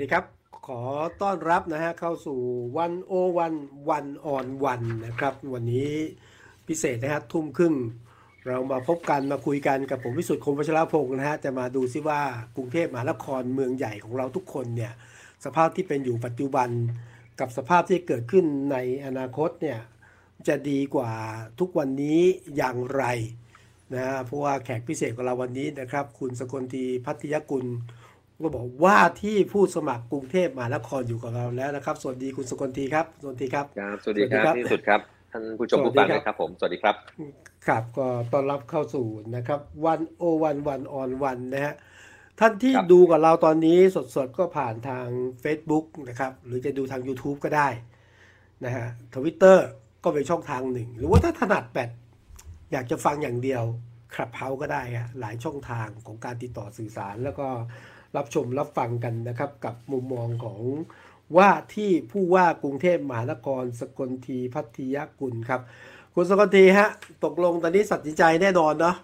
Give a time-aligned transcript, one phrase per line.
[0.00, 0.24] ดีครับ
[0.66, 0.82] ขอ
[1.22, 2.38] ต้อนรับนะฮะเข้าสู่
[2.78, 3.54] วันโอวัน
[3.90, 5.90] วันออนวันนะครับ วันนี้
[6.68, 7.74] พิเศษนะฮะทุ่มครึ่ง
[8.46, 12.20] เรามาพบกันมาคุยกันกับผมวิสุทธิ์คมวัชรพงศ์นะฮะจะมาดูซิว่า
[12.56, 14.92] กรุงเทพมหานครเมืองใหญ่ของเราทุกคนเนี่ย
[15.44, 16.68] สภาพที่เป็นอยู่ปัจจุบัน
[17.40, 19.78] กับสภาพที่เกิดขึ้นในอนาคตเนี่ย
[20.48, 21.10] จะดีกว่า
[21.60, 22.20] ทุกวันนี้
[22.56, 23.04] อย่างไร
[23.94, 27.66] นะฮะเพราะว่าแขกพิเศษของเราวันนี้นะครับ คุณสกลทีพัทยกุล
[28.42, 35.00] ก็บอกว่าที่ผู้สมัครกรุงเทพมหานครอยู่กับเราแล้วนะครับ สวัสดีคุณสกลทีครับสวัสดีครับครับ สวัสดีคสวัสดีครัรับบที่สุดครับ
[35.32, 36.96] ท่านผู้ชมสวัสดีผู้ฟังครับนะครับผม สวัสดีครับ
[37.66, 41.74] ครับก็ต้อนรับเข้าสู่นะครับวันโอวันวันออนวันนะฮะ
[42.40, 43.78] ท่านที่ครับดูกับเราตอนนี้
[44.16, 45.06] สดๆ ก็ผ่านทาง
[45.44, 47.68] Facebook นะครับ หรือจะดูทาง YouTube ก็ได้
[48.64, 49.66] นะฮะทวิตเตอร์
[50.04, 51.90] ก็เป็นช่องทางหนึ่ง หรือว่าถ้าถนัดแบบ
[52.72, 53.64] อยากจะฟังอย่างเดียว
[54.14, 57.48] ครับเฮาก็ได้อะหลายช่องทางของการติดต่อสื่อสารแล้วก็
[58.16, 60.60] รับชมรับฟังกันนะครับกับมุมมองของ
[61.36, 65.60] ว่าที่ผู้ว่ากรุงเทพมหานครสกลทีพัทยกุลครับ
[66.14, 66.88] คุณสกลทีฮะ
[67.24, 68.96] ตกลงตอนนี้ตัดสินใจแน่นอนเนาะ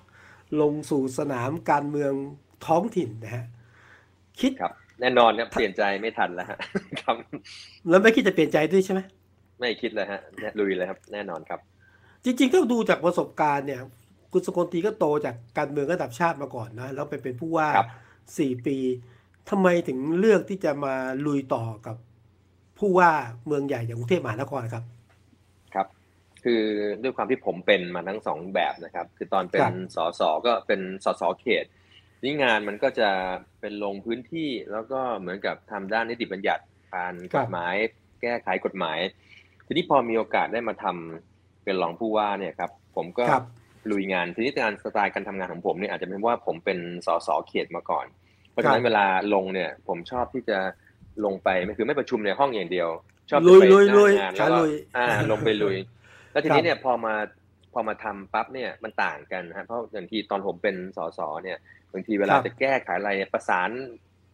[0.61, 2.13] ลงสู่สนามการเมือง
[2.67, 3.45] ท้องถิ่นนะฮะ
[4.41, 6.59] คิดครับแน่นอนครับเปลี่ยนใจไม่ทันแล้วฮะ
[7.01, 7.17] ครับ
[7.89, 9.01] แล้วไม่คิดจะเปลี่ยนใจด้วยใช่ไหม
[9.61, 11.61] ไม่คิดเลยฮะเนี่ยลุยเลยครับ แน่นอนครับ
[12.25, 13.81] จริงๆถ้าดูจากประสบการณ์เนี่ย
[14.33, 17.69] คุณสกลทีก็โตจากการเมืองระดับชาติมาก่อนนะแล้วไปเป็นผู้ว่า
[18.27, 18.77] ครับสี่ปี
[19.51, 20.95] ทำไมถึงเลือกที่จะมา
[21.27, 21.97] ลุยต่อกับ
[22.79, 23.13] ผู้ว่า
[23.47, 24.85] เมืองใหญ่อย่างกรุงเทพมหานครครับ
[25.75, 25.87] ครับ
[26.45, 26.63] คือ
[27.03, 31.65] ด้วยความที่ผมเป็นมาทั้งสองแบบนะครับ คือตอนเป็ครันบสสก็เป็นสสเขต
[32.23, 33.11] นี่งานมันก็จะ
[33.61, 37.75] เป็นลงพื้นที่แล้วก็เหมือนกับทำด้านนิติบัญญัติผ่านกฎหมาย
[38.23, 38.99] แก้ไขกฎหมาย
[39.67, 43.45] ทีนี้พอมีโอกาสได้มาทำเป็นรองผู้ว่าเนี่ยครับ ผมก็ครับ
[43.91, 48.07] ลุยงานทีนี้การสไตล์การทำงานของผมเนี่ยอาจจะเป็นว่าผมเป็นสสเขตมาก่อน
[48.51, 50.59] เพราะฉะนั้นเวลาลงเนี่ยผมชอบที่จะ
[51.25, 52.89] ลงไปไม่คือไม่ประชุมในห้องอย่างเดียว
[53.31, 55.77] ชอบจะลุยไปลุยหน้าลุยงานขาแล้วก็ลุยอ่าลงไปลุย
[56.33, 57.15] แล้วทีครันี้บเนี่ยพอมา
[57.73, 61.59] พอมาทำปั๊บเนี่ยมันต่างกันนะฮะเพราะอย่างที่ตอนผมเป็นสสเนี่ย
[61.93, 63.71] บางทีเวลาครับจะแก้ไขอะไรเนี่ยประสาน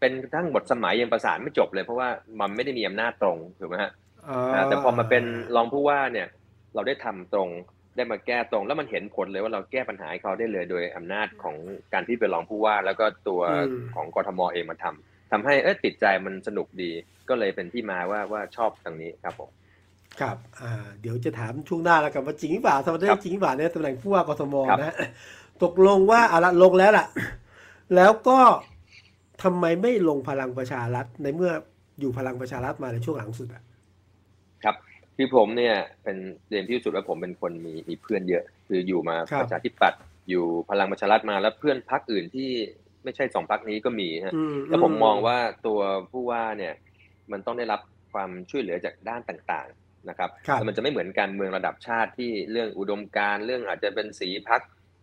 [0.01, 2.09] เป็นทั้งบทสมัยยังประสานไม่จบเลย เพราะว่า
[2.41, 3.93] มันไม่ได้มีอำนาจตรงถูกไหมฮะ
[4.29, 5.25] อ่าอ่าแต่พอมาเป็น
[5.57, 6.29] รองผู้ว่าเนี่ย
[6.75, 7.49] เราได้ทำตรง
[7.97, 11.57] ได้มาแก้ตรง แล้วมันเห็นผลเลยว่าเราแก้ปัญหาให้เขาได้เลยโดยอำนาจของ
[11.93, 16.91] การที่เป็นรองผู้ว่า แล้วก็ตัวอืมของกทมเองมาทำทำให้เออติดใจมันสนุกดี
[17.29, 19.51] ก็เลยเป็นที่มาว่าว่าชอบตรงนี้ครับผม
[20.21, 24.97] ครับอ่าเดี๋ยวจะถามช่วงหน้าแล้วกันว่าจริงหรือเปล่าสมมติครับจริงหรือเปล่าเนี่ยตำแหน่งผู้ว่ากทมครับนะ
[25.65, 27.07] ตกลงว่าอะละลงแล้วล่ะ
[27.97, 28.39] แล้วก็
[29.43, 31.53] ทำไมไม่ลงพลังประชารัฐในเมื่อ
[32.01, 33.63] อยู่พลังประชารัฐมาในช่วงหลังสุดอะ
[35.13, 36.17] ครับคือผมเนี่ยเป็น
[36.51, 42.51] เรียนที่สุดว่าผมเป็นคนมีมีเพื่อนเยอะ คืออยู่มาครับประชาธิปัตย์อยู่พลังประชารัฐมาแล้วเพื่อนพักอื่นที่
[43.05, 45.81] ไม่ใช่สองพักนี้ก็มีฮะอืมแล้วผมมองว่าตัว
[46.11, 46.75] ผู้ว่าเนี่ย
[47.33, 47.81] มันต้องได้รับ
[48.13, 54.61] ความช่วยเหลือจากด้านต่างๆนะครับครับแล้วมันจะไม่เหมือนการเมืองระดับชาติที่เรื่องอุดมการณ์เรื่องอาจจะเป็นสีพัก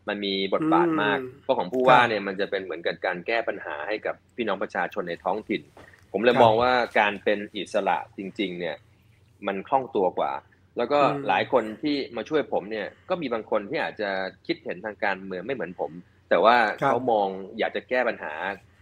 [0.07, 5.61] มันมีบทบาทมากอืมเพราะของผู้ว่าเนี่ยมันจะเป็นเหมือนกับการแก้ปัญหาให้กับพี่น้องประชาชนในท้องถิ่น
[6.11, 8.75] ผมเลยครับมองว่าการเป็นอิสระจริง ๆ เนี่ย
[9.47, 10.33] มันคล่องตัวกว่า
[10.77, 14.09] แล้วก็อืมหลายคนที่มาช่วยผมเนี่ยก็มีบางคนที่อาจจะ
[14.47, 15.91] คิดเห็นทางการเมืองไม่เหมือนผม
[16.29, 17.27] แต่ว่าครับเขามอง
[17.59, 18.33] อยากจะแก้ปัญหา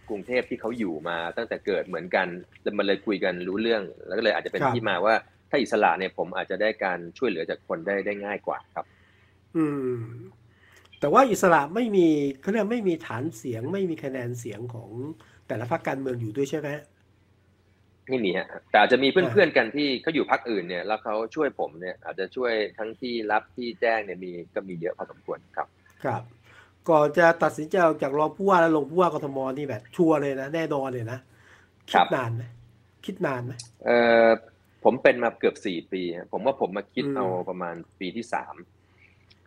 [0.08, 2.28] กรุงเทพที่เขาอยู่มาตั้งแต่เกิดเหมือนกัน
[2.62, 5.14] แล้วมันเลยคุยกันรู้เรื่อง แล้วก็เลยอาจจะเป็นครับที่มาว่า
[5.50, 8.86] ถ้าอิสระเนี่ยผมอาจจะได้การช่วยเหลือจากคนได้ได้ง่ายกว่าครับ
[9.56, 9.96] อืม
[11.00, 12.06] แต่ว่าอิสระไม่มี
[12.40, 14.90] เขาเรียกไม่มีฐานเสียง ไม่มีคะแนนเสียงของ
[15.48, 16.68] แต่ละพรรคการเมืองอยู่ด้วยใช่ไหม
[18.08, 25.68] ไม่มีฮะแต่อาจจะมีเพื่อนๆกันที่เขาอยู่พักอื่นเนี่ย แล้วเขาช่วยผมเนี่ย อาจจะช่วยทั้งที่รับที่แจ้งเนี่ยมีก็มีเยอะพอสมควรครับ
[26.04, 26.22] ครับ
[26.90, 31.18] ก่อนจะตัดสินใจออกจากรองผู้ว่าแล้วลงผู้ว่ากทมนี่แบบชัวร์เลยนะแน่นอนเลยนะ
[31.92, 32.42] คคิรัดบนานไหม
[33.04, 33.52] คิดนานไหม
[33.84, 34.28] เอ่อ
[34.84, 38.54] ผมเป็นมาเกือบสี่ปีฮะผมว่าผมมาคิดอืมเอาประมาณปีที่สาม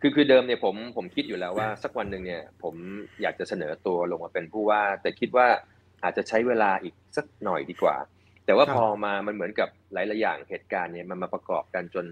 [0.00, 2.74] คือคือเดิมเนี่ยผมผมคิดอยู่แล้วว่าสักวันหนึ่งเนี่ย ผม
[3.22, 5.46] อยากจะเสนอตัวลงมาเป็นผู้ว่า แต่คิดว่า
[6.02, 7.96] อาจจะใช้เวลาอีกสักหน่อยดีกว่า
[8.44, 12.06] แต่ว่าพอมามันเหมือนกับหลายๆอย่างเหตุการณ์เนี่ยมันมาประกอบกันจน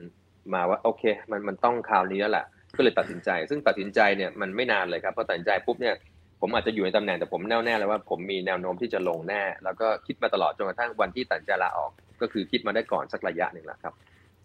[0.55, 2.47] มาว่าโอเค มันมันต้องคราวนี้แล้วแหละ
[2.77, 5.94] ก็เลยตัดสินใจ ซึ่งตัดสินใจเนี่ยมันไม่นานเลยครับพอตัดสินใจปุ๊บเนี่ย
[6.41, 11.91] ผมอาจจะอยู่ในตำแหน่งแต่ผมแน่วแน่เลยว่าผมมีแนวโน้มที่จะลงแน่ แล้วก็คิดมาตลอดจนกระทั่งวันที่ตัดสินใจลาออก
[12.21, 13.94] ก็คือคิดมาได้ก่อนสักระยะหนึ่งแล้วครับ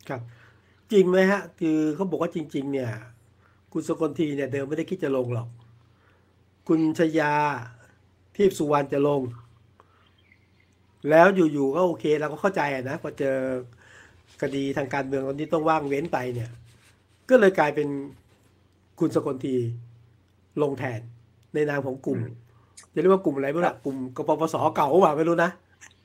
[0.09, 0.21] ครับ
[0.91, 2.89] จริงไหมฮะ คือเขาบอกว่าจริง ๆ เนี่ย
[3.73, 5.47] คุณสกลทีเนี่ยเดิมไม่ได้คิดจะลงหรอก
[6.67, 7.33] คุณชยา
[8.35, 9.21] ทีพสุวรรณจะลง
[11.09, 13.37] แล้วอยู่ๆก็โอเคเราก็เข้าใจอะนะพอเจอ
[14.41, 16.49] คดีทางการเมืองตอนนี้ต้องว่างเว้นไปเนี่ย
[17.29, 17.87] ก็เลยกลายเป็น
[18.99, 19.55] คุณสกลที
[20.61, 20.99] ลงแทน
[21.53, 22.33] ในนามของกลุ่มอืม
[22.93, 25.49] จะเรียกว่ากลุ่มอะไรไม่รู้ละกลุ่มกปปสเก่าหรือเปล่าไม่รู้นะ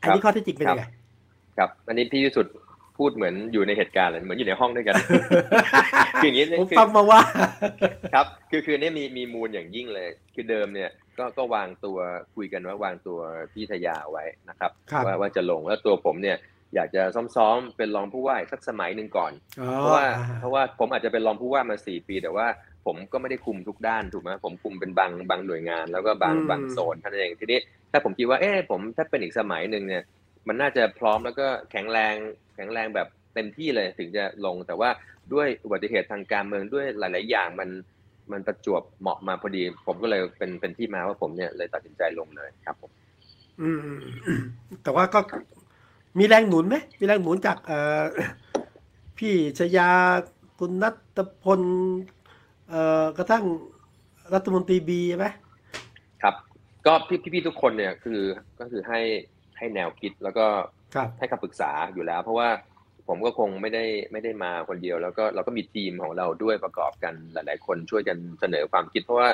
[0.02, 0.84] อันนี้ข้อเที่จริงเป็นยังไง
[1.58, 2.54] ครับ อันนี้พี่วิสุทธ์
[2.98, 4.94] พูดเหมือนอยู่ในเหตุการณ์เลยเหมือนอยู่ในห้องด้วยกัน
[6.16, 7.20] คืออย่างนี้ผมคือฟังมาว่า
[8.14, 11.98] ครับ คือคือเนี่ยมีมีมูลอย่างยิ่งเลย คือเดิมเนี่ย ก็ก็วางตัว
[12.34, 13.18] คุยกันว่าวางตัว
[13.52, 16.36] พี่ทยาไว้นะครับครับว่าว่าจะลงแล้วตัวผมเนี่ย
[16.74, 17.02] อยากจะ
[17.36, 22.46] ซ้อมๆเป็นรองผู้ว่าอีกสักสมัยหนึ่งก่อนอ๋อเพราะว่าอ่เพราะว่าผมอาจจะเป็นรองผู้ว่ามาสี่ปี แต่ว่า
[22.86, 27.58] ผมก็ไม่ได้คุมทุกด้านถูกไหมผมคุมเป็นบางบางหน่วยงาน แล้วก็บางบางโซนเท่านั้นเองทีนี้
[27.92, 30.02] ถ้าผมคิดว่าเออผมถ้าเป็นอีกสมัยหนึ่งเนี่ย
[30.48, 32.14] มันน่าจะพร้อมแล้วก็แข็งแรง
[32.56, 34.90] แข็งแรงแบบเต็มที่เลยถึงจะลงแต่ว่า
[35.32, 37.68] ด้วยอุบัติเหตุทางการเมืองด้วยหลาย ๆ อย่างมัน
[38.32, 42.90] มันประจวบเหมาะมาพอดี ผมก็เลยเป็นเป็นที่มาว่าผมเนี่ยเลยตัดสินใจลงเลยครับผม
[43.60, 44.42] อืมอืม
[44.82, 45.20] แต่ว่าก็
[46.18, 48.02] มีแรงหนุนไหมมีแรงหนุนจากเอ่อ
[49.18, 49.90] พี่ชยา
[50.58, 51.60] คุณนัทพล
[52.68, 53.44] เอ่อกระทั่ง
[54.34, 55.26] รัฐมนตรีบีใช่ไหม
[56.22, 56.34] ครับ
[56.86, 58.20] ก็พี่พี่ๆทุกคนเนี่ยคือ
[58.60, 59.00] ก็คือให้
[59.58, 60.46] ให้แนวคิดแล้วก็
[60.94, 62.48] ครับให้คำปรึกษาอยู่แล้ว เพราะว่า
[63.10, 69.28] ผมก็คงไม่ได้ไม่ได้มาคนเดียว แล้วก็เราก็มีทีมของเราด้วยประกอบกันหลาย ๆ คนช่วยกันเสนอความคิด เพราะว่า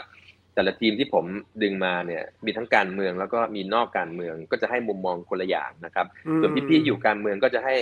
[0.55, 1.25] แต่ละทีมที่ผม
[1.62, 7.75] ดึงมาเนี่ยมีทั้งการเมืองแล้วก็มีนอกการเมืองก็จะให้มุมมองคนละอย่างนะครับอืมส่วนพี่ๆอยู่การเมืองก็จะให้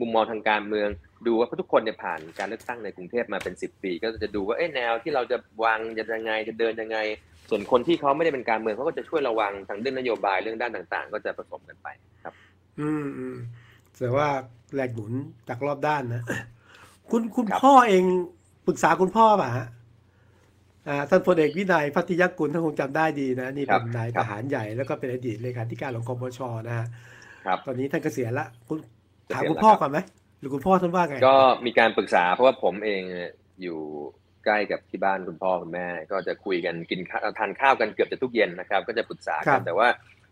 [0.00, 0.88] มุมมองทางการเมือง
[1.26, 6.98] ดูว่าเพราะทุกคนเนี่ยผ่านการเลือกตั้งในกรุงเทพมาเป็นสิบปี ก็จะดูว่าเอ๊ะแนวที่เราจะวางจะยังไงจะเดินยังไง
[7.50, 11.88] ส่วนคนที่เขาไม่ได้เป็นการเมืองเขาก็จะช่วยระวังทางเรื่องนโยบายเรื่องด้านต่าง ๆ ก็จะผสมกันไป
[12.24, 12.34] ครับ
[12.80, 13.36] อืมอืม
[13.98, 14.28] แต่ว่า
[14.74, 15.12] แรงหนุน
[15.48, 16.22] จากรอบด้านนะ
[17.10, 18.04] คุณคุณครับพ่อเอง
[18.66, 19.66] ปรึกษาคุณพ่อป่ะฮะ
[20.88, 26.86] อ่าท่านพลเอกวินัยพัทยกุลท่านคงจำได้ดีนะ นี่เป็นนายทหารใหญ่แล้วก็เป็นอดีตเลขาธิการของคอปชนะฮะ
[27.46, 28.78] ครับตอนนี้ท่านเกษียณละคุณ
[29.32, 29.98] ถามเกษียณคุณแล้วพ่อครับก่อนไหม
[30.38, 33.78] หรือคุณพ่อท่านว่าไง ก็มีการปรึกษาเพราะว่าผมเองเนี่ยอยู่
[34.44, 39.88] ใกล้กับที่บ้านคุณพ่อคุณแม่ ก็จะคุยกันกินข้าวทานข้าวกันเกือบจะทุกเย็นนะครับ ก็จะปรึกษาครักันบแต่ว่า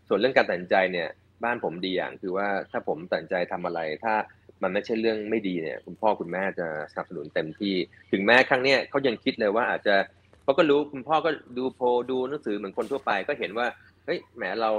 [0.08, 1.08] ส่วนเรื่องการตัดสินใจเนี่ย
[1.44, 4.14] บ้านผมดีอย่างคือว่าถ้าผมตัดสินใจทำอะไร ถ้า
[4.62, 7.74] มันไม่ใช่เรื่องไม่ดีเนี่ยคุณพ่อคุณแม่จะสนับสนุนเต็มที่
[8.12, 9.94] ถึงแม้ครั้งเนี้ยเขายังคิดเลยว่าอาจจะ
[10.44, 13.66] เขาก็รู้คุณพ่อก็ดูโพลดูหนังสือเหมือนคนทั่วไปก็เห็นว่า
[14.04, 14.70] เฮ้ยแหมเรา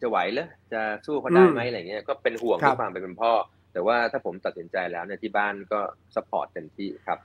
[0.00, 3.32] จะไหวเหรอจะสู้เขาได้ไหมอะไรเงี้ยก็เป็นห่วงครับด้วยความเป็นพ่อ
[3.72, 5.80] แต่ว่าถ้าผมตัดสินใจแล้วเนี่ยที่บ้านก็
[6.14, 7.18] support เต็มที่ครับ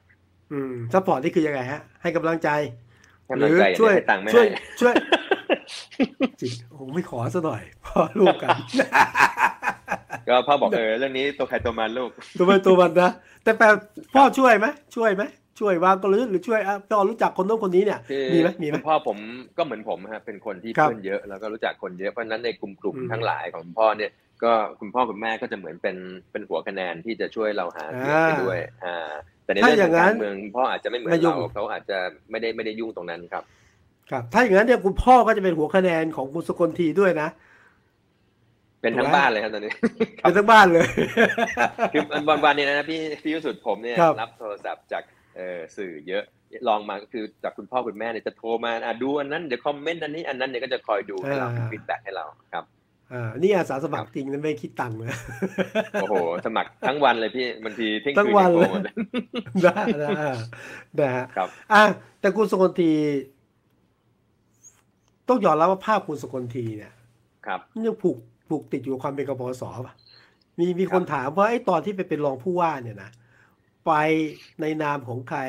[0.51, 2.49] อืม support นี่คือยังไงฮะ ให้กำลังใจ
[3.39, 4.93] ให้กำลังใจหรือช่วยให้ตังค์ไม่ช่วยให้ช่วย
[6.41, 8.57] จริงโอ้ไม่ขอซะหน่อยพ่อลูกกัน
[10.27, 13.11] ก็พ่อบอกเออเรื่องนี้ตัวใครตัวมันลูก ตัวมันตัวมันนะ
[13.43, 13.65] แต่แปล
[14.15, 15.23] พ่อช่วยไหมช่วยไหม
[15.59, 19.17] ช่วยวางกลยุทธ์หรือช่วยอะพ่อรู้จักคนโน้นคนนี้เนี่ยคือมีไหมมีไหมคุณพ่อผม
[19.57, 24.11] ก็เหมือนผมฮะเป็นคนที่ครับเพื่อนเยอะแล้วก็รู้จักคนเยอะเพราะฉะนั้นในกลุ่มกลุ่มอืมทั้งหลายของคุณพ่อเนี่ย
[24.43, 25.97] ก็คุณพ่อคุณแม่ก็จะเหมือนเป็น
[26.31, 29.11] เป็นหัวคะแนนที่จะช่วยเราหาเสียงไปด้วย อ่า
[29.43, 31.97] แต่ในเรื่องถ้าอขย่าองงนั้กานรเมืองคุณพ่ออาจจะไม่เหมือนไม่ยุ่งเราเขาอาจจะ
[32.31, 33.43] ไม่ได้ไม่ได้ยุ่งตรงนั้นครับ
[34.11, 37.29] ครับ ถ้าอย่างนั้นเนี่ยคุณพ่อก็จะเป็นหัวคะแนนของคุณสกลทีด้วยนะ
[38.81, 39.73] เป็นทั้งบ้านเลยครับตอนนี้
[40.21, 40.87] เป็นทั้งบ้านเลย
[41.93, 45.03] คือวันวันๆนี้นะพี่พี่วิสุทธ์ผมเนี่ยครับรับโทรศัพท์จาก
[45.35, 46.23] เอ่อสื่อเยอะ
[46.67, 52.65] ลองมาก็คือจากคุณพ่อคุณแม่เนี่ยจะโทรมาอะดูอันนั้นเดี๋ยว comment อันนี้อันนั้นเนี่ยก็จะคอยดูให้เรา feedback ให้เราครับ
[53.13, 55.17] อ่านี่อาสาสมัครจริงนะไม่คิดตังค์นะ
[56.01, 56.15] โอ้โห
[56.45, 58.93] สมัครทั้งวันเลยพี่บางทีเที่ยงทั้งคืนวันยังเลยโทรมาเลย
[59.63, 60.35] ได้นะอ่า
[60.99, 61.83] นะฮะครับอะ
[62.19, 62.91] แต่คุณสกลที
[65.29, 66.93] ต้องยอมรับว่าภาพคุณสกลทีเนี่ย
[67.45, 68.17] ครับมันยังผูก
[68.49, 69.95] ผูกติดอยู่กับความเป็นกปปสป่ะ
[70.59, 73.11] มีมีคนถามว่าไอ้ตอนที่ไปเป็นรองผู้ว่าเนี่ยนะ
[73.85, 73.91] ไป
[74.61, 75.39] ในนามของใคร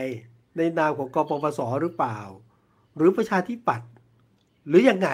[0.59, 2.19] ในนามของกปปสหรือเปล่า
[2.97, 3.91] หรือประชาธิปัตย์
[4.69, 5.09] หรือยังไง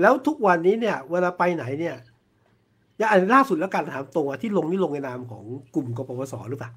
[0.00, 1.96] แล้วทุกวันนี้เนี่ย เวลาไปไหนเนี่ย
[2.98, 6.70] อย่างอันล่าสุดแล้วการถามตรงอะที่ลงนี่ลงในนามของกลุ่มกปปสหรือเปล่า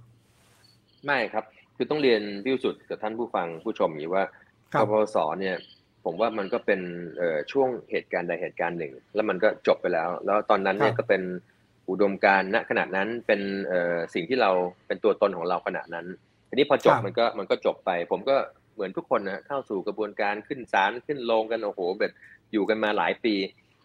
[1.05, 1.45] ไม่ครับ
[1.75, 4.23] คือต้องเรียนพี่วิสุทธ์กับท่านผู้ฟังผู้ชมอย่างนี้ว่า
[4.73, 5.55] ครักบปปสเนี่ย
[6.05, 6.81] ผมว่ามันก็เป็น
[7.17, 11.21] เอ่อช่วงเหตุการณ์ใดเหตุการณ์หนึ่ง แล้วมันก็จบไปแล้ว แล้วตอนนั้นเนี่ยครับก็เป็น
[11.89, 14.51] อุดมการณ์ณขณะนั้นเป็นเอ่อสิ่งที่เรา
[14.87, 16.05] เป็นตัวตนของเราขณะนั้น
[16.49, 18.35] ทีนี้พอจบครับมันก็มันก็จบไป ผมก็
[18.73, 22.13] เหมือนทุกคนนะเข้าสู่กระบวนการขึ้นศาลขึ้นโรงกันโอ้โหแบบ
[22.51, 23.35] อยู่กันมาหลายปี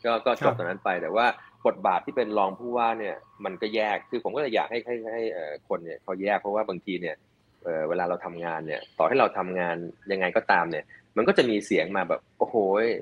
[0.04, 1.26] ก็ก็จบตรงนั้นไป แต่ว่า
[1.66, 7.16] บทบาทที่เป็นรองผู้ว่าเนี่ยมันก็แยกคือผมก็เลยอยากให้ให้ให้เอ่อคนเนี่ยเขาแยกเพราะว่าบางทีเนี่ย
[7.64, 9.76] เอ่อเวลาเราทำงานเนี่ย ต่อให้เราทำงาน
[10.12, 10.84] ยังไงก็ตามเนี่ย
[11.16, 12.56] มันก็จะมีเสียงมาแบบโอ้โห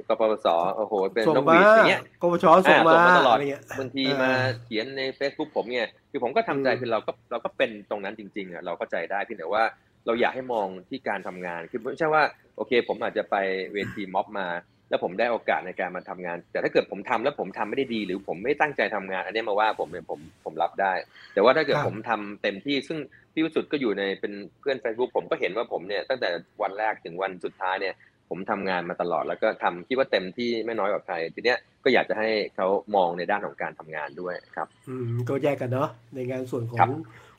[0.08, 4.30] กปปสโอ้โหเป็นส่งนกหมาวีดอย่างเงี้ยกปชส่งมาอ่าส่งมาตลอดะไรเงี้ยบางทีเออมา
[4.64, 9.64] เขียนใน Facebook ผมเนี่ยคือผมก็ทำใจอืมคือเราก็เราก็เป็นตรงนั้นจริงๆอะเราเข้าใจได้เพียงแต่ว่า
[10.06, 12.22] เราอยากให้มองที่การทำงานคือไม่ใช่ว่า
[12.56, 13.36] โอเค ผมอาจจะไป
[13.72, 14.46] เวทีม็อบมา
[14.92, 20.92] แล้วผมได้โอกาสในการมาทำงาน แต่ถ้าเกิดผมทำแล้วผมทำไม่ได้ดี หรือผมไม่ตั้งใจทำงาน อันนี้มาว่าผมเนี่ยผมผมรับได้
[21.34, 22.98] แต่ว่าถ้าเกิดครับผมทำเต็มที่ซึ่ง
[23.32, 26.28] พี่วิสุทธ์ก็อยู่ในเป็นเพื่อน Facebook ผมก็เห็นว่าผมเนี่ยตั้งแต่
[26.62, 27.94] วันแรกถึงวันสุดท้ายเนี่ย
[28.30, 36.88] ผผมทำงานมาตลอดแล้วก็ทำคิดว่าเต็มที่ไม่น้อยกว่าใครทีเนี้ยก็อยากจะให้เขามองในด้านของการทำงานด้วยครับ อืมก็แยกกันเนาะในงานส่วนขอครังบ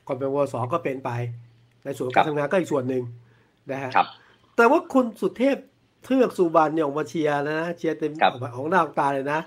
[0.06, 1.10] ความเป็นวสก็เป็นไป
[1.84, 3.02] ในส่วนครัการบทำงานก็อีกส่วนหนึ่ง
[3.70, 4.06] นะฮะครับ
[4.56, 5.56] แต่ว่าคุณสุเทพ
[6.04, 9.40] เทือกสุบรรณเนี่ยออกมาเชียร์นะเชียร์เต็มครับออกมาออกหน้าออกตาเลยนะ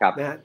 [0.00, 0.38] ครับนะฮะ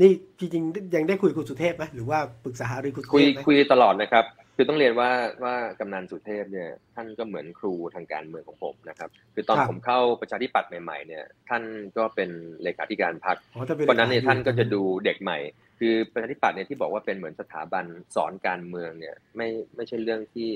[0.00, 4.24] นี่จริงๆยังได้คุยกับคุณสุเทพไหมหรือว่าปรึกษาหารือคุณสุคุยเทพไหมคุยตลอดนะครับ
[4.56, 5.10] คือต้องเรียนว่า
[5.44, 11.62] ว่ากำนันสุเทพเนี่ยท่านก็เหมือนครูทางการเมืองของผมนะครับ คือตอนผมเข้าประชาธิปัตย์ใหม่ๆเนี่ยท่าน
[11.96, 12.30] ก็เป็น
[12.62, 15.38] เลขาธิการพรรคอ๋อถ้าเป็นวันนั้นเนี่ยท่านก็จะดูเด็กใหม่
[15.78, 17.84] คือประชาธิปัตย์เนี่ยที่บอกว่าเป็นเหมือนสถาบัน
[18.16, 20.50] สอนการเมืองเนี่ยไม่ไม่ใช่เรื่องที่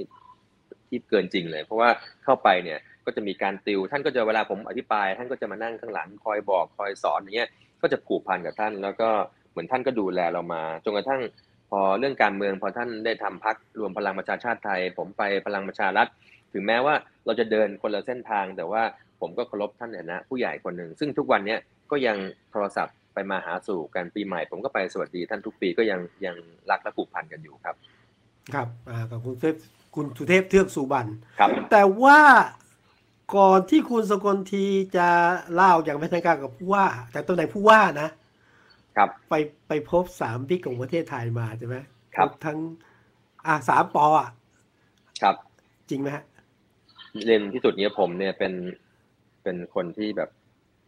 [0.88, 1.90] ที่เกินจริงเลย เพราะว่า
[2.25, 7.50] เข้าไปเนี่ย ก็จะมีการติว ท่านก็จะเวลาผมอธิบาย ท่านก็จะมานั่งข้างหลังคอยบอกคอยสอนอย่างเงี้ย
[7.82, 9.08] ก็จะผูกพันกับท่าน แล้วก็
[9.50, 11.23] เหมือนท่านก็ดูแลเรามาจนกระทั่ง
[11.70, 16.06] พอเรื่องการเมืองพอท่านได้ทำพักรวมพลังประชาชาติไทย ผมไปพลังประชารัฐ
[16.52, 16.94] ถึงแม้ว่า
[17.26, 18.82] เราจะเดินคนละเส้นทาง แต่ว่า
[19.20, 22.16] ผมก็เคารพท่านในฐานะผู้ใหญ่คนหนึ่งซึ่งทุกวันเนี้ยก็ยัง
[22.50, 26.37] โทรศัพท์ไปมาหาสู่กันปีใหม่ ผมก็ไปสวัสดีท่านทุกปีก็ยังยัง
[26.70, 27.75] รักและผูกพันกันอยู่ครับ
[28.54, 29.54] ครับอ่ากับคุณสุเทพ
[29.94, 32.18] คุณสุเทพเทือกสุบรรณครับแต่ว่า
[33.35, 34.64] ก่อนที่คุณสกลที
[34.97, 35.09] จะ
[35.54, 38.09] เล่าอย่างเป็นทางการกับผู้ว่าจากตำแหน่งผู้ว่านะ
[38.97, 39.35] ครับ ไป
[39.69, 41.76] ไปพบสามบิ๊กของประเทศไทยมาใช่ไหม
[42.16, 42.59] ครับพทั้ง
[43.47, 44.31] อ่าสามปออะ
[45.23, 45.37] ครับ
[45.90, 46.25] จริงไหมฮะ
[47.25, 48.52] เรียนที่สุดเนี้ยผมเนี่ยเป็น
[49.43, 50.31] เป็นคนที่แบบ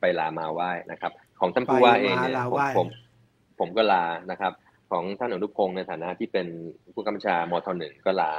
[0.00, 2.87] ไปลามาไหว้นะครับ ของท่านผู้ว่าเองเนี่ยไปลาผมไหว้ผม
[3.61, 4.52] ผมก็ลานะครับ
[4.90, 6.47] ของท่านอนุพงศ์ในฐานะที่เป็น
[6.95, 8.33] ผู้กำกับชามทหนึ่งก็ลา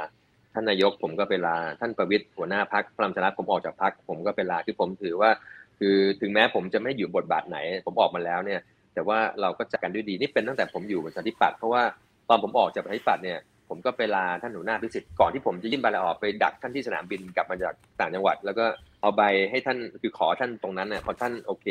[0.58, 5.30] ท่านนายกผมก็ไปลา ท่านประวิตรหัวหน้าพักพลังประชารัฐผมออกจากพักผมก็ไปลาคือผมถือว่า
[5.78, 8.60] คือถึงแม้ผมจะไม่อยู่บทบาทไหน ผมออกมาแล้วเนี่ย
[8.94, 11.82] แต่ว่าเราก็จัดกันด้วยดีนี่เป็นตั้งแต่ผมอยู่ประชาธิปัตย์เพราะว่า
[12.28, 13.38] ตอนผมออกจากประชาธิปัตย์เนี่ย
[13.68, 18.64] ผมก็ไปลาท่านหัวหน้าพิสิทธิ์ก่อนที่ผมจะยื่นใบลาออกไปดักท่านที่สนามบินกลับมาจากต่างจังหวัด แล้วก็
[19.00, 21.66] เอาใบให้ท่านคือขอท่านตรงนั้นเนี่ยพอท่านโอเค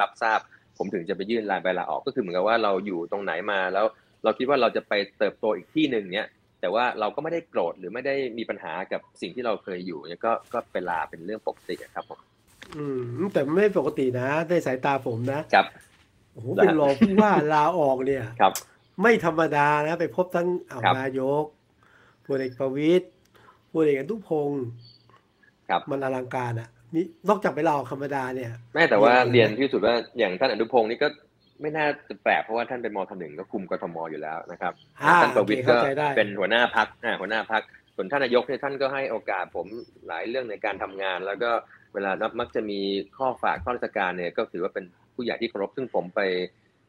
[0.00, 0.38] รับทราบ
[0.78, 3.86] ผมถึงจะไปยื่นลายใบลาออกก็คือเหมือนกับว่าเราอยู่ตรงไหนมาแล้ว
[4.24, 6.26] เราคิดว่าเราจะไปเติบโตอีกที่หนึ่งเนี่ย
[6.60, 12.20] แต่ว่าเราก็ไม่ได้โกรธหรือไม่ได้มีปัญหากับสิ่งที่เราเคยอยู่เนี่ยก็ก็ไปลาเป็นเรื่องปกติอะครับผม
[12.76, 12.84] อื
[13.18, 15.66] มแต่ไม่ปกตินะในสายตาผมนะครับ
[16.32, 18.52] โอ้โหเป็นรองผู้ว่าลาออกเนี่ยครับ
[19.02, 21.44] ไม่ธรรมดานะ ไปพบทั้งเอาครับนายก
[22.26, 23.06] พลเอกประวิตร
[23.72, 24.64] พลเอกอนุพงศ์
[25.68, 31.08] ครับมันอลังการอะนี่นอกจากไปลาออกธรรมดาเนี่ยแม่แต่ว่าเรีเรียยนนที่สุดว่าอย่างท่านอนุพงศ์นี่ก็
[31.60, 36.88] ไม่น่าจะแปลกเพราะว่าท่านเป็นมทหนึ่งก็คุมกทมอยู่แล้วนะครับอ่าท่านประวิตรโอเคก็เข้าใจได้เป็นหัวหน้าพัก
[37.20, 37.62] หัวหน้าพัก
[37.96, 39.66] ส่วนท่านนายกเนี่ยท่านก็ให้โอกาสผม
[40.06, 41.50] หลายเรื่องในการทำงาน แล้วก็
[41.94, 42.80] เวลานับมักจะมี
[43.16, 46.20] ข้อฝากข้อราชการเนี่ยก็ถือว่าเป็นผู้ใหญ่ที่เคารพซึ่งผมไป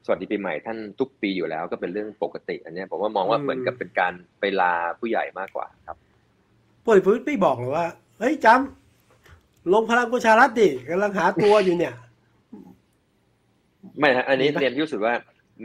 [0.05, 5.97] สวัสดีปีใหม่ท่านทุกปีอยู่แล้วก็เป็นเรื่องปกติ อันเนี้ยผมว่ามองว่าเหมือนกับเป็นการไปลาผู้ใหญ่มากกว่าครับ
[6.83, 7.85] พลเอกประวิตรไม่บอกเลยว่า
[8.19, 11.93] เฮ้ยจำลงพลังประชารัฐดิกำลังหาตัวอยู่เนี่ย
[13.99, 15.13] ไม่ฮะอันนี้มีปะเรียนที่รู้สึกว่า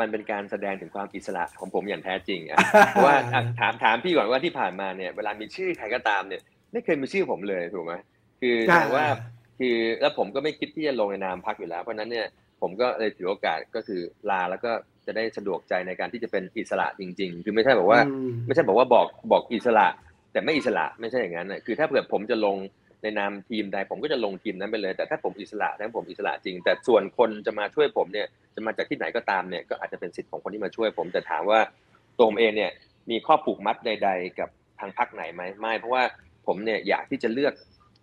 [0.00, 2.58] มันเป็นการแสดงถึงความอิสระของผมอย่างแท้จริงอะ
[2.90, 6.42] เพราะว่าอะถามถามพี่ก่อนว่าที่ผ่านมาเนี่ยเวลามีชื่อใครก็ตามเนี่ย
[6.72, 7.94] ไม่เคยมีชื่อผมเลยถูกไหม
[8.40, 9.06] คืออ่าแต่ว่า
[9.58, 12.26] คือแล้วผมก็ไม่คิดที่จะลงในนามพักอยู่แล้ว เพราะฉะนั้นเนี่ย
[12.60, 14.72] ผมก็เลยถือโอกาสก็คือลาแล้วก็
[15.06, 19.86] จะได้สะดวกใจในการที่จะเป็นอิสระจริง ๆ คือไม่ใช่บอกว่าอืมไม่ใช่บอกว่าบอกบอกอิสระ
[20.32, 22.56] แต่ไม่อิสระไม่ใช่อย่างนั้นนะคือถ้าเกิดผมจะลง
[23.06, 31.60] ในนามทีมใดผมก็จะลงทีมนั้นไปเลย แต่ถ้าผมอิสระนั้นผมอิสระจริง แต่ส่วนคนจะมาช่วยผมเนี่ยจะมาจากที่ไหนก็ตามเนี่ยก็อาจจะเป็นสิทธิ์ของคนที่มาช่วยผมแต่ถามว่า
[32.16, 32.70] ตัวผมเองเนี่ย
[33.10, 34.48] มีข้อผูกมัดใด ๆ กับ
[34.80, 36.02] ทางพักไหนไหมไม่เพราะว่า
[36.46, 37.54] ผมเนี่ยอยากที่จะเลือก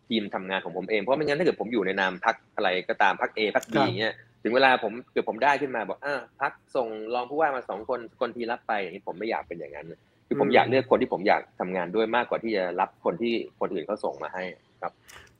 [0.09, 9.87] ทีมทำงานของผมเองเพราะไม่งั้นถ้าเกิดผมอยู่ในนามพักอะไรก็ตามพักเอพักบีครับเงี้ยถึงเวลาผมเกิดผมได้ขึ้นมาบอกอ่าพักส่งรองผู้ว่ามาสองคนคนทีรับไปอย่างนี้ผมไม่อยากเป็นอย่างนั้น
[10.27, 14.43] คือผมอยากเลือกคนที่ผมอยากทำงานด้วยมากกว่าที่จะรับคนที่คนอื่นเขาส่งมาให้
[14.83, 14.93] ครับ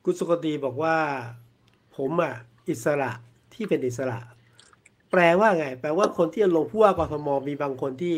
[0.06, 0.96] คุณสุกตีบอกว่า
[1.98, 2.34] ผมอะ
[2.70, 3.12] อิสระ
[3.54, 4.20] ที่เป็นอิสระ
[5.12, 8.16] แปลว่าไง แปลว่าคนที่จะลงผู้ว่ากทมมีบางคนที่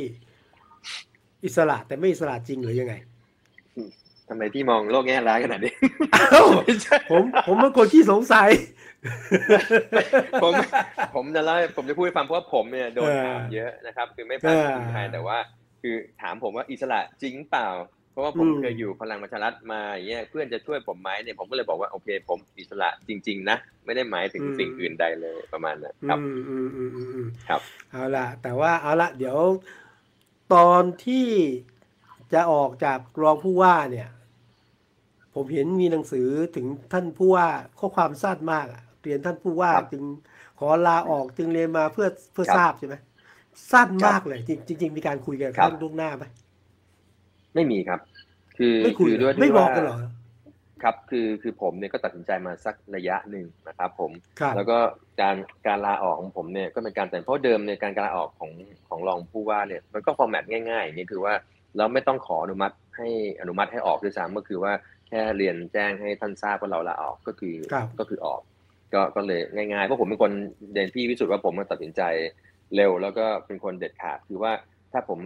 [1.46, 2.94] อิสระแต่ไม่อิสระจริงหรือยังไง
[4.29, 5.74] ทำไมพี่มองโลกแง่ร้ายขนาดนี้
[6.32, 8.50] เอ้าไม่ใช่ผมผมเป็นคนที่สงสัย
[10.44, 10.53] ผม
[11.15, 15.38] ผมจะเล่าให้ผมจะพูดให้ฟังเพราะว่าผมเนี่ยโดนเออถามเยอะนะครับ คือไม่พลาดเออถึงใครแต่ว่า
[15.82, 17.67] คือถามผมว่าอิสระจริงเปล่า
[18.15, 29.38] เพราะว่าผมอืมเคยอยู่พลังประชารัฐมาอย่างเงี้ยเพื่อนจะช่วยผมไหมเนี่ยผมก็เลยบอกว่าโอเค ผมอิสระจริง ๆ นะ ไม่ได้หมายถึงสิ่งอื่นใดเลยประมาณนั้นครับอืมอืมอืมอืมอืมครับเอาละแต่ว่าเอาละเดี๋ยว
[30.53, 31.27] ตอนที่
[32.34, 34.10] จะออกจากรองผู้ว่าเนี่ย
[35.36, 37.48] ผมเห็นมีหนังสือถึงท่านผู้ว่า
[37.79, 40.03] ข้อความสั้นมากอะเรียนท่านผู้ว่าครับจึง
[40.60, 42.95] ขอลาออกจึงเรียนมาเพื่อเพื่อครับทราบใช่ไหม
[43.72, 46.24] สั้นครับมากเลย จริงจริงๆมีการคุยกันครับท่านล่วงหน้าไหม
[47.55, 48.00] ไม่มีครับ
[48.57, 49.97] คือไม่คุยคือด้วยไม่ที่บอกว่ากันเหรอ
[50.83, 54.77] ครับคือคือผมเนี่ยก็ตัดสินใจมาสักระยะหนึ่งนะครับ ผมครับแล้วก็
[55.21, 55.35] การ
[55.67, 58.51] การลาออกของผมเนี่ยก็เป็นการแต่งเพราะเดิมในยการลาออกของ
[58.88, 61.33] ของรองผู้ว่าเนี่ยมันก็ฟอร์แมตง่ายๆอย่างนี้คือว่า
[61.77, 63.07] เราไม่ต้องขออนุมัติให้
[63.41, 64.74] อนุมัติให้ออกด้วยซ้ำก็คือว่า
[65.07, 68.41] แค่เรียนแจ้งให้ท่านทราบว่าเราลาออกก็คือครับก็คือออก
[68.93, 70.31] ก็ก็เลยง่ายๆเพราะผมเป็นคน
[70.74, 72.01] เด่นพี่วิสุทธ์ว่าผมมาตัดสินใจ
[72.75, 74.51] เร็ว แล้วก็เป็นคนเด็ดขาดคือว่า
[74.91, 75.19] ถ้าผม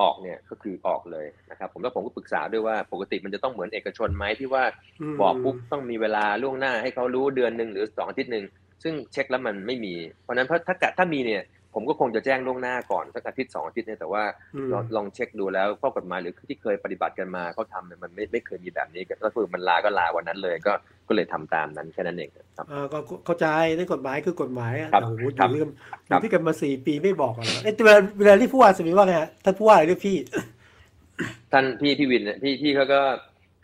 [0.00, 4.64] ออกเนี่ยก็คือออกเลยนะครับผมแล้วผมก็ปรึกษาด้วยว่าปกติมันจะต้องเหมือนเอกชนไหมที่ว่า
[5.10, 8.44] มบอกปุ๊บต้องมีเวลาล่วงหน้าให้เขารู้เดือนหนึ่งหรือสองอาทิตย์หนึ่ง
[8.82, 11.42] ซึ่งเช็คแล้วมันไม่มี เพราะฉะนั้นถ้าถ้าถ้ามีเนี่ย
[11.74, 14.22] ผมก็คงจะแจ้งล่วงหน้าก่อนสักอาทิตย์สองอาทิตย์เนี่ยแต่ว่า
[14.54, 20.72] อืมลองลองเช็คดูแล้วข้อกฎหมายหรือที่เคยปฏิบัติกันมาเขาทำเนี่ยมันไม่ไม่เคยมีแบบนี้ก็คือมันลาก็ลาวันนั้นเลยก็
[21.08, 23.46] ก็เลยทำตามนั้นแค่นั้นเองครับอ่าก็ก็เข้าใจ
[23.76, 25.68] ในกฎหมายคือกฎหมายอะครับโอ้โหอครับยู่เรื่อง
[26.08, 30.16] อครับยู่ที่กันมาสี่ปีไม่บอกกันเหรอเอ้ยเวลาเวลาที่ผู้ว่าสมิว่าไงฮะท่านผู้ว่าเรียกพี่
[31.52, 33.00] ท่านพี่พี่วินเนี่ยพี่พี่เขาก็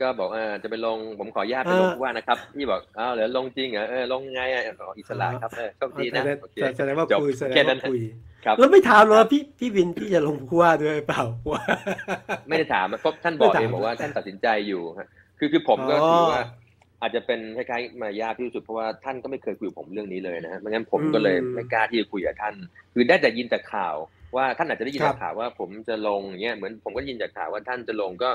[0.01, 8.01] ก็บอกอ่าจะไปลงผมขออนุญาตไปลงเออผู้ว่านะครับพี่บอกอ้าวเหรอลงจริงเหรอเออลงไงอะอ๋ออิสระครับเออโชคดีนะแสดงโอเคแสดงว่าจบคุยแสดงแค่นั้ว่านคุย
[8.45, 11.23] ครับแล้วไม่ถามเหรอพี่พี่วินพี่จะลงผู้ว่าด้วยเปล่า
[11.53, 11.63] ว่า
[12.49, 15.09] ไม่ได้ถามเพราะท่านบอกไม่ถามเองบอกว่าท่านตัดสินใจอยู่ฮะ
[15.39, 16.43] คือคือผมก็อ๋อถือว่า
[17.01, 22.55] อาจจะเป็นคล้ายๆมารยาทที่สุดเพราะว่าท่านก็ไม่เคยคุยกับผมเรื่องนี้เลยนะฮะไม่งั้นผมก็เลยไม่กล้าที่จะคุยกับท่าน
[22.95, 23.95] คือได้แต่ยินแต่ข่าว
[24.37, 28.31] ว่าท่านอาจจะได้ยินจากข่าวว่าผมจะลงอย่างเงี้ยเหมือนผมก็ยินจากข่าวว่าท่านจะลงก็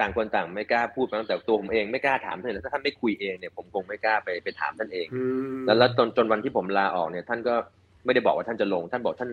[0.00, 5.22] ต่างคนต่างไม่กล้าพูดมาแต่ตัวผมเองไม่กล้าถามท่านเลยถ้าท่านไม่คุยเองเนี่ยผมคงไม่กล้าไปไปถามท่านเองอื
[5.58, 7.54] มแล้วแล้วจนจนวันที่ผมลาออกเนี่ย ท่านก็
[8.04, 9.30] ไม่ได้บอกว่าท่านจะลง ท่านบอกท่าน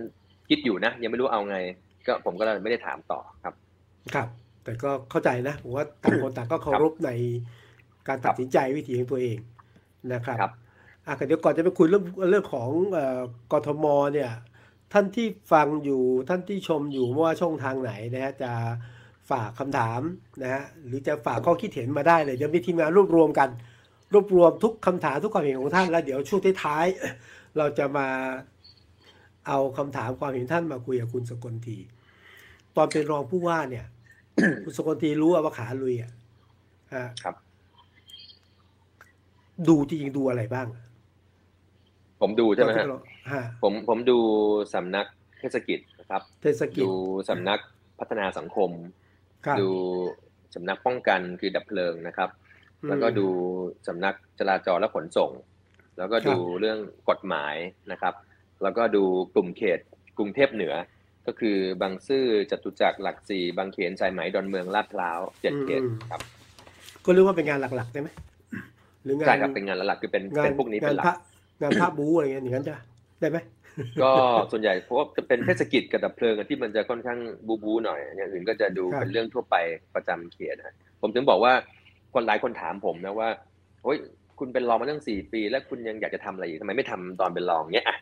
[0.50, 1.58] คิดอยู่นะยังไม่รู้เอาไง
[2.06, 3.54] ก็ผมก็เลยไม่ได้ถามต่อครับ
[4.16, 4.28] ครับ
[4.64, 7.10] แต่ก็เข้าใจนะผมว่าต่างคนต่างก็เคารพใน
[8.08, 9.38] การตัดสินใจวิธีของตัวเอง
[10.14, 10.52] นะครับครับ
[11.06, 13.22] อะเดี๋ยวก่อนจะไปคุยเรื่องเรื่องของเอ่อ
[13.52, 14.32] กทมเนี่ย
[14.94, 18.52] ท่านที่ฟังอยู่ท่านที่ชมอยู่ไม่ว่าช่องทางไหนนะฮะจะ
[19.32, 20.02] ฝากคำถาม
[20.42, 23.50] นะฮะหรือจะฝากข้อคิดเห็นมาได้เลยเดี๋ยวมีทีมงานรวบรวมกัน
[24.14, 28.08] รวบรวมทุกคำถามทุกความเห็นของท่านแล้วเดี๋ยวช่วงท้ายๆเราจะมา
[29.48, 31.78] เอาคำถามความเห็นท่านมาคุยกับคุณสกลที
[32.76, 33.86] ตอนเป็นรองผู้ว่าเนี่ย
[34.66, 36.12] คุณสกลทีรู้ว่าขาลุยอะ
[36.94, 37.36] อะครับ
[39.68, 40.68] ดูจริงๆดูอะไรบ้าง
[42.22, 43.00] ผมดูใช่ไหมตอนที่ฮะเรา
[43.32, 44.18] ฮะผมผมดู
[44.74, 45.06] สำนัก
[45.40, 46.92] เทศกิจนะครับ เทศกิจดู
[47.30, 47.60] สำนัก
[48.00, 49.07] พัฒนาสังคมครับ
[49.62, 49.70] ดู
[50.56, 52.30] สำนักป้องกันคือดับเพลิงนะครับ
[52.82, 53.28] อืมแล้วก็ดู
[53.88, 55.32] สำนักจราจรและขนส่ง
[55.98, 57.56] แล้วก็ครับดูเรื่องกฎหมาย
[57.92, 58.14] นะครับ
[58.64, 59.80] แล้วก็ดูกลุ่มเขต
[60.18, 60.74] กรุงเทพเหนือ
[61.28, 66.22] ก็คือบางซื่อจตุจักรหลักสี่บางเขนสายไหมดอนเมืองลาดพร้าวเจ็ดเขตครับ
[67.06, 68.10] ก็เรียกว่าเป็นงานหลักๆได้ไหม
[69.04, 71.18] หรืองานใช่ครับเป็นงานหลักๆคือเป็นงาเป็นนพวกนี้เป็นหลังานพระก
[71.62, 72.76] งานพระบูอะไรเงี้ยอย่างนั้นจะ
[73.20, 73.38] ได้ไหม
[74.04, 74.12] ก็
[74.52, 79.56] ส่วนใหญ่เพราะว่าจะเป็นเทศกิจกับดับเพลิงอะที่มันจะค่อนข้างบูบูหน่อยอย่างอื่นก็จะดูครับเป็นเรื่องทั่วไป
[79.96, 81.54] ประจำเขตนะผมถึงบอกว่า
[82.14, 83.30] คนหลายคนถามผมนะว่า
[83.84, 83.98] โอ้ย
[84.40, 87.98] คุณเป็นรองมาตั้งสี่ปี แล้วคุณยังอยากจะทำอะไรอีกทำไมไม่ทำตอนเป็นรองเนี้ยอะ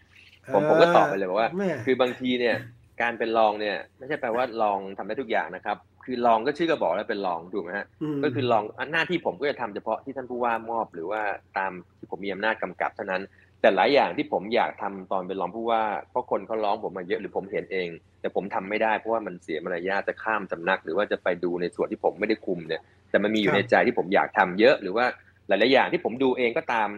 [0.53, 2.55] ผมผมก็ตอบไปเลยว่าแม่คือบางทีเนี่ย
[3.01, 11.21] การเป็นรองเนี่ยไม่ใช่แปลว่ารองทำได้ทุกอย่างนะครับ คือรองก็ชื่อก็บอกแล้วเป็นรองถูกไหมฮะมก็คือรองหน้าที่ผมก็จะทำเฉพาะที่ท่านผู้ว่ามอบ หรือว่า
[11.57, 13.21] ตามที่ผมมีอำนาจกำกับเท่านั้น
[13.65, 17.89] แต่หลายอย่างที่ผมอยากทำตอนเป็นรองผู้ว่าเพราะคนเขาร้องผมมาเยอะหรือผมเห็นเอง
[18.21, 25.05] แต่ผมทำไม่ได้เพราะว่ามันเสียมารยาทจะข้ามสำนัก หรือว่าจะไปดูในส่วนที่ผมไม่ได้คุมเนี่ย แต่มันมีอยู่ในใจที่ผมอยากทำเยอะ หรือว่า
[25.47, 26.89] หลายๆอย่างที่ผมดูเองก็ตาม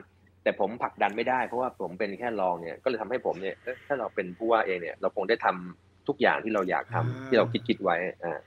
[0.44, 8.38] แต่ผมผลักดันไม่ได้เพราะว่าผมเป็นแค่รองเนี่ยก็เลยทำให้ผมเนี่ยเอ๊ะถ้าเราเป็นผู้ว่าเองเนี่ย เราคงได้ทำทุกอย่างที่เราอยากทำที่เราคิดคิดๆไว้อ่า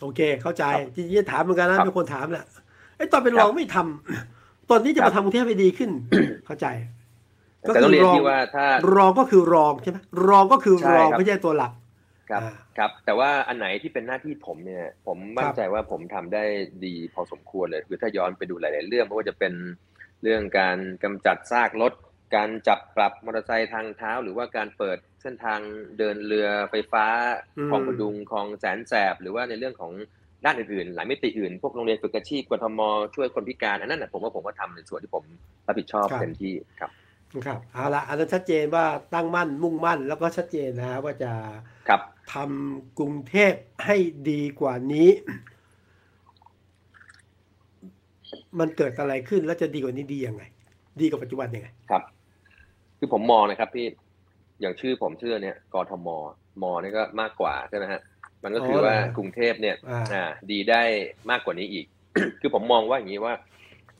[0.00, 2.46] โอเค เข้าใจครับจริงๆถามเหมือนกันนะครับมีคนถามแหละ
[2.96, 5.90] ไอ้ยตอนเป็นครัรบองไม่ทำตอนนี้จะครัมาบทำกรุงเทพให้ดีขึ้น
[6.46, 6.66] เข้าใจ
[7.66, 8.66] ก็แต่คือต้องเรียนรองที่ว่าถ้า
[8.96, 11.72] รองก็คือรองใช่ไหมรองก็คือใช่รองครับไม่ใช่ตัวหลัก
[12.30, 16.44] ครับอ่าครับแต่ว่าอันไหนที่เป็นหน้าที่ผมเนี่ย ผมมั่คนรับใจว่าผมทำได้
[16.84, 19.52] ดีพอสมควรเลยคือถ้าย้อนไปดูหลาย ๆ เรื่องไม่ว่าจะเป็น
[20.22, 21.92] เรื่องการกำจัดซากรถ
[22.36, 25.60] การจับปรับมอเตอร์ไซค์ทางเท้า หรือว่าการเปิดเส้นทาง
[25.98, 27.06] เดินเรือไฟฟ้า
[27.58, 29.92] อืมคลองประดุงคลองแสนแสบ หรือว่าในเรื่องของ
[30.44, 32.80] ด้านอื่น ๆ หลายมิติอื่น พวกโรงเรียนฝึกอาชีพกทม
[33.14, 35.24] ช่วยคนพิการอันนั้นนะผมว่าผมก็ทำในส่วนที่ผม
[35.66, 36.90] รับผิดชอบเต็มที่ครับ
[37.46, 41.32] ครับเอาละอันนั้นชัดเจนว่าตั้งมั่นมุ่งมั่น แล้วก็ชัดเจนนะว่าจะ
[41.88, 42.00] ครับ
[42.32, 43.52] ทำกรุงเทพ
[43.84, 43.96] ให้
[44.30, 45.10] ดีกว่านี้
[48.58, 50.42] มันเกิดอะไรขึ้นแล้วจะดีกว่านี้ดียังไง
[51.00, 52.02] ดีกว่าปัจจุบันยังไงครับ
[52.98, 53.86] คือผมมองนะครับพี่
[54.60, 56.08] อย่างชื่อผมชื่อเนี่ยกทม
[56.62, 58.00] มนี่ก็มากกว่าใช่ไหมฮะ
[58.42, 60.82] มันก็คืออ๋อเหรอว่ากรุงเทพเนี่ยอ่าอ่า ดีได้
[61.30, 61.86] มากกว่านี้อีก
[62.40, 63.34] คือผมมองว่าอย่างนี้ว่า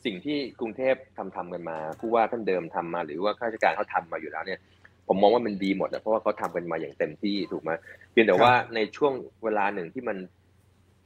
[0.05, 4.61] สิ่งที่กรุงเทพทำทำกันมาผู้ว่าท่านเดิมทำมา หรือว่าข้าราชการเขาทำมาอยู่แล้วเนี่ย
[5.09, 7.71] ผมมองว่ามันดีหมดนะเพราะว่าเขาทำกันมาอย่างเต็มที่ถูกไหม
[8.11, 9.13] เพียงแต่ว่าในช่วง
[9.45, 10.17] เวลาหนึ่งที่มัน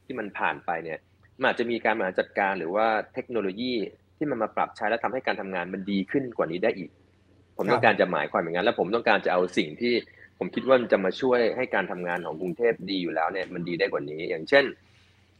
[0.05, 0.99] ที่มันผ่านไปเนี่ย
[1.39, 3.73] มันอาจจะมีการบริหารจัดการหรือว่าเทคโนโลยี
[4.17, 6.89] ที่มันมาปรับใช้แล้วทำให้การทำงานมันดีขึ้นกว่านี้ได้อีก
[7.57, 9.93] ผมต้องการจะหมายความอย่างนั้น แล้วผมต้องการจะเอาสิ่งที่
[10.39, 14.65] ผมคิดว่ามันจะมาช่วยให้การทำงานของกรุงเทพดีอยู่แล้วเนี่ยมันดีได้กว่านี้ อย่างเช่น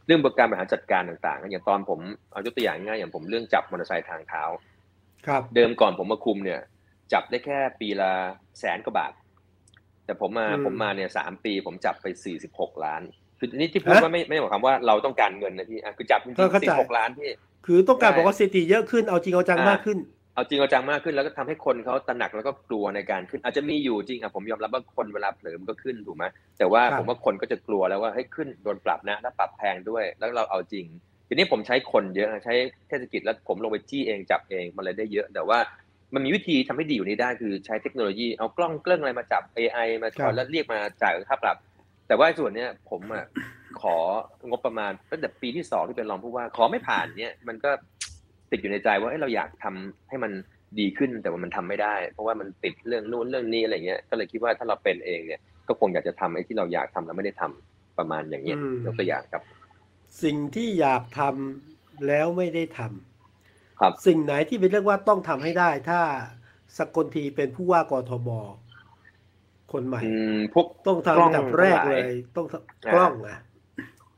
[0.06, 2.00] เรื่องการบริหารจัดการต่างๆอย่างตอนผม
[2.32, 4.44] เอายกตัวอย่างง่ายอย่างผมเรื่องจับมอเตอร์ไซค์ทางเท้า
[5.28, 6.60] ครับ เดิมก่อนผมมาคุมเนี่ย
[7.14, 8.12] จับได้แค่ปีละ
[8.60, 9.14] แสนกว่าบาท
[10.06, 13.02] แต่ผมมาอืมผมมาเนี่ยสามปี ผมจับไปสี่สิบหกล้าน
[13.40, 17.30] คือนี่ที่พูดว่าไม่ไม่ได้หมายความว่าเราต้องการเงินนะพี่อะคือจับจริงก็เข้าๆใจสี่หกล้านพี่
[17.66, 19.98] คือต้องการใช่บอกว่าสถิติเยอะขึ้นเอาจริงเอาจังอ่ามมากขึ้น
[20.34, 26.26] เอาจริงเอาจังมากขึ้นแล้วก็ทำให้คนเขาตระหนักแล้วก็กลัวในการขึ้น อาจจะมีอยู่จริงอะผมยอมรับว่าคนเวลาเผลอมันก็ขึ้นถูกไหม
[26.58, 30.86] แต่ว่าครับผมว่าคนก็จะกลัวแล้วว่าเฮ้ยขึ้นโดนปรับนะแล้วปรับแพงด้วย แล้วเราเอาจริง
[31.28, 32.54] ทีนี้ผมใช้คนเยอะใช้
[32.88, 35.60] เทศกิจแล้วผมลงไปจี้เองจับเองมันเลยได้เยอะ แต่ว่า
[36.14, 41.58] มันมีวิธีทำให้ดีอยู่านี้ได้คือใช้เทคโนโลยีเอากล้องเครื่องอะไรมาจับ AI มาคครัอยบแล้วเรียกมาจ่ายค่าปรับ
[42.08, 43.26] แต่ว่าส่วนเนี้ยผมอะ
[43.82, 43.98] ขอ
[44.50, 47.72] งบประมาณตั้งแต่ปีที่สองที่เป็นรองผู้ว่าขอไม่ผ่านเนี่ยมันก็
[48.54, 50.32] ติดอยู่ในใจว่าเอ้ยเราอยากทำให้มัน
[50.80, 59.44] ดีขึ้นแต่ว่ามันทำไม่ได้ เพราะว่ามันติดเรื่องนู้นเรื่องนี้อะไรเงี้ยก็เลยคิดว่าถ้าเราเป็นเองเนี่ย ก็คงอยากจะทำไอ้ที่เราอยากทำแล้วไม่ได้ทำประมาณอย่างเงี้ยอืมยกตัวอย่างครับ
[60.24, 66.02] สิ่งที่อยากทำแล้วไม่ได้ทำครับ สิ่งไหนที่เป็นเรื่องว่าต้องทำให้ได้ ถ้า
[66.78, 68.30] สกลทีเป็นผู้ว่ากทม
[69.72, 73.40] คนใหม่อืมพวกต้องกล้ทำองอันดับแรกทั้งหเลลายยต้องอ่ากล้องอะ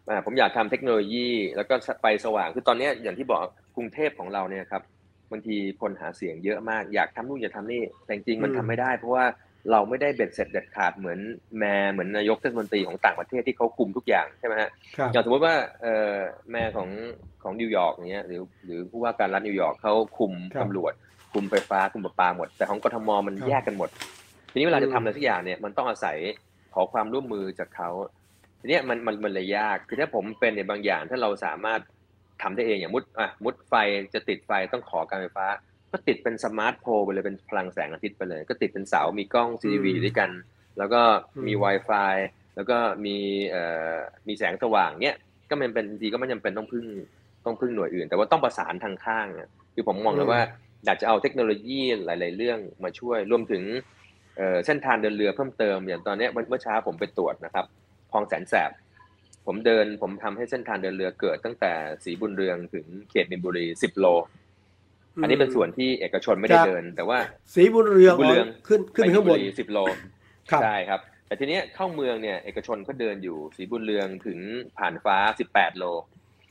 [0.09, 3.41] อ่าผมอยากทำเทคโนโลยีแล้วก็ไฟสว่างคือตอนเนี้ยอย่างที่บอก
[3.75, 4.83] กรุงเทพของเราเนี่ยครับ
[5.31, 9.25] บางทีคนหาเสียงเยอะมากอยากทำนู่นอยากทำนี่แต่จริงๆมันอืมทำไม่ได้ เพราะว่า
[9.71, 11.19] เราไม่ได้เบ็ดเสร็จเด็ดขาดเหมือน
[11.57, 16.15] mayor เหมือนนายกเทศมนตรีของต่างประเทศที่เขาคุมทุกอย่างใช่ไหมฮะครับอย่างสมมติว่าเอ่อ
[16.51, 16.89] mayor ของ
[17.43, 20.93] ของนิวยอร์กเนี้ยหรือหรือผู้ว่าการรัฐนิวยอร์กเขาคุมครับตำรวจ
[21.33, 23.89] คุมไฟฟ้าคุมประปาหมด แต่ของกทมมันครับแยกกันหมด
[24.51, 26.17] ทีนี้เวลาจะอืมทำอะไรสักอย่างเนี่ยมันต้องอาศัย
[26.73, 27.89] ขอความร่วมมือจากเขา
[28.59, 31.79] ทีเนี้ยมันมันมันเลยยากคือถ้าผมเป็นในบางอย่างถ้าเราสามารถ
[32.41, 33.73] ทำได้เองอย่างมุดอะมุดไฟ
[34.13, 35.47] จะติดไฟต้องขอการไฟฟ้า
[35.91, 40.29] ก็ติดเป็นสมาร์ทโพลไปเลยเป็นพลังแสงอาทิตย์ไปเลย ก็ติดเป็นเสา มีกล้อง CCTV อืมด้วยกัน
[40.77, 41.01] แล้วก็
[41.47, 42.15] มีอืม Wi-Fi
[42.55, 43.17] แล้วก็มี
[43.49, 43.95] เอ่อ
[44.27, 45.15] มีแสงสว่างเนี่ย
[45.49, 46.85] ก็มันเป็นบางทีก็ไม่จำเป็นต้องพึ่ง
[47.45, 50.41] ต้องพึ่งหน่วยอื่น แต่ว่าต้องประสานทางข้างอะคือผมมองแล้วว่า
[50.85, 53.63] อยากจะเอาเทคโนโลยีหลาย ๆ เรื่องมาช่วยรวมถึง
[54.37, 57.65] เอ่อเส้นทางเดินเรือเพิ่มเติมอย่างตอนเนี้ยเมื่อเมื่อเช้าผมไปตรวจนะครับ
[58.11, 58.71] คลองแสนแสบ
[59.45, 64.05] ผมเดินผมทำให้เส้นทางเดินเรือเกิดตั้งแต่สีบุญเรืองถึงเขตมินบุรี10โล
[65.21, 67.19] อันนี้เป็นส่วนที่เอกชนไม่ได้เดิน แต่ว่า
[67.53, 69.79] สีบุญเรืองบุญเรืองขึ้นขึ้นไปข้างบนสิบโล
[70.51, 74.39] ครับใช่ครับ แต่ทีเนี้ยเข้าเมืองเนี่ยเอกชนก็เดินอยู่สีบุญเรืองถึง
[74.77, 75.17] ผ่านฟ้า
[75.51, 75.85] 18โล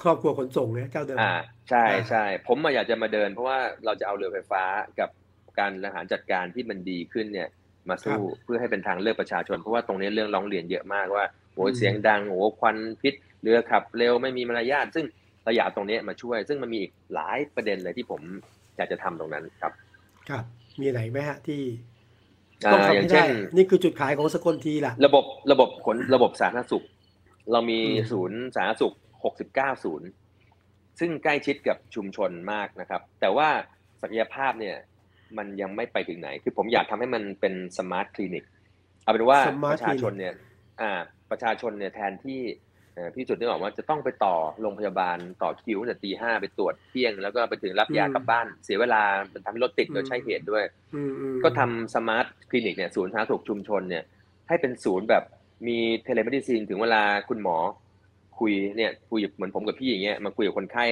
[0.02, 1.34] ครอบครัวขนส่งเนี่ยเจ้าเดิมอ่า
[1.70, 4.62] ใช่อ่าใช่ผมมาอยากจะมาเดิน เพราะว่าเราจะเอาเรือไฟฟ้า
[5.00, 5.10] กับ
[5.58, 7.48] การบริหารจัดการที่มันดีขึ้นเนี่ย
[7.88, 15.06] มาสู้เพื่อให้เป็นทางเลือกประชาชน เพราะว่าตรงนี้เรื่องร้องเรียนเยอะมากว่า โอ้ยเสียงดังโอ้ควันพิษเรือขับเร็วไม่มีมารยาทซึ่ง
[15.44, 18.20] เราอยากเอาตรงนี้มาช่วย ซึ่งมันมีอีกหลายประเด็นเลยที่ผม
[18.76, 19.72] อยากจะทำตรงนั้นครับ
[20.28, 20.44] ครับ
[20.80, 21.60] มีไหนไหมฮะที่
[22.66, 26.84] อ่าต้องทำอย่างให้เช่ได้นนี่คือจุดขายของสกลทีล่ะ ระบบระบบขนระบบสาธารณสุข
[27.52, 28.94] เรามีอืมศูนย์สาธารณสุข
[29.38, 30.08] 69 ศูนย์
[31.00, 33.48] ซึ่งใกล้ชิดกับชุมชนมากนะครับ แต่ว่า
[34.02, 34.76] ศักยภาพเนี่ย
[35.38, 38.44] มันยังไม่ไปถึงไหน คือผมอยากทำให้มันเป็น smart clinic
[39.02, 40.34] เอาเป็นว่า Smart ประชาชนเนี่ย
[40.80, 40.92] อ่า
[41.30, 42.42] ประชาชนเนี่ยแทนที่
[42.94, 54.04] เอ่อพี่จุดนึกออกว่าจะต้องไปต่อโรงพยาบาลต่อคิวตั้งแต่ตีห้าไปตรวจเที่ยง แล้วก็ไปถึงรับยาอืมกลับบ้าน เสียเวลามันทำให้รถติดโดยอืมใช่เหตุด้วยอืมอืมก็ทำ smart clinic เนี่ยศูนย์สาธารณสุขชุมชนเนี่ย
[54.48, 55.22] ให้เป็นศูนย์แบบ
[55.68, 57.56] มี telemedicine ถึงเวลาคุณหมอ
[58.38, 60.84] คุยเนี่ยคุยเหมือนผมกับพี่อย่างเงี้ยมาคุยกับคนไข้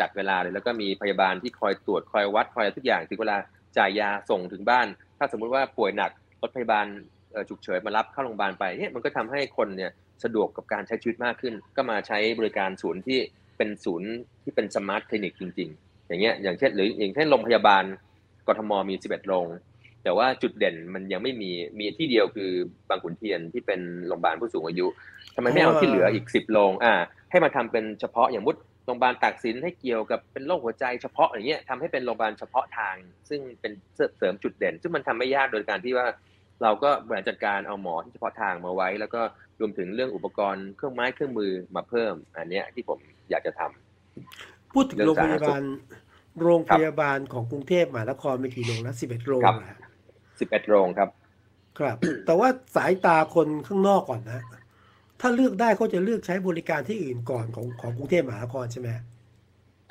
[0.00, 3.36] จัดเวลาเลยแล้วก็มีพยาบาลที่คอยตรวจคอยวัดคอยอะไรทุกอย่างถึงเวลา
[3.78, 4.86] จ่ายยาส่งถึงบ้าน
[5.18, 6.10] ถ้าสมมุติว่าป่วยหนัก
[6.42, 7.17] รถพยาบาลเอ่อ
[7.48, 9.90] ฉุกเฉินมารับเข้าโรงพยาบาลไปเนี่ยมันก็ทำให้คนเนี่ย
[10.24, 13.18] สะดวกกับการใช้ชีวิตมากขึ้น ก็มาใช้บริการศูนย์ที่
[13.56, 14.10] เป็นศูนย์
[14.42, 17.84] ที่เป็น smart clinic จริง ๆ อย่างเงี้ยอย่างเช่นหรืออย่างเช่นโรงพยาบาล
[18.46, 19.46] กทมมี 11 โรง
[20.02, 22.50] แต่ว่าจุดเด่นมันยังไม่มีมีที่เดียวคือ
[22.88, 24.86] บางขุนเทียนที่เป็นโรงพยาบาลผู้สูงอายุ
[25.34, 26.94] ทำไมไม่เอาที่เหลืออีก 10 โรงอ่า
[27.30, 32.96] ให้มาทำเป็นเฉพาะอย่างมุดโรงพยาบาลตากสินให้เกี่ยวกับเป็นโรคหัวใจเฉพาะอย่างเงี้ยทำให้เป็นโรงพยาบาลเฉพาะทาง
[33.28, 33.72] ซึ่งเป็น
[34.18, 36.06] เสริมจุดเด่น ซึ่งมันทำไม่ยากโดยการที่ว่า
[36.62, 39.20] เราก็บริหารจัดการเอาหมอที่เฉพาะทางมาไว้ แล้วก็
[39.60, 42.98] รวมถึงเรื่องอุปกรณ์เครื่องไม้เครื่องมือมาเพิ่ม อันเนี้ยที่ผม
[43.30, 45.62] อยากจะทำพูดถึงเรื่โรองงพสาธารณยาสุขบาล
[46.42, 49.78] โรงพยาบาลของกรุงเทพมหานครมีกี่โรงนะสิบเอ็ดโรงครับนะฮะ
[50.24, 51.08] 11โรงครับ
[51.78, 54.42] ครับ แต่ว่าสายตาคนข้างนอกก่อนนะ
[55.20, 59.04] ถ้าเลือกได้เขาจะเลือกใช้บริการที่อื่นก่อนของของกรุงเทพมหานครใช่ไหมฮะ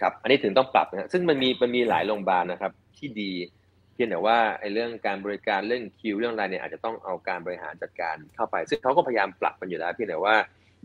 [0.01, 10.35] ครับ อันนี้ถึงต้องปรับนะฮะซึ่งมันมีมันมีหลายโรงพยาบาลนะครับ ที่ดีเพียงแต่ว่าไอ้เรื่องการบริการเรื่องคิวเรื่องอะไรเนี่ยอาจจะต้องเอาการบริหารจัดการเข้าไป ซึ่งเขาก็พยายามปรับมันอยู่แล้วเพียงแต่ว่า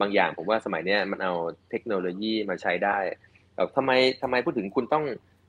[0.01, 1.35] บางอย่างผมว่าสมัยเนี้ยมันเอา
[1.71, 2.99] เทคโนโลยีมาใช้ได้
[3.57, 5.05] แบบทำไมทำไมพูดถึงคุณต้อง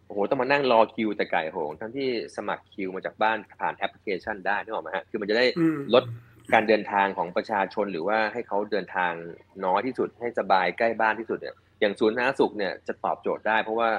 [0.05, 6.03] โอ้โหต้องมานั่งรอคิวแต่ไก่โหงทั้งที่สมัครคิวมาจากบ้านผ่านแอปพลิเคชันได้นึกออกไหมฮะคือมันจะได้อืมลด
[6.53, 9.13] การเดินทางของประชาชนหรือว่าให้เขาเดินทาง
[9.65, 13.89] น้อยที่สุดให้สบายใกล้บ้านที่สุดเนี่ยอย่างศูนย์สาธารณสุขเนี่ยจะตอบโจทย์ได้เพราะว่า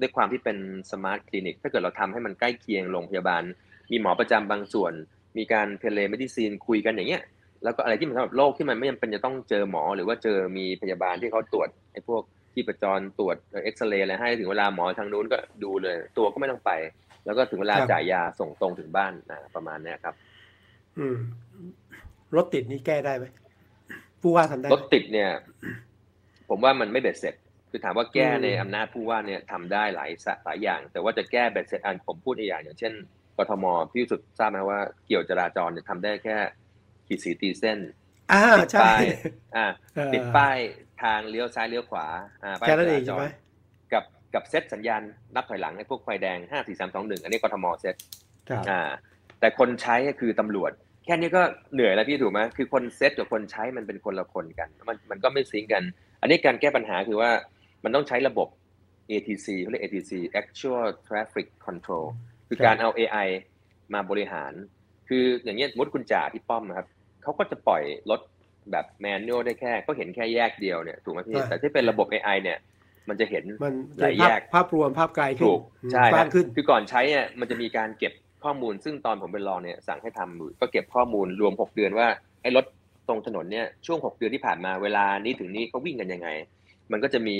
[0.00, 0.56] ด้วยความที่เป็น
[0.92, 3.42] smart clinic ถ้าเกิดเราทำให้มันใกล้เคียงโรงพยาบาล
[3.90, 4.92] มีหมอประจำบางส่วน
[5.38, 7.22] มีการ telemedicine คุยกันอย่างเงี้ย
[7.64, 12.22] แล้วก็อะไรที่มันสำหรับโรคที่มันไม่จำเป็นจะต้องเจอหมอ หรือว่าเจอมีพยาบาลที่เขาตรวจไอ้พวก
[12.54, 16.70] ที่ประจำตรวจเอ็กซเรย์อะไรให้ถึงเวลาหมอทางนู้นก็ดูเลย ตัวก็ไม่ต้องไป
[17.24, 20.14] แล้วก็ถึงเวลาครับจ่ายยาส่งตรงถึงบ้านนะประมาณเนี้ยครับ
[20.98, 21.16] อืม
[22.36, 23.24] รถติดนี่แก้ได้ไหม
[24.22, 25.30] ผู้ว่าทำได้ไหรมถติดเนี่ย
[26.48, 27.34] ผมว่ามันไม่เบ็ดเสร็จ
[27.70, 32.92] คือถามว่าแก้อืมในอำนาจผู้ว่าเนี่ยทำได้หลายสะหลายอย่าง แต่ว่าจะแก้เบ็ดเสร็จอันผมพูดอีกอย่างอย่างเช่น
[33.38, 36.36] กทมพี่สุดทราบไหมว่าเกี่ยวจราจรเนี่ยทำได้แค่
[37.06, 37.78] ขีดสีตีเส้น
[38.32, 39.02] อ่าติดใช่ป้าย
[39.56, 40.58] อ่าเออติดป้าย
[41.02, 42.06] ทางเลี้ยวซ้ายเลี้ยวขวา
[42.44, 43.28] อ่าป้ายแค่นั้นเองจใช่ราจไหมร
[43.92, 44.04] กับ
[44.34, 45.02] กับเซตสัญญาณ
[45.34, 47.94] นับถอยหลังไอ้พวกไฟแดงห้าสี่สามสองหนึ่งอันนี้กทมเซต
[48.48, 48.80] ครับอ่า
[49.40, 50.72] แต่คนใช้ก็คือตำรวจ
[51.04, 51.42] แค่นี้ก็
[51.74, 55.82] เหนื่อยแล้วพี่ถูกไหมคือคนเซตกับคนใช้มันเป็นคนละคนกัน มันมันก็ไม่ซิงค์กัน
[56.20, 57.30] อันนี้การแก้ปัญหาคือว่า
[57.84, 58.48] มันต้องใช้ระบบ
[59.10, 62.06] ATC เขาเรียก ATC Actual Traffic Control
[62.48, 63.28] คือการเอา AI
[63.94, 64.52] มาบริหาร
[65.08, 66.86] คืออย่างเงี้ยสมมติคุณจ่าที่ป้อมนะครับ
[67.22, 68.20] เขาก็จะปล่อยรถ
[68.70, 72.58] แบบแมนนวลได้แค่ก็เห็นแค่แยกเดียวเนี่ยถูกไหมพี่ใช่แต่ที่เป็นระบบ AI เนี่ย
[73.08, 78.12] มันจะเห็นมันหลายภาพแยกภาพรวมภาพไกลขึ้นถูกอืมใช่กว้างนะขึ้นคือก่อนใช้เนี่ยมันจะมีการเก็บ
[78.44, 82.08] ข้อมูล ซึ่งตอนผมเป็นรองเนี่ยสั่งให้ทำอยู่ก็เก็บข้อมูลรวม 6 เดือนว่า
[82.42, 82.64] ไอ้รถ
[83.08, 86.28] ตรงถนนเนี่ยช่วง 6 เดือนที่ผ่านมาเวลานี้ถึงนี้เขาวิ่งกันยังไง
[86.92, 87.36] มันก็จะมี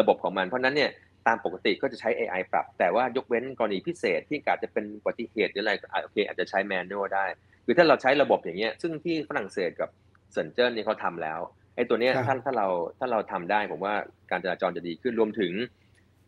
[0.00, 0.90] ระบบของมัน เพราะฉะนั้นเนี่ย
[1.26, 7.24] ตามปกติก็จะใช้ AI ปรับ แต่ว่ายกเว้นกรณีพิเศษที่อาจจะเป็นอุบัติเหตุหรืออะไรก็อะโอเคอาจจะใช้แมนนวลได้
[7.64, 9.90] คือถ้าเราใช้ระบบอย่างเงี้ยซึ่งที่ฝรั่งเศสกับ
[10.32, 11.40] เซินเจิ้นนี่เขาทำแล้ว
[11.76, 12.66] ไอ้ตัวเนี้ยครับถ้าถ้าเรา
[12.98, 13.94] ถ้าเราทำได้ผมว่า
[14.30, 15.52] การจราจรจะดีขึ้นรวมถึง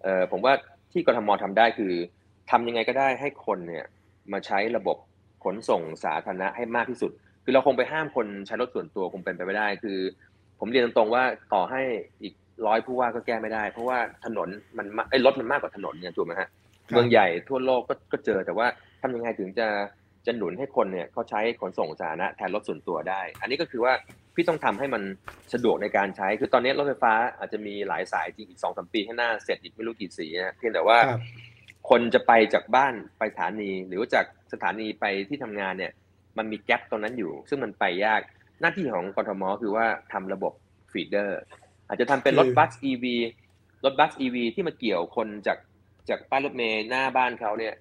[0.03, 0.53] เอ่อผมว่า
[0.93, 1.93] ที่กทมทำได้คือ
[2.51, 3.85] ทำยังไงก็ได้ให้คนเนี่ย
[4.33, 4.97] มาใช้ระบบ
[5.45, 7.11] ขนส่งสาธารณะให้มากที่สุด
[7.45, 9.99] คือเราคงไปห้ามคนใช้รถส่วนตัวคงเป็นไปไม่ได้ คือ
[10.59, 11.83] ผมเรียนตรงๆว่าต่อให้
[12.23, 12.35] อีก
[12.67, 16.49] ร้อยผู้ว่าก็แก้ไม่ได้ เพราะว่าถนนมันมาไอ้รถมันมากกว่าถนนเนี่ยถูกไหมฮะ
[16.91, 18.67] ครับเมืองใหญ่ทั่วโลกก็ก็เจอแต่ว่า
[19.03, 19.69] ทำยังไงถึงจะ
[20.27, 23.93] จะหนุนให้คนเนี่ยเขาใช้ขนส่งสาธารณะแทนรถส่วนตัวได้ อันนี้ก็คือว่า
[24.35, 25.03] พี่ต้องทำให้มัน
[25.53, 31.21] สะดวกในการใช้ คือตอนนี้รถไฟฟ้าอาจจะมีหลายสายจริงอีกสองสามปีข้างหน้าเสร็จอีกไม่รู้กี่สีนะเพียงแต่ว่าครับ
[31.91, 35.93] คนจะไปจากบ้านไปสถานี หรือว่าจากสถานีไปที่ทำงานเนี่ย
[36.39, 38.21] มันมีแกลบตรงนั้นอยู่ ซึ่งมันไปยาก
[38.61, 40.53] หน้าที่ของกทมคือว่าทำระบบ
[40.93, 41.41] ฟีเดอร์
[41.89, 43.05] อาจจะทำเป็นรถคือบัส EV
[43.85, 45.59] รถบัส EV ที่มาเกี่ยวคนจาก
[46.09, 47.75] จากป้ายรถเมล์หน้าบ้านเขาเนี่ย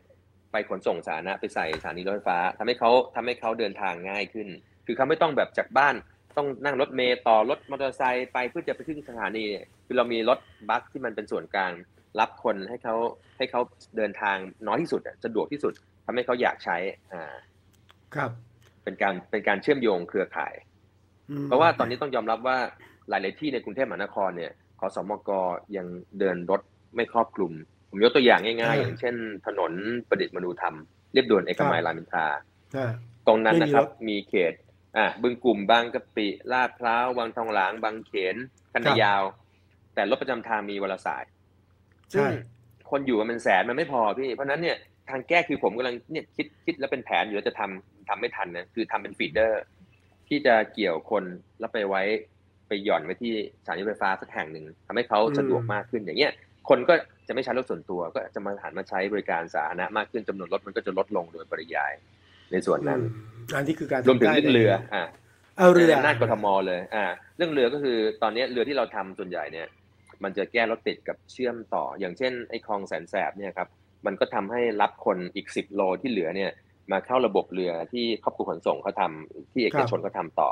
[0.52, 4.48] ไปขนส่งสาธารณะไปใส่สถานีรถไฟฟ้าทำให้เขาทำให้เขาเดินทางง่ายขึ้น
[4.86, 5.96] คือเขาไม่ต้องแบบจากบ้าน
[6.38, 10.40] ต้องนั่งรถเมล์ต่อรถมอเตอร์ไซค์ไปเพื่อจะไปขึ้นสถานีเนี่ยคือเรามีรถ
[10.70, 11.72] บัสที่มันเป็นส่วนกลาง
[12.20, 12.96] รับคนให้เขา
[13.38, 13.62] ให้เขา
[13.98, 14.38] เดินทาง
[14.68, 15.74] น้อยที่สุดอะสะดวกที่สุด
[16.06, 16.78] ทำให้เขาอยากใช้
[17.12, 17.34] อ่า
[18.16, 18.32] ครับ
[18.84, 20.54] เป็นการเป็นการเชื่อมโยงเครือข่าย
[21.30, 22.58] อืมเพราะว่าตอนนี้ต้องยอมรับว่า
[23.10, 25.30] หลาย ๆ ที่ในกรุงเทพมหานครเนี่ยขอสมก
[25.78, 25.88] ยัง
[26.20, 26.62] เดินรถ
[26.96, 27.52] ไม่ครอบคลุม
[27.90, 29.16] ผมยกตัวอย่างง่าย ๆ อย่างเช่น
[29.48, 29.72] ถนน
[30.10, 30.76] ประดิษฐ์มนูธรรม
[31.14, 32.26] เรียบด่วนเอกมัยรามอินทรา
[32.78, 32.92] อ่า
[33.28, 34.54] ตรงนั้นไม่มีนะครับรถมีเขต
[34.98, 38.36] อะบึงกลุ่มบางกะปิลาดพร้าววังทองหลางบางเขน
[38.74, 39.24] คันนายาว
[39.96, 41.24] แต่รถประจำทางมีวันละสาย
[42.12, 42.30] ซึ่งใช่
[42.90, 44.78] คนอยู่กันเป็นแสนมันไม่พอพี่ เพราะฉะนั้นเนี่ย
[45.10, 49.62] ทางแก้คือผมกำลังเนี่ยคิดคิดแล้วเป็นแผนอยู่แล้วจะทำทำไม่ทันนะคือทำเป็นฟีดเดอร์
[50.28, 51.24] ที่จะเกี่ยวคน
[51.60, 52.04] แล้วไปไว้
[52.68, 56.32] ไปหย่อนไว้ที่สถานีรถไฟฟ้าสักแห่งหนึ่งทำให้เขาสะดวกมากขึ้นอย่างเงี้ย
[56.70, 56.94] คนก็
[57.28, 61.92] จะไม่ใช้รถส่วนตัว ก็จะมาหันมาใช้บริการสาธารณะมากขึ้นจำนวนรถมันก็จะลดลงโดยปริยาย
[62.52, 63.06] ในส่วนนั้นอื
[63.52, 65.04] มอันนี้คือการรวมถึงทำได้เรื่องเรืออ่า
[65.58, 67.06] เอาเรือหน้ากทมเลย อ่า
[67.38, 69.68] เรื่องเรือก็คือตอนนี้เรือที่เราทำส่วนใหญ่เนี่ย
[70.24, 73.68] มันจะแก้รถติดกับเชื่อมต่อ อย่างเช่นไอ้คลองแสนแสบเนี่ยครับ
[74.06, 76.52] มันก็ทำให้รับคนอีกสิบโลที่เหลือเนี่ย
[76.92, 80.50] มาเข้าระบบเรือที่ครอบครัวขนส่งเขาทำที่เอกชนเขาทำต่อ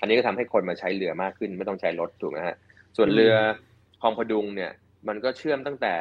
[0.00, 2.56] อันนี้ก็ทำให้คนมาใช้เรือมากขึ้นไม่ต้องใช้รถถูกไหมฮะ
[2.96, 3.34] ส่วนเรือ
[4.00, 4.72] คลองพดุงเนี่ย
[5.08, 5.94] มันก็เชื่อมตั้งแต่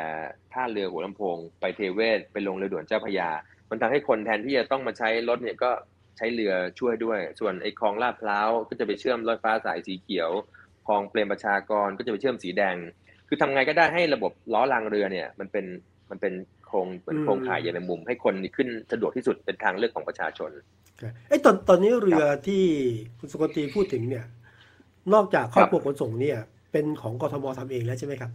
[0.53, 3.29] ท่าเรือหัวลำโพง ไปเทเวศไปลงเรือด่วนเจ้าพระยา
[3.69, 5.71] มันทำให้คนแทนที่จะต้องมาใช้รถเนี่ยก็
[6.17, 10.29] ใช้เรือช่วยด้วย ส่วนไอ้คลองลาดพร้าวก็จะไปเชื่อมรถไฟฟ้าสายสีเขียว
[10.87, 12.75] คลองเปรมประชากรก็จะไปเชื่อมสีแดง
[13.27, 15.65] คือทำไงก็ได้ให้ระบบล้อรางเรือเนี่ยมันเป็น
[16.09, 16.33] มันเป็น
[16.67, 20.51] โครงเหมือนโครงข่ายใยแมงมุม ให้คนขึ้นสะดวกที่สุดเป็นทางเลือกของประชาชน
[21.29, 22.63] ไอ้ยตอนตอนนี้เรือที่
[23.19, 24.25] คุณสุกตีพูดถึงเนี่ย
[25.13, 26.37] นอกจากครอบครัวขนส่งเนี่ย
[26.71, 28.31] เป็นของกทมทำเองแล้วใช่ไหมครับ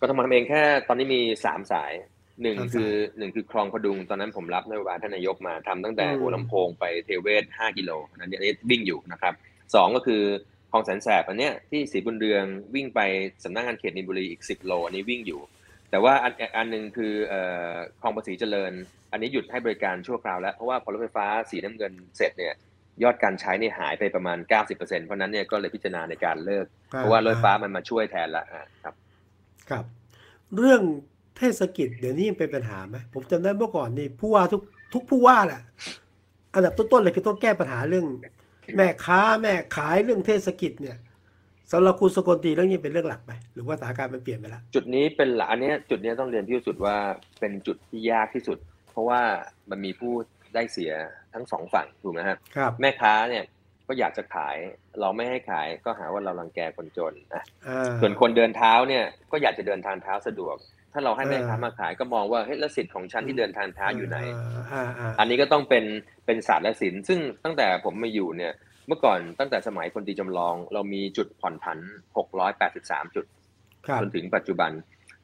[0.00, 1.92] ก็ทำเองแค่ตอนนี้มีสามสาย
[2.42, 7.90] หนึ่งสามสายคือหนึ่งคือคลองพดุงตอนนั้นผมรับนโยบายท่านนายกมาทำตั้งแต่อืมหัวลำโพงไปเทเวศห้ากิโล
[8.20, 9.34] อันนี้อันนี้วิ่งอยู่นะครับ
[9.74, 10.22] สองก็คือ
[10.70, 13.00] คลองแสนแสบอันเนี้ยที่สีบุญเรืองวิ่งไป
[13.44, 15.40] สำนักงานเขตนินบุรีอีก10โลอันนี้วิ่งอยู่
[15.92, 18.72] แต่ว่าอันอันหนึ่งคือเอ่อคลองภาษีเจริญ
[19.12, 22.54] อันนี้หยุดให้บริการชั่วคราวแล้ว เพราะว่าพอรถไฟฟ้าสีน้ำเงินเสร็จเนี่ย
[23.02, 28.94] ยอดการใช้เนี่ยหายไปประมาณ 90%เพราะฉะนั้นเนี่ยก็เลยพิจารณาในการเลิก เพราะว่ารถไฟฟ้ามันมาช่วยแทนละอ่าครับ
[29.70, 29.84] ครับ
[30.56, 30.82] เรื่อง
[31.36, 34.62] เทศกิจเดี๋ยวนี้ยังเป็นปัญหาไหมผมจำได้เมื่อก่อนนี่ผู้ว่าทุก
[34.94, 35.60] ทุกผู้ว่าแหละ
[36.54, 38.06] อันดับต้นๆเลยคือต้องแก้ปัญหาเรื่อง
[38.76, 40.96] แม่ค้าแม่ขายเรื่องเทศกิจเนี่ย
[41.72, 46.96] สำหรับคุณสกลตีเรื่องนี้เป็นเรื่องหลักไหมหรือว่าสถานการณ์มันเปลี่ยนไปแล้วจุดนี้เป็นหลักอันเนี้ยจุดเนี้ยต้องเรียนที่สุดว่า
[47.40, 48.58] เป็นจุดที่ยากที่สุด
[48.90, 49.20] เพราะว่า
[49.70, 50.12] มันมีผู้
[50.54, 50.92] ได้เสีย
[51.34, 53.44] ทั้งสองฝั่งถูกไหมครับครับแม่ค้าเนี่ย
[53.88, 54.56] ก็อยากจะขาย
[55.00, 60.56] เราไม่ให้ขายก็หาว่าเรารังแกคนจนนะอ่าส่วนคนเดินเท้าเนี่ยก็อยากจะเดินทางเท้าสะดวก
[60.92, 64.18] ถ้าเราให้แม่ค้าเออมาขายก็มองว่าเฮ้ยแล้วสิทธิ์ของฉันที่เดินทางเท้าอยู่ไหน
[64.72, 65.84] อ่าอ่าอันนี้ก็ต้องเป็น
[66.26, 71.78] เป็นศาสตร์และศิลป์ซึ่งตั้งแต่ผมมาอยู่เนี่ยเมื่อก่อนตั้งแต่สมัยคนตีจำลอง เรามีจุดผ่อนผัน
[72.46, 73.24] 683 จุด
[73.86, 74.70] ครับจนถึงปัจจุบัน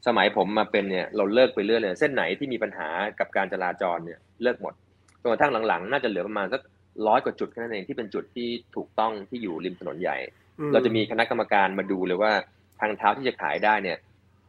[0.07, 4.75] สมัยผมมาเป็นเนี่ยเราเลิกไปเรื่อยเลยเส้นไหนที่มีปัญหากับการจราจรเนี่ยเลิกหมด
[5.21, 6.63] จนกระทั่งหลังๆ น่าจะเหลือประมาณสัก
[7.07, 10.17] ร้อยกว่าจุดแค่นั้นเองที่เป็นจุดที่ถูกต้องที่อยู่ริมถนนใหญ่
[10.61, 12.33] อืเราจะมีคณะกรรมการมาดูเลยว่า
[12.81, 13.99] ทางเท้าที่จะขายได้เนี่ย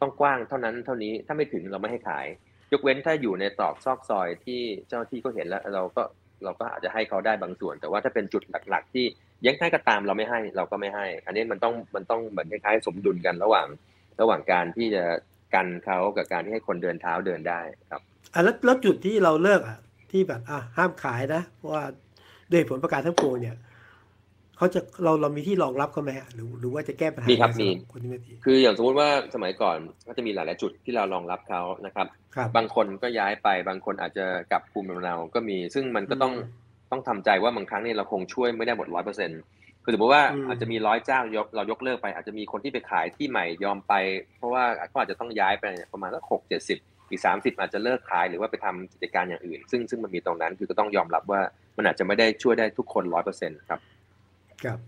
[0.00, 2.26] ต้องกว้างเท่านั้นเท่านี้ถ้าไม่ถึงเราไม่ให้ขาย
[2.72, 6.02] ยกเว้นถ้าอยู่ในตรอกซอกซอยที่เจ้าหน้าที่ก็เห็นแล้ว เราก็
[6.44, 9.04] เราก็อาจจะให้เขาได้บางส่วน แต่ว่าถ้าเป็นจุดหลัก ๆ ที่
[9.46, 13.66] ยังให้ก็ตามเราไม่ให้เราก็ไม่ให้ อันนี้มันต้องมันต้องเหมือนคล้ายๆ สมดุลกันระหว่าง
[14.20, 15.04] ระหว่างการที่จะ
[15.54, 18.02] กันเขากับการที่ให้คนเดินเท้าเดินได้ครับ
[18.34, 19.78] อะแล้วแล้วจุดที่เราเลิกอะ
[20.10, 21.84] ที่แบบอะห้ามขายนะเพราะว่า
[22.52, 23.56] ด้วยผลประกาศทั้งปวงเนี่ย
[24.60, 39.40] เขาจะเราเรามีที่รองรับเขาไหมฮะหรือหรือว่าจะแก้ปัญหามีครับยังไงมีสำหคนที่ไม่ดีคืออย่างสมมุติว่าสมัยก่อนก็จะมีหลาย ๆ จุดที่เรารองรับเขานะครับครับบางคนก็ย้ายไปบางคนอาจจะกลับภูมิลำเนาก็มี ซึ่งมันก็ต้องอืมต้องทำใจว่าบางครั้งเนี่ยเราคงช่วยไม่ได้หมดร้อยเปอร์เซ็นต์
[39.84, 43.92] คือสมมติว่าอืมอาจจะมีร้อยเจ้ายกเรายกเลิกไป อาจจะมีคนที่ไปขายที่ใหม่ยอมไป
[44.36, 46.78] เพราะว่าก็อาจจะต้องย้ายไปประมาณสักหกเจ็ดสิบ
[47.10, 51.40] อีกสามสิบอาจจะเลิกขายหรือว่าไปทำกิจการอย่างอื่น ซึ่งซึ่งมันมีตรงนั้นคือก็ต้องยอมรับว่า
[51.76, 53.80] มันอาจจะไม่ได้ช่วยได้ทุกคนร้อยเปอร์เซ็นต์ครับ
[54.64, 54.78] ครับ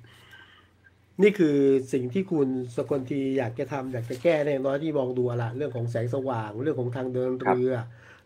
[1.23, 1.57] นี่คือ
[1.93, 7.73] สิ่งที่คุณสกลทีอยากจะทำอยากจะแก้ในน้อยที่มองดูอะละเรื่องของแสงสว่าง เรื่องของทางเดินเรือ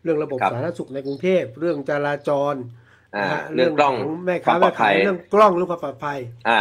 [0.02, 2.54] เรื่องระบบครับสาธารณสุขในกรุงเทพ เรื่องจราจร
[3.14, 6.60] อ่านะฮะเรื่องกล้องขแม่ควาค้ามปลแม่อดภัขายยเรื่องกล้องเรื่องความปลอดภัย อ่า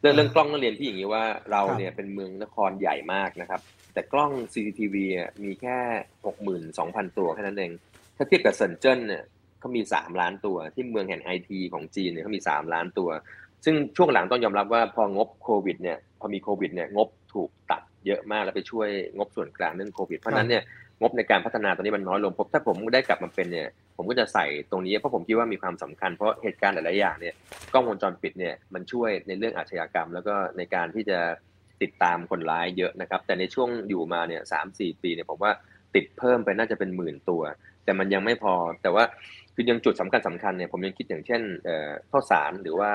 [0.00, 3.60] เรื่องเรื่องอ่ากล้องต้องเรียนพี่อย่างนี้ว่าเราครับเนี่ยเป็นเมืองนครใหญ่มากนะครับ
[3.94, 5.78] แต่กล้อง CCTV อะมีแค่
[6.26, 7.72] หกหมื่นสองพันตัวแค่นั้นเอง
[8.16, 9.24] ถ้าเทียบกับเซินเจิ้นเนี่ย
[9.58, 13.08] เขามีสามล้านตัวที่เมืองแห่งไอทีของจีนเนี่ยเขามีสามล้านตัว
[13.64, 20.62] ซึ่งช่วงหลังต้องยอมรับว่าพองบโควิดเนี่ยพอมีโควิดเนี่ยงบถูกตัดเยอะมากแล้วไปช่วยงบส่วนกลางเรื่องโควิด เพราะฉะนั้นเนี่ย
[21.00, 27.34] งบในการพัฒนาตอนนี้มันน้อยลงผมถ้าผมได้กลับมาเป็นเนี่ยผมก็จะใส่ตรงนี้เพราะผมคิดว่ามีความสำคัญเพราะเหตุการณ์หลาย ๆ อย่างเนี่ย
[27.72, 31.18] กล้องวงจรปิดเนี่ยมันช่วยในเรื่องอาชญากรรม แล้วก็ในการที่จะ
[31.82, 35.52] ติดตามคนร้ายเยอะนะครับ แต่ในช่วงอยู่มาเนี่ยสามสี่ปีเนี่ยผมว่า
[35.94, 37.42] ติดเพิ่มไปน่าจะเป็นหมื่นตัว
[37.84, 39.04] แต่มันยังไม่พอแต่ว่า
[39.54, 42.90] คือยังจุดสำคัญสำคัญเนี่ยผมยังคิดอย่างเช่นเอ่อข้าวสารหรือว่า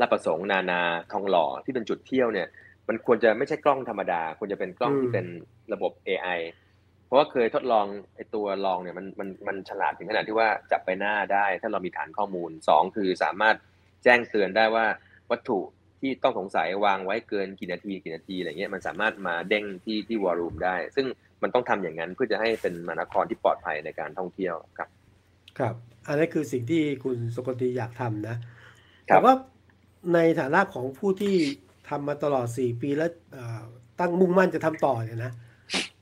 [0.00, 0.80] ลาดประสงค์นานา
[1.12, 2.48] ทองหล่อที่เป็นจุดเที่ยวเนี่ย
[2.88, 5.26] มันควรจะไม่ใช่กล้องธรรมดา ควรจะเป็นกล้องอืมที่เป็น
[5.72, 6.40] ระบบ AI
[7.06, 13.56] เพราะว่าเคยทดลองไอ้ตัวลองเนี่ยมันมันมันฉลาดถึงขนาดที่ว่าจับไปหน้าได้ ถ้าเรามีฐานข้อมูลสองคือสามารถ
[14.04, 14.86] แจ้งเตือนได้ว่า
[15.30, 15.58] วัตถุ
[16.00, 21.06] ที่ต้องสงสัยวางไว้เกินกี่นาทีกี่นาทีอะไรเงี้ยมันสามารถมาเด้งที่ที่วอลลุ่มได้ ซึ่ง
[21.42, 24.88] มันต้องทำอย่างนั้นเพื่อจะให้เป็นมหานครที่ปลอดภัยในการท่องเที่ยวครับ
[25.58, 25.74] ครับ
[26.06, 28.36] อันนี้คือสิ่งที่คุณสกลทีอยากทำนะ
[29.08, 29.32] ครับแต่ว่า
[30.14, 31.36] ในฐานะของผู้ที่
[31.88, 33.62] ทำมาตลอด 4 ปีแล้วเอ่อ
[34.00, 35.32] ตั้งมุ่งมั่นจะทำต่อเนี่ยนะ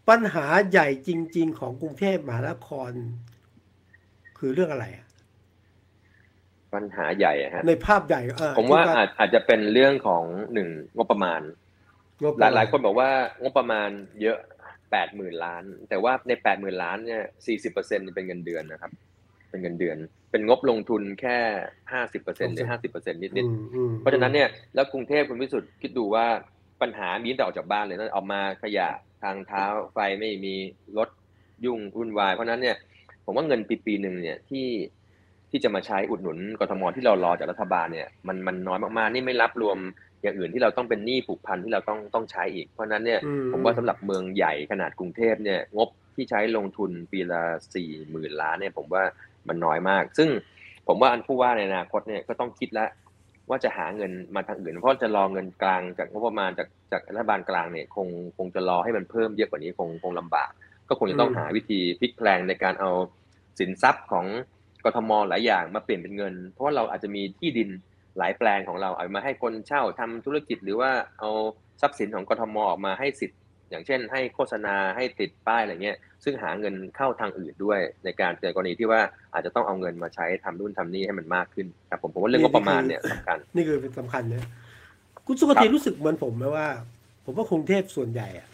[0.09, 2.91] ปัญหาใหญ่จริง ๆ ของกรุงเทพมหานคร
[4.39, 5.07] คือเรื่องอะไรอะ
[6.75, 11.41] ปัญหาใหญ่อะฮะในภาพใหญ่เออผมว่าที่อาจอาจจะเป็นเรื่องของหนึ่งงบประมาณ
[12.23, 13.11] งบหลายหลายคนบอกว่า
[13.43, 13.89] งบประมาณ
[14.23, 14.39] เยอะ
[14.93, 18.93] แปดหมื่นล้าน แต่ว่าในแปดหมื่นล้านเนี่ยสี่สิบเปอร์เซ็นเป็นเงินเดือนนะครับ
[19.51, 19.97] เป็นเงินเดือน
[20.37, 21.39] เป็นงบลงทุนแค่
[21.93, 26.27] ห้าสิบเปอร์เซ็นหรือห้าสิบเปอร์เซ็นนิดอืมอืมๆเพราะฉะนั้นเนี่ยแล้วกรุงเทพคุณวิสุทธ์คิดดูว่า
[26.83, 28.89] ปัญหามีตั้งแต่ออกจากบ้านเลยนั่นออกมาขยะ
[29.23, 30.55] ทางเท้าไฟไม่มี
[30.97, 31.09] รถ
[31.65, 32.77] ยุ่งวุ่นวาย เพราะฉะนั้นเนี่ย
[33.25, 34.67] ผมว่าเงินปีปีหนึ่งเนี่ยที่
[35.51, 39.79] ที่จะมาใช้อุดหนุนกทมที่เรารอจากรัฐบาลเนี่ยมันมันน้อยมากๆนี่ไม่รับรวม
[40.23, 47.43] อย่างอื่นที่เราต้องเป็นหนี้ผูกพันที่เราต้องต้องใช้อีก เพราะฉะนั้นเนี่ยอืผมว่าสำหรับเมืองใหญ่ขนาดกรุงเทพเนี่ยงบที่ใช้ลงทุนปีละ
[47.75, 49.03] สี่หมื่นล้านเนี่ยผมว่า
[49.49, 50.29] มันน้อยมาก ซึ่ง
[50.87, 52.91] ผมว่าอันผู้ว่าในอนาคตเนี่ยก็ต้องคิดแล้ว
[53.51, 60.51] ว่าจะหาเงินมาทางอื่น เพราะจะรอเงินกลางจากงบประมาณจากจากรัฐบาลกลางเนี่ยคงคงจะรอให้มันเพิ่มเยอะกว่านี้คงคงลำบาก
[60.89, 62.91] ก็คงจะต้องหาวิธีพลิกแพลงในการเอา
[63.59, 64.27] สินทรัพย์ของ
[64.85, 67.69] กทมหลายอย่างมาเปลี่ยนเป็นเงิน เพราะว่าเราอาจจะมีที่ดิน
[68.19, 70.91] หลายแปลงของเราเอามาให้คนเช่าทำธุรกิจหรือว่า
[71.21, 71.31] เอา
[71.81, 73.41] ทรัพย์สินของกทมออกมาให้สิทธิ์
[73.71, 79.01] อย่างเช่น ให้โฆษณาให้ติดป้ายอะไรเงี้ยซึ่งหาเงินเข้าทางอื่นด้วย ในการเกิดกรณีที่ว่า
[79.33, 84.45] อาจจะต้องเอาเงินมาใช้ทำนู่นทำนี่ให้มันมากขึ้นครับผมผมว่าเรื่องงบประมาณเนี่ยสำคัญนี่คือเป็นสำคัญนะ
[85.27, 86.67] คุณสุกติครับรู้สึกเหมือนผมไหมว่า
[87.25, 88.49] ผมว่ากรุงเทพส่วนใหญ่อะ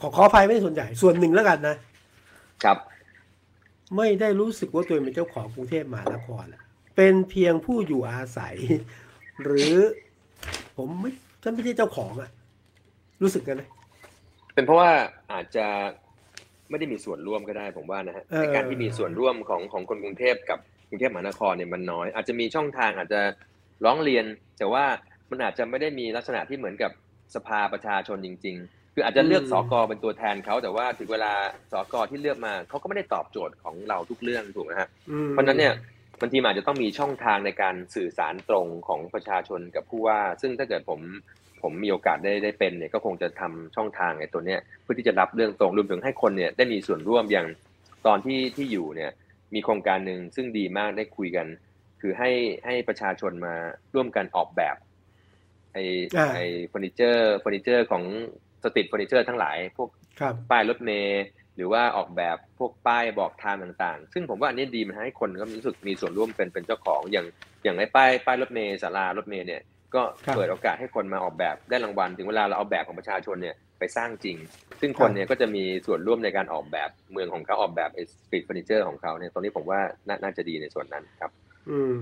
[0.00, 1.76] ขอขออภัยไม่ใช่ส่วนใหญ่ส่วนหนึ่งแล้วกันนะ
[2.64, 2.78] ครับ
[3.96, 6.62] ไม่ได้รู้สึกว่าตัวเองเป็นเจ้าของกรุงเทพมหานครอะ
[6.96, 8.56] เป็นเพียงผู้อยู่อาศัย
[9.44, 9.74] หรือ
[10.76, 11.10] ผมไม่
[11.42, 12.30] ฉันไม่ใช่เจ้าของอะ
[13.22, 13.62] รู้สึกกันไหม
[14.54, 14.90] เป็นเพราะว่า
[15.32, 15.66] อาจจะ
[16.70, 23.20] ไม่ได้มีส่วนร่วมก็ได้ผมว่านะฮะเออในการที่มีส่วนร่วมของของคนกรุงเทพกับกรุงเทพมหานครเนี่ยมันน้อย อาจจะมีช่องทางอาจจะ
[23.84, 24.24] ร้องเรียน
[24.58, 24.84] แต่ว่า
[25.30, 26.90] มันอาจจะไม่ได้มีลักษณะที่เหมือนกับ
[27.34, 31.32] สภาประชาชนจริง ๆ คืออาจจะเลือกสกเป็นตัวแทนเขาแต่ว่าถึงเวลา
[31.72, 35.74] สกที่เลือกมาเขาก็ไม่ได้ตอบโจทย์ของเราทุกเรื่องถูกไหมฮะอืมเพราะฉะนั้นเนี่ย
[36.20, 41.00] บางทีมันอาจจะต้องมีช่องทางในการสื่อสารตรงของประชาชนกับผู้ว่า ซึ่งถ้าเกิดผม
[41.64, 47.46] ผมมีโอกาสได้ได้เป็นเนี่ยก็คงจะทำช่องทางไอ้ตัวเนี้ยเพื่อที่จะรับเรื่องตรงรวมถึงให้คนเนี่ยได้มีส่วนร่วมอย่าง
[48.06, 49.10] ตอนที่ที่อยู่เนี่ย
[49.54, 51.46] มีโครงการหนึ่งซึ่งดีมากได้คุยกัน
[52.00, 52.30] คือให้
[52.64, 53.54] ให้ประชาชนมา
[53.94, 54.76] ร่วมกันออกแบบ
[55.72, 55.84] ไอ้
[56.16, 58.02] อ่าไอ้เฟอร์นิเจอร์เฟอร์นิเจอร์ของ
[58.62, 59.88] street furniture ทั้งหลาย พวก
[60.20, 61.22] ครับป้ายรถเมล์
[61.56, 67.26] หรือว่าออกแบบพวกป้ายบอกทางต่างๆ ซึ่งผมว่าอันนี้ดีมันให้คนก็รู้สึกมีส่วนร่วมเป็นเป็นเจ้าของอย่าง
[67.64, 69.62] อย่างไอ้ป้ายป้ายรถเมล์ศาลารถเมล์เนี่ย
[69.94, 74.36] ก็ครับเปิดโอกาสให้คนมาออกแบบได้รางวัล ถึงเวลาเราเอาแบบของประชาชนเนี่ยไปสร้างจริง
[74.80, 81.30] ซึ่งคนเนี่ยก็จะมีส่วนร่วมในการออกแบบเมืองของเขาออกแบบไอ้ street furniture ของเขาเนี่ยตรงนี้ผมว่าน่าน่าจะดีในส่วนนั้นครับ
[81.70, 81.98] อืม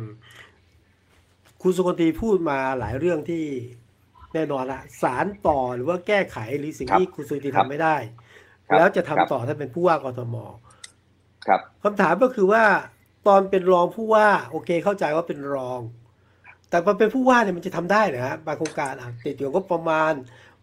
[1.63, 3.45] คุณสกลธีพูดมาหลายเรื่องที่
[4.35, 7.97] แน่นอนละสานต่อหรือว่าแก้ไขหรือสิ่งครับที่คุณสกลธีครับทำไม่ได้
[8.69, 10.37] ครับแล้วจะทำครับต่อถ้าเป็นผู้ว่ากทม
[11.47, 12.65] ครับคำถามก็คือว่า
[13.27, 15.81] ตอนเป็นรองผู้ว่า โอเคเข้าใจว่าเป็นรอง
[16.73, 20.13] แต่พอเป็นผู้ว่าเนี่ยมันจะทำได้นะฮะบางโครงการอะติดเกี่ยวกับงบประมาณ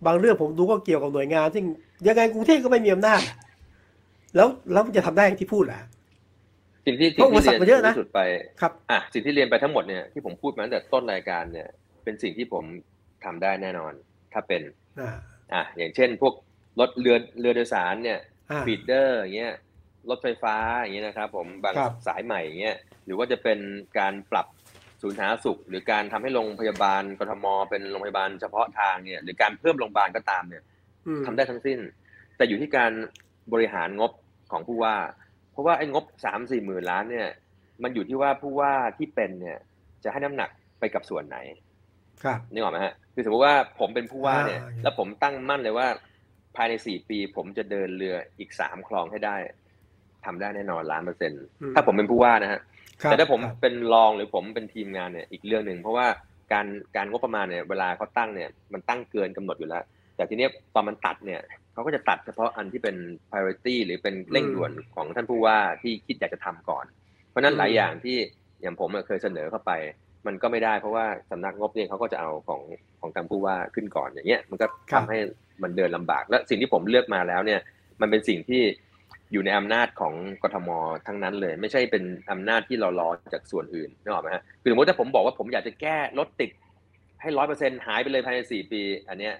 [0.05, 1.65] บางเรื่องผมดูก็เกี่ยวกับหน่วยงานซึ่ง
[2.07, 3.35] ยังไงกรุงเทพก็ไม่มีอำนาจอะ
[4.35, 5.79] แล้วแล้วมันจะทำได้อย่างที่พูดแหละ
[6.85, 8.21] สิ่งที่เพสิ่ราะงอุปที่สรรคมันเยอะนะที่สุดไป
[8.61, 11.67] ครับอะสิ่งที่เรียนไปทั้งหมดเนี่ยที่ผมพูดมาตั้งแต่ต้นรายการเนี่ย
[12.03, 12.63] เป็นสิ่งที่ผม
[13.25, 13.93] ทำได้แน่นอน
[14.33, 14.61] ถ้าเป็น
[14.99, 15.15] อ่า
[15.53, 16.33] อะอย่างเช่น พวก
[16.79, 18.19] รถเรือเรือโดยสารเนี่ย
[18.51, 19.55] อ่า feeder อย่างเงี้ย
[20.09, 23.59] รถไฟฟ้าอย่างเงี้ยนะครับ ผมบางครับสายใหม่อย่างเงี้ยหรือว่าจะเป็น
[23.99, 24.47] การปรับ
[25.01, 30.63] ศูนย์สาธารณสุข หรือการทำให้โรงพยาบาลกทมเป็นโรงพยาบาลเฉพาะทางเนี่ย หรือการเพิ่มโรงพยาบาลก็ตามเนี่ย
[31.07, 31.79] อืมทำได้ทั้งสิ้น
[32.37, 32.91] แต่อยู่ที่การ
[33.53, 34.11] บริหารงบ
[34.51, 34.95] ของผู้ว่า
[35.51, 37.27] เพราะว่าไอ้งบสามสี่หมื่นล้านเนี่ย
[37.83, 39.57] มันอยู่ที่ว่าผู้ว่าที่เป็นเนี่ย
[40.03, 41.37] จะให้น้ำหนักไปกับส่วนไหน
[42.23, 45.87] ครับนึกออกไหมฮะคือสมมติว่าผมเป็นผู้ว่าเนี่ยอ่าแล้วผมตั้งมั่นเลยว่า
[46.55, 49.35] ภายในสี่ปีผมจะเดินเรืออีกสามคลองให้ได้
[50.25, 56.07] ทำได้แน่นอนล้านเปอร์เซ็นต์อืมถ้าผมเป็นผู้ว่านะฮะครับ แต่ถ้าผมครับเป็นรองหรือผมเป็นทีมงานเนี่ยอีกเรื่องหนึ่งเพราะว่า
[56.53, 59.83] การการงบประมาณเนี่ยเวลาเขาตั้งเนี่ยมันตั้งเกินกำหนดอยู่แล้ว
[60.15, 61.41] แต่ทีเนี้ยตอนมันตัดเนี่ย
[61.73, 62.95] เขาก็จะตัดเฉพาะอันที่เป็น
[63.29, 66.85] priority หรือเป็นเร่งด่วนของท่านผู้ว่าที่คิดอยากจะทำก่อน
[67.29, 68.17] เพราะฉะนั้นหลายอย่างที่
[68.61, 69.71] อย่างผมเคยเสนอเข้าไป
[70.27, 72.61] มันก็ไม่ได้เพราะว่าสำนักงบเนี่ยเขาก็จะเอาของ
[72.99, 75.17] ของทางผู้ว่าขึ้นก่อนอย่างเงี้ยมันก็ทำให้
[75.63, 77.59] มันเดินลำบากและสิ่งที่ผมเลือกมาแล้วเนี่ย
[78.01, 78.61] มันเป็นสิ่งที่
[79.31, 80.13] อยู่ในอำนาจของ
[80.43, 80.69] กทม
[81.07, 86.51] ทั้งนั้นเลย ไม่ใช่เป็นอำนาจที่เรารอจากส่วนอื่นนึกออกไหมฮะคือสมมติถ้าผมบอกว่าผมอยากจะแก้รถติด
[87.21, 89.35] ให้ร้อยเปอร์เซ็นหายไปเลยภายในสี่ปี อันเนี้ย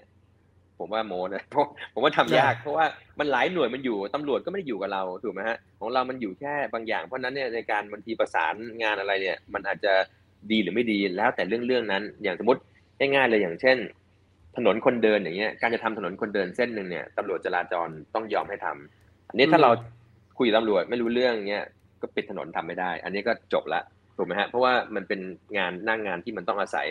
[0.78, 1.64] ผมว่าโมนะเพราะ
[1.94, 2.86] ผมว่าทำยากเพราะว่า
[3.18, 9.92] มันหลายหน่วยมันอยู่ตำรวจก็ไม่ได้อยู่กับเราถูกไหมฮะของเรามันอยู่แค่บางอย่างเพราะฉะนั้นเนี่ยในการบางทีประสานงานอะไรเนี่ย มันอาจจะ
[10.50, 12.60] ดีหรือไม่ดีแล้วแต่เรื่องเรื่องนั้น อย่างสมมติ
[12.98, 13.78] ง่ายๆเลยอย่างเช่น
[14.56, 18.99] ถนนคนเดินอย่างเงี้ย การจะทำถนนคนเดินเส้นหนึ่งเนี่ยตำรวจจราจรต้องยอมให้ทำ
[19.30, 19.70] อันนี้ถ้าอืมเรา
[20.38, 21.66] คุยกับตำรวจไม่รู้เรื่องเงี้ย
[22.02, 23.82] ก็ปิดถนนทำไม่ได้ อันนี้ก็จบละ
[24.16, 25.20] ถูกไหมฮะเพราะว่ามันเป็น
[25.58, 26.86] งานหน้างงานที่มันต้องอาศัย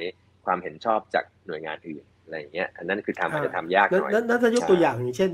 [0.46, 5.32] ความเห็นชอบจากหน่วยงานอื่นอะไรอย่างเงี้ยอันนั้นคือทำอาจจะทำยากหนั้นน่อยนั้นนั้นถ้ายกตัวอย่างอย่างเช่น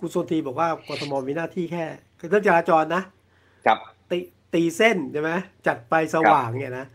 [0.00, 1.84] คุณโซทีบอกว่ากทมมีหน้าที่แค่
[2.20, 3.02] คือเรื่องจราจรนะ
[3.66, 3.78] ครับ
[4.10, 4.18] ตี
[4.54, 5.30] ตีเส้นใช่ไหม
[5.66, 6.86] จัดไฟสว่างเนี่ยนะ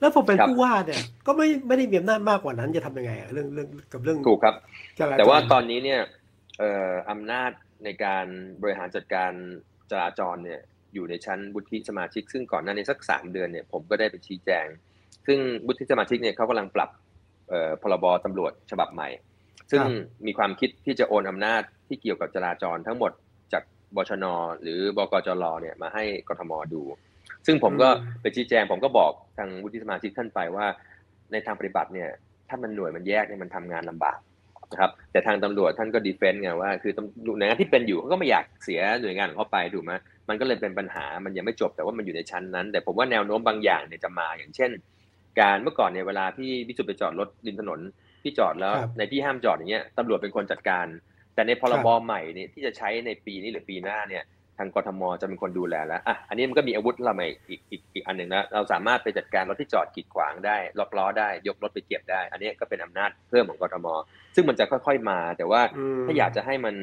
[0.00, 4.54] แล้วผมเป็นครับผู้ว่าเนี่ย ก็ไม่ไม่ได้มีอำนาจมากกว่านั้นจะทำยังไงอะเรื่องเรื่องกับเรื่องถูกครับ
[4.98, 6.00] จราจรแต่ว่าตอนนี้เนี่ย
[6.58, 7.50] เอ่ออำนาจ
[7.84, 8.26] ในการ
[8.62, 9.32] บริหารจัดการ
[9.90, 10.60] จราจรเนี่ย
[10.94, 14.66] อยู่ในชั้นวุฒิสมาชิก ซึ่งก่อนหน้านี้สักสามเดือนเนี่ยผมก็ได้ไปชี้แจง
[15.26, 16.90] ซึ่งวุฒิสมาชิกเนี่ยเขากำลังปรับ
[17.48, 19.08] เอ่อพรบตำรวจฉบับใหม่
[19.70, 19.80] ซึ่ง
[20.26, 23.12] มีความคิดที่จะโอนอำนาจที่เกี่ยวกับจราจรทั้งหมด
[23.52, 23.62] จาก
[23.96, 24.24] บชน
[24.62, 26.82] หรือบกจรเนี่ยมาให้กทมดู
[27.46, 27.88] ซึ่งผมก็
[28.20, 30.66] ไปชี้แจงผมก็บอกทางวุฒิสมาชิกท่านไปว่า
[31.32, 32.10] ในทางปฏิบัติเนี่ย
[32.48, 34.18] ถ้ามันหน่วยมันแยกเนี่ยมันทำงานลำบาก
[34.72, 39.92] นะครับแต่ทางตำรวจท่านก็ดีเฟนต์ไงว่าคือตำหน่วยงานที่เป็นอยู่เขาก็ไม่อยากเสียหน่วยงานของเขาไปถูกไหม
[40.28, 44.70] มันก็เลยเป็นปัญหามันยังไม่จบแต่ว่ามันอยู่ในชั้นนั้น แต่ผมว่าแนวโน้มบางอย่างเนี่ยจะมาอย่างเช่น
[45.40, 47.80] การเมื่อก่อนเนี่ยเวลาพี่พี่สุดไปจอดรถริมถนน
[48.22, 50.86] พี่จอดแล้วครับในที่ห้ามจอดอย่างเงี้ยตำรวจเป็นคนจัดการ
[51.34, 54.22] แต่ในพรบครับใหม่เนี่ยที่จะใช้ในปีนี้หรือปีหน้าเนี่ย
[54.58, 63.86] ทางกทมจะเป็นคนดูแลแล้วอะอันนี้มันก็มีอาวุธเราใหม่อีกอีกอีกอันหนึ่งนะเราสามารถไปจัดการรถที่จอดกีดขวางได้ล็อกล้อได้ยกรถไปเก็บได้ อันนี้ก็เป็นอำนาจเพิ่มของกทม
[64.34, 66.74] ซึ่งมันจะค่อยๆมา แต่ว่าอืมถ้าอยากจะให้มัน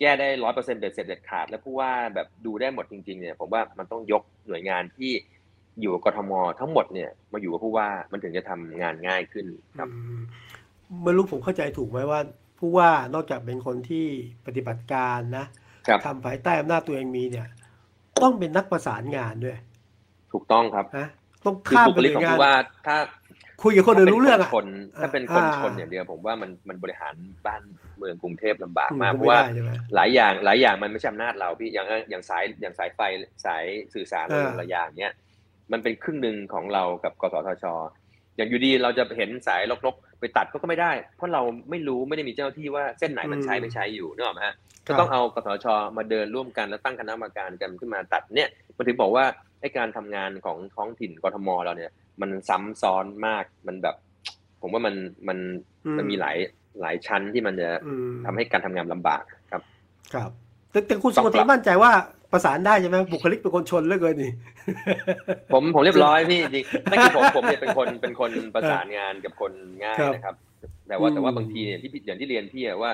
[0.00, 5.12] แก้ได้ร้อยเปอร์เซ็นต์เด็ดเสร็จเด็ดขาด แล้วผู้ว่าแบบดูได้หมดจริงๆเนี่ยผมว่ามันต้องยกหน่วยงานที่
[5.80, 9.46] อยู่กับกทมทั้งหมดเนี่ยมาอยู่กับผู้ว่ามันถึงจะทำงานง่ายขึ้น
[9.78, 10.20] ครับอืม
[11.02, 12.20] ไม่รู้ผมเข้าใจถูกไหมว่า
[12.58, 14.06] ผู้ว่านอกจากเป็นคนที่
[14.46, 15.61] ปฏิบัติการนะครับ
[16.06, 17.46] ทำภายใต้อำนาจตัวเองมีเนี่ย
[18.22, 19.56] ต้องเป็นนักประสานงานด้วย
[20.32, 21.06] ถูกต้องครับนะ
[21.44, 22.52] ต้องคือข้ามบุไปคลิหกน่วของยงานผู้ว่า
[22.86, 22.96] ถ้า
[23.62, 24.66] คุยกับคนอื่นรู้เรื่องอะถ้าเป็นคน
[25.00, 27.14] ถ้าเป็นคนอ่าชนอย่างเดียวผมว่ามันมันบริหาร
[27.46, 27.62] บ้าน
[27.98, 33.00] เมืองกรุงเทพลำบากอืมากก็เพไม่ราะว่าได้ใช่ไหมหลายอย่างหลายอย่างมันไม่ใช่อำนาจเราพี่อย่างอย่างสายอย่างสายไฟ
[33.44, 33.64] สาย
[33.94, 35.12] สื่อสารอ่าระยางเนี้ย
[35.72, 37.64] มันเป็นครึ่งหนึ่งของเรากับกสทช
[38.36, 44.54] อย่างอยู่ดีเราจะเห็นสายลกๆ ไปตัดก็ไม่ได้ เพราะเราไม่รู้ไม่ได้มีเจ้าหน้าที่ว่าเส้นไหนมันใช้ไม่ใช้อยู่นึกออกไหมฮะ
[44.86, 45.66] ก็ต้องเอากสทช
[45.96, 49.24] มาเดินร่วมกันแล้วตั้งคณะกรรมการกันขึ้นมาตัดเนี่ยมันถึงบอกว่า
[49.60, 53.96] ไอ้การทำงานของท้องถิ่นกทมเราเนี่ย มันซ้ำซ้อนมากมันแบบ
[54.60, 54.94] ผมว่ามัน
[55.28, 55.38] มัน
[55.86, 56.36] อืมมันมีหลาย
[56.80, 59.62] หลายชั้นที่มันจะอืมทำให้การทำงานลำบากครับ
[60.14, 60.30] ครับ
[60.70, 61.92] แต่แต่คุณต้สุองกปรัติบมั่นใจว่า
[62.32, 64.32] ประสานได้ใช่ไหมบุคลิกเป็นคนชนเหลือเกินนี่
[65.52, 69.52] ผมผมเรียบร้อยพี่จริงนั่นคือผมผมเนี่ยเป็นคนเป็นคนประสานงานกับคน
[69.82, 70.34] ง่ายครับนะครับ
[70.88, 72.90] แต่ว่าอืมแต่ว่าบางทีเนี่ยที่พี่อย่างที่เรียนพี่อะว่า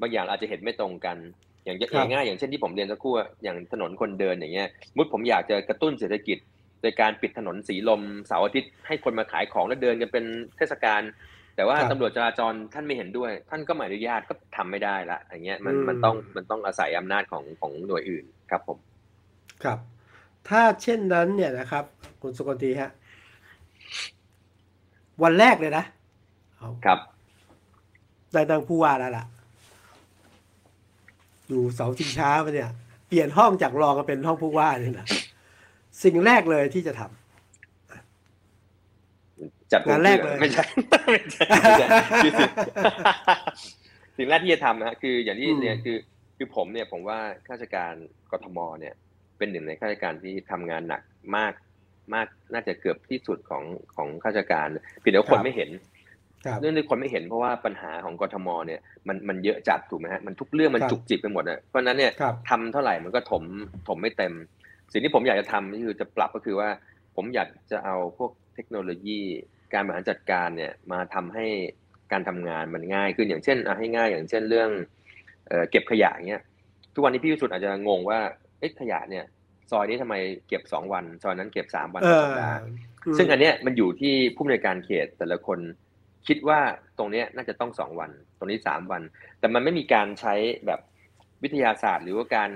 [0.00, 1.16] บางอย่างอาจจะเห็นไม่ตรงกัน
[1.64, 6.38] อย่างครับอย่างง่ายอย่างเช่นที่ผมเรียนสักครู่อะอย่างถนนคนเดินอย่างเงี้ยมุดผมอยากจะกระตุ้นเศรษฐกิจ
[6.82, 10.24] โดยการปิดถนนสีลมเสาร์อาทิตย์ให้คนมาขายของแล้วเดินกันเป็น
[10.56, 11.02] เทศกาล
[11.56, 18.78] แต่ว่าครับตำรวจจราจรท่านไม่เห็นด้วย ท่านก็ไม่อนุญาตก็ทำไม่ได้ละอย่างเงี้ยมันอืมมันต้องมันต้องอาศัยอำนาจของของหน่วยอื่น ครับผม
[19.64, 19.78] ครับ
[20.48, 21.84] ถ้าเช่นนั้นเนี่ยนะครับ
[22.22, 22.90] คุณสุกติฮะ
[25.22, 25.84] วันแรกเลยนะ
[26.56, 26.98] เอาครับ
[28.32, 29.24] ได้นั่งผู้ว่าแล้วล่ะ
[31.48, 32.70] อยู่เสาชิงช้ามาเนี่ย
[33.08, 35.06] เปลี่ยนห้องจากรองมาเป็นห้องผู้ว่าเนี่ยนะ
[36.04, 40.64] สิ่งแรกเลยที่จะทำจัดงานแรกเลยไม่ใช่
[41.10, 41.86] ไม่ใช่ไม่ใช่
[42.22, 42.32] คือ
[44.16, 45.96] สิ่งแรกที่จะทำนะฮะคืออย่างที่อืมเรียนคือ
[46.42, 47.94] คือผมเนี่ยผมว่าข้าราชการ
[48.32, 48.94] กทมเนี่ย
[49.38, 51.02] เป็นหนึ่งในข้าราชการที่ทำงานหนัก
[51.36, 51.52] มาก
[52.14, 53.64] มากน่าจะเกือบที่สุดของ
[53.96, 54.68] ของข้าราชการ
[55.00, 55.70] เพียงแต่ว่าคนไม่เห็น
[56.44, 63.44] ครับเรื่องที่คนไม่เห็นเพราะว่าปัญหาของกทมเนี่ยมันมันเยอะจัดถูกไหมฮะมันทุกเรื่องมันครับจุกจิกไปหมดอะเพราะฉะนั้นเนี่ยครับทำเท่าไหร่มันก็ถม
[63.88, 64.32] ถมไม่เต็ม
[64.92, 66.68] สิ่งที่ผมอยากจะทำก็คือจะปรับก็คือว่า
[67.16, 69.20] ผมอยากจะเอาพวกเทคโนโลยี
[69.74, 71.46] การบริหารจัดการเนี่ยมาทำให้
[72.12, 74.70] การทำงานมันง่ายขึ้นอย่างเช่นอะให้ง่ายอย่างเช่นเรื่อง
[75.50, 76.42] เอ่อเก็บขยะเงี้ย
[76.94, 78.18] ทุกวันนี้พี่วิสุทธ์อาจจะงงว่า
[78.58, 79.24] เอ๊ะขยะเนี่ย
[79.70, 80.14] ซอยนี้ทำไม
[80.48, 85.58] เก็บสองวัน ซอยนั้นเก็บสามวันเอต่ออสัปดาห์อืมซึ่งอันเนี้ยมันอยู่ที่ผู้อำนวยการเขตแต่ละคน
[86.26, 86.60] คิดว่า
[86.98, 89.02] ตรงเนี้ยน่าจะต้องสองวัน ตรงนี้สามวัน
[89.40, 90.34] แต่มันไม่มีการใช้
[90.66, 90.80] แบบ
[91.42, 92.50] วิทยาศาสตร์ หรือว่าการ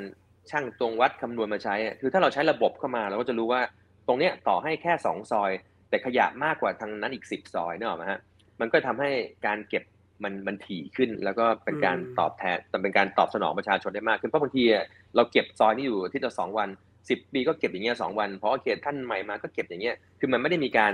[0.51, 3.61] ช่างตรงวัดคำนวณมาใช้อะคือถ้าเราใช้ระบบเข้ามาเราก็จะรู้ว่า
[4.07, 5.51] ตรงเนี้ยต่อให้แค่สองซอย
[5.88, 8.20] แต่ขยะมากกว่าทางนั้นอีกสิบซอยเนกอะไหมฮะ
[8.61, 9.11] มันก็ทำให้
[9.47, 9.84] การเก็บ
[10.22, 14.84] มันมันถี่ขึ้นแล้วก็เป็นการอืมตอบแทนแต่เป็นการตอบสนองประชาชนได้มากขึ้นเพราะบางทีอะ
[15.16, 16.68] เราเก็บซอยนี้อยู่ที่ละสองวัน
[17.08, 20.92] สิบปีก็เก็บอย่างเงี้ยสองวันเพราะว่าเขตท่านใหม่มาก็เก็บอย่างเงี้ยคือมันไม่ได้มีการ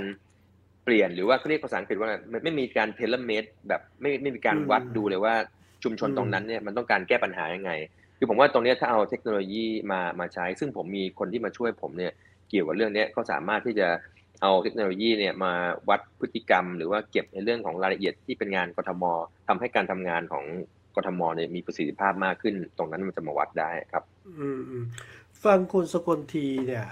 [0.84, 5.34] เปลี่ยนหรือว่าเขาเรียกภาษาอังกฤษว่าอะไรมันไม่มีการเทเลเมดแบบไม่ไม่มีการวัดอืมดูเลยว่า
[5.82, 7.70] ชุมชนอืมตรงนั้นเนี่ยมันต้องการแก้ปัญหายังไง
[8.18, 12.12] คือผมว่าตรงเนี้ยถ้าเอาเทคโนโลยีมามาใช้ ซึ่งผมมีคนที่มาช่วยผมเนี่ย
[12.50, 13.88] เกี่ยวกับเรื่องเนี้ยก็สามารถที่จะ
[14.43, 15.53] เอาเทคโนโลยีเนี่ยมา
[15.88, 19.05] วัดพฤติกรรม หรือว่าเก็บในเรื่องของรายละเอียดที่เป็นงานกทม
[19.49, 20.45] ทำให้การทำงานของ
[20.97, 24.05] กทมเนี่ยมีประสิทธิภาพมากขึ้น ตรงนั้นมันจะมาวัดได้ครับ
[24.41, 24.84] อืมอืม
[25.45, 26.86] ฟังคุณสกลทีเนี่ย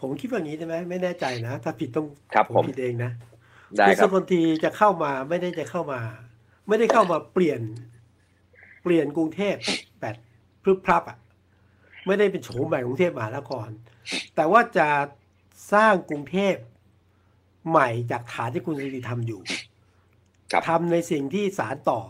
[0.00, 3.10] ผมคิดว่าอย่างนี้ได้ไหมไม่แน่ใจนะ ถ้าผิดต้องครับผมผิดเองนะ
[3.76, 6.00] ได้คุณคสรับกลทีจะเข้ามาไม่ได้จะเข้ามา
[6.68, 7.60] ไม่ได้เข้ามาเปลี่ยน
[8.82, 9.56] เปลี่ยนกรุงเทพ
[10.00, 10.16] แบบ
[10.62, 11.18] พรึบพรับอะ
[12.06, 13.68] ไม่ได้เป็นโฉมใหม่กรุงเทพมหานคร
[14.36, 14.88] แต่ว่าจะ
[15.72, 16.54] สร้างกรุงเทพ
[17.70, 19.40] ใหม่จากฐานที่คุณสกลทีทำอยู่
[20.52, 22.00] ครับทำในสิ่งที่สารต่อ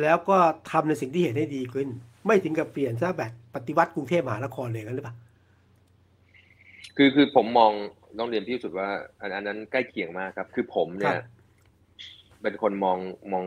[0.00, 0.38] แล้วก็
[0.70, 1.88] ทำในสิ่งที่เห็นให้ดีขึ้น
[2.26, 5.16] ไม่ถึงกับเปลี่ยนซะแบบปฏิวัติกรุงเทพมหานครเลยกันหรือเปล่า
[6.96, 7.72] คือคือผมมอง
[8.18, 8.88] ต้องเรียนพี่สุดว่า
[9.20, 11.24] อันอันนั้นใกล้เคียงมากครับ คือผมเนี่คยรับ
[12.42, 12.98] เป็นคนมอง
[13.32, 13.44] มอง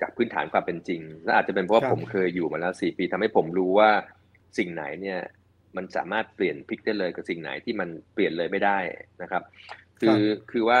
[0.00, 3.90] จากพื้นฐานความเป็นจริงและอาจจะเป็นเพราะว่าครับผมเคยอยู่มาแล้วสี่ปีทำให้ผมรู้ว่า
[4.58, 5.20] สิ่งไหนเนี่ย
[5.76, 8.78] มันสามารถเปลี่ยนพลิกได้เลยกับสิ่งไหนที่มันเปลี่ยนเลยไม่ได้
[9.22, 9.42] นะครับ
[10.00, 10.22] คือ
[10.52, 10.78] คือว่า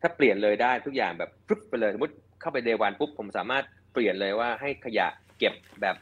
[0.00, 5.06] ถ้าเปลี่ยนเลยได้ทุกอย่างแบบปุ๊บไปเลยสมมติเข้าไปเดวันปุ๊บผมสามารถเปลี่ยนเลยว่าให้ขยะ
[5.38, 5.96] เก็บแบบ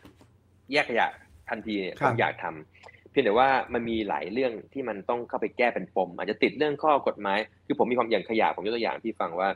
[0.72, 1.06] แยกขยะ
[1.48, 9.48] ทันทีเนี่ยครัผบมอยากทำเพียงแต่ว่ามันมีหลายเรื่องที่มันต้องเข้าไปแก้เป็นปม อาจจะติดเรื่องข้อกฎหมาย คือผมมีความอย่างขยะผมยกตัวอย่างที่ฟังว่า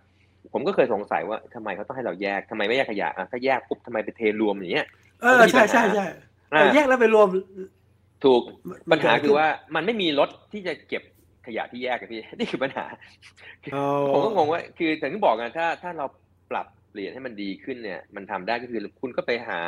[0.52, 4.86] ผมก็เคยสงสัยว่าทำไมเขาต้องให้เราแยกทำไมไม่แยกขยะอะถ้าแยกปุ๊บทำไมไปเทรวมอย่างเงี้ย
[5.22, 6.06] เออใช่ใช่ใช่
[6.52, 7.28] อ่าแต่แยกแล้วไปรวม
[8.24, 11.02] ถูกมันปัญหามันเกิดคือว่ามันไม่มีรถที่จะเก็บ
[11.46, 12.86] ขยะที่แยกกันพี่นี่คือปัญหา
[13.74, 16.06] อ๋อผมก็งงว่า คือถึงที่บอกกันถ้าถ้าเรา
[16.50, 19.60] ปรับเปลี่ยนให้มันดีขึ้นเนี่ย มันทำได้ก็คือคุณก็ไปหา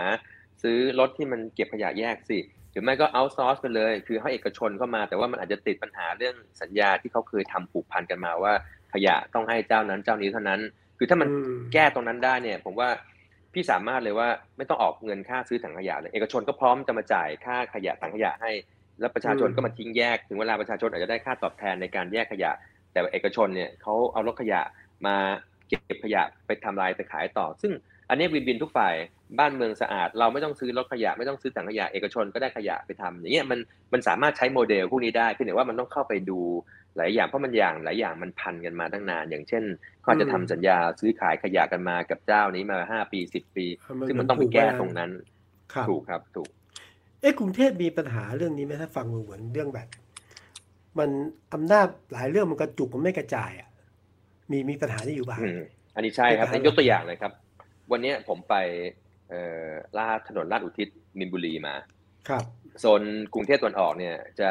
[0.62, 2.38] ซื้อรถที่มันเก็บขยะแยกสิ
[2.70, 8.52] หรือไม่ก็เอาซอร์สไปเลย คือให้เอกชนเข้ามา แต่ว่ามันอาจจะติดปัญหาเรื่องสัญญาที่เขาเคยทำผูกพันกันมาว่า
[8.92, 10.60] ขยะต้องให้เจ้านั้นเจ้านี้เท่านั้น
[10.98, 12.88] คือถ้ามันอืมแก้ตรงนั้นได้เนี่ย ผมว่า
[13.54, 18.50] พี่สามารถเลยว่าไม่ต้องออกเงินค่าซื้อถังขยะเลยเอกชนก็พร้อมจะมาจ่ายค่าขยะถังขยะให้
[19.00, 22.50] แล้วประชาชนก็มาทิ้งแยกถึงเวลาประชาชนอาจจะได้ค่าตอบแทนในการแยกขยะ
[22.92, 24.60] แต่เอกชนเนี่ยเขาเอารถขยะ
[25.06, 25.16] มา
[25.68, 27.72] เก็บขยะไปทำลายไปขายต่อ ซึ่ง
[28.08, 28.94] อันนี้วินวินทุกฝ่าย
[29.38, 33.58] บ้านเมืองสะอาด เราไม่ต้องซื้อรถขยะไม่ต้องซื้อถังขยะเอกชนก็ได้ขยะไปทำอย่างเงี้ยมัน
[33.92, 36.40] มันสามารถใช้โมเดลพวกนี้ได้เพียงแต่ว่ามันต้องเข้าไปดู
[36.98, 39.64] หลายอย่างเพราะมันอย่างหลายอย่างมันพันกันมาตั้งนาน อย่างเช่น
[40.00, 43.66] เขาอาจจะทำสัญญาซื้อขายขยะกันมากับเจ้านี้มาห้าปีสิบปี
[44.08, 45.10] ซึ่งมันต้องไปแก้ตรงนั้น
[45.74, 46.48] ครับถูกครับถูก
[47.20, 49.88] เอ๊ะกรุงเทพมีปัญหาเรื่องนี้ไหมถ้าฟังดูเหมือนเรื่องแบบ
[50.98, 51.10] มัน
[51.54, 53.68] อำนาจหลายเรื่องมันกระจุกมันไม่กระจายอะ
[54.50, 55.60] มีมีปัญหาที่อยู่บ้างอืม
[55.94, 57.32] อันนี้ใช่ครับเป็นการยกตัวอย่างเลยครับ
[57.92, 58.54] วันเนี้ยผมไป
[59.28, 60.88] เอ่อลาดถนนลาดอุทิศ
[61.18, 61.74] มินบุรีมา
[62.28, 62.44] ครับ
[62.80, 63.02] โซน
[63.34, 64.50] กรุงเทพตะวันออกเนี่ยจะ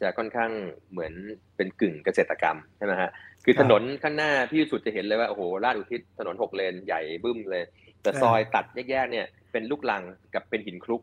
[0.00, 0.50] จะค่อนข้าง
[0.90, 1.12] เหมือน
[1.56, 3.10] เป็นกึ่งเกษตรกรรมใช่ไหมฮะ
[3.44, 7.64] คือครับถนนข้างหน้าพี่สุดจะเห็นเลยว่าโอ้โหลาดอุทิศถนนหกเลนใหญ่บึ้มเลย
[8.02, 10.02] แต่อ่าซอยตัดแยกๆเนี่ยเป็นลูกลัง
[10.34, 11.02] กับเป็นหินคลุก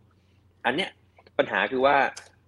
[0.66, 0.90] อันเนี้ย
[1.38, 1.96] ปัญหาคือว่า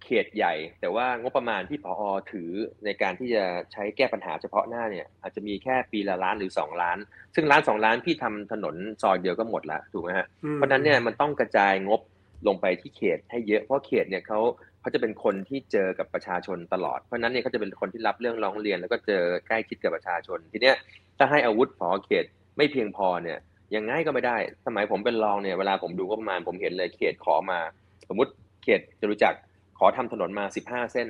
[0.04, 2.50] เขตใหญ่ แต่ว่างบประมาณที่พอถือ
[2.84, 6.98] ในการที่จะใช้แก้ปัญหาเฉพาะหน้าเนี่ยอาจจะมีแค่ปีละล้านหรือสองล้าน
[7.34, 12.00] ซึ่งล้านสองล้านพี่ทำถนนซอยเดียวก็หมดละถูกไหมฮะอืมเพราะฉะนั้นเนี่ยมันต้องกระจายงบ
[12.46, 14.40] ลงไปที่เขตให้เยอะเพราะเขตเนี่ยเขา
[14.80, 20.76] เขาจะเป็นคนที่เจอกับประชาชนตลอด เพราะฉะนั้นเนี่ยเขาจะเป็นคนที่รับเรื่องร้องเรียน แล้วก็เจอใกล้ชิดกับประชาชน ทีเนี้ย
[21.18, 22.24] ถ้าให้อาวุธพอเขต
[22.56, 23.38] ไม่เพียงพอเนี่ย
[23.74, 24.36] ยังไงก็ไม่ได้
[24.66, 27.60] สมัยผมเป็นรองเนี่ยเวลาผมดูงบประมาณผมเห็นเลยเขตขอมา
[28.08, 28.32] สมมติ
[28.62, 29.34] เขตจะรู้จัก
[29.78, 31.08] ขอทำถนนมา15เส้น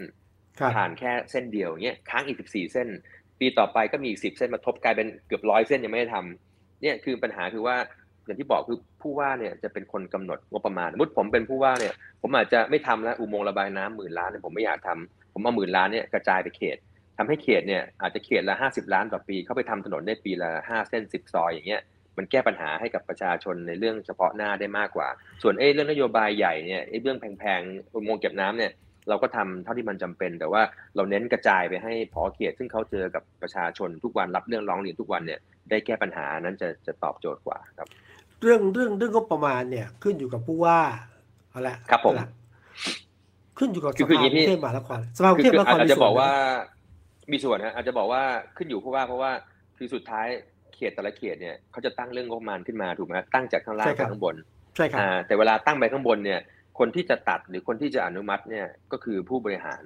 [0.59, 2.89] ครับผ่านแค่เส้นเดียวอย่างเงี้ยค้างอีก14เส้น
[3.41, 7.77] ปีต่อไปก็มีอีก10เส้นมาทบกลายเป็นเกือบร้อยเส้นยังไม่ได้ทำเนี่ยคือปัญหาคือว่า
[8.25, 16.77] อย่างที่บอกคือผู้ว่าเนี่ยจะเป็นคนกำหนดงบประมาณสมมติผมเป็นผู้ว่าเนี่ย ผมอาจจะไม่ทำแล้วอุโมงค์ระบายน้ำหมื่นล้านเนี่ยผมไม่อยากทำผมเอาหมื่นล้านเนี่ยกระจายไปเขต
[17.19, 21.83] ทำให้เขตเนี่ยอาจจะเขตละ50ล้านต่อปี เข้าไปทำถนนได้ปีละ5เส้น10ซอยอย่างเงี้ย
[22.17, 25.09] มันแก้ปัญหาให้กับประชาชนในเรื่องเฉพาะหน้าได้มากกว่า
[25.43, 28.73] ส่วนเอ้เรื่องนโยบายใหญ่เนี่ยไอ้เรื่องแพงๆอุโมงค์เก็บน้ำเนี่ย
[29.09, 30.63] เราก็ทำเท่าที่มันจำเป็น แต่ว่า
[30.97, 37.89] เราเน้นกระจายไปให้พอเขตซึ่งเขาเจอกับประชาชนทุกวันรับเรื่องร้องเรียนทุกวันเนี่ยได้แก้ปัญหานั้นจะจะตอบโจทย์กว่าครับ
[38.45, 40.81] เรื่องเรื่องเรื่องงบประมาณเนี่ย ขึ้นอยู่กับผู้ว่า
[41.51, 42.29] เอาละครับผมเอาละ
[43.59, 48.23] ขึ้นอยู่กับคืสอคือภาอย่างกนี้รุงเทพมหานครสภากรุคืงเทพคือมหานครอาจจะมีส่นบอกว่าไหมมีส่วนฮะอาจจะบอกว่า
[48.57, 49.33] ขึ้นอยู่ผู้ว่าเพราะว่า
[49.77, 50.27] คือสุดท้าย
[50.75, 54.35] เขตแต่ละเขตเนี่ยเขาจะตั้งเรื่องงบประมาณขึ้นมาถูกไหมตั้งจากข้างล่างไปข้างบน
[54.77, 56.41] ใช่ครับอ่าแต่เวลาตั้งไปข้างบนเนี่ย
[56.79, 59.83] คนที่จะตัดหรือคนที่จะอนุมัติเนี่ยก็คือผู้บริหาร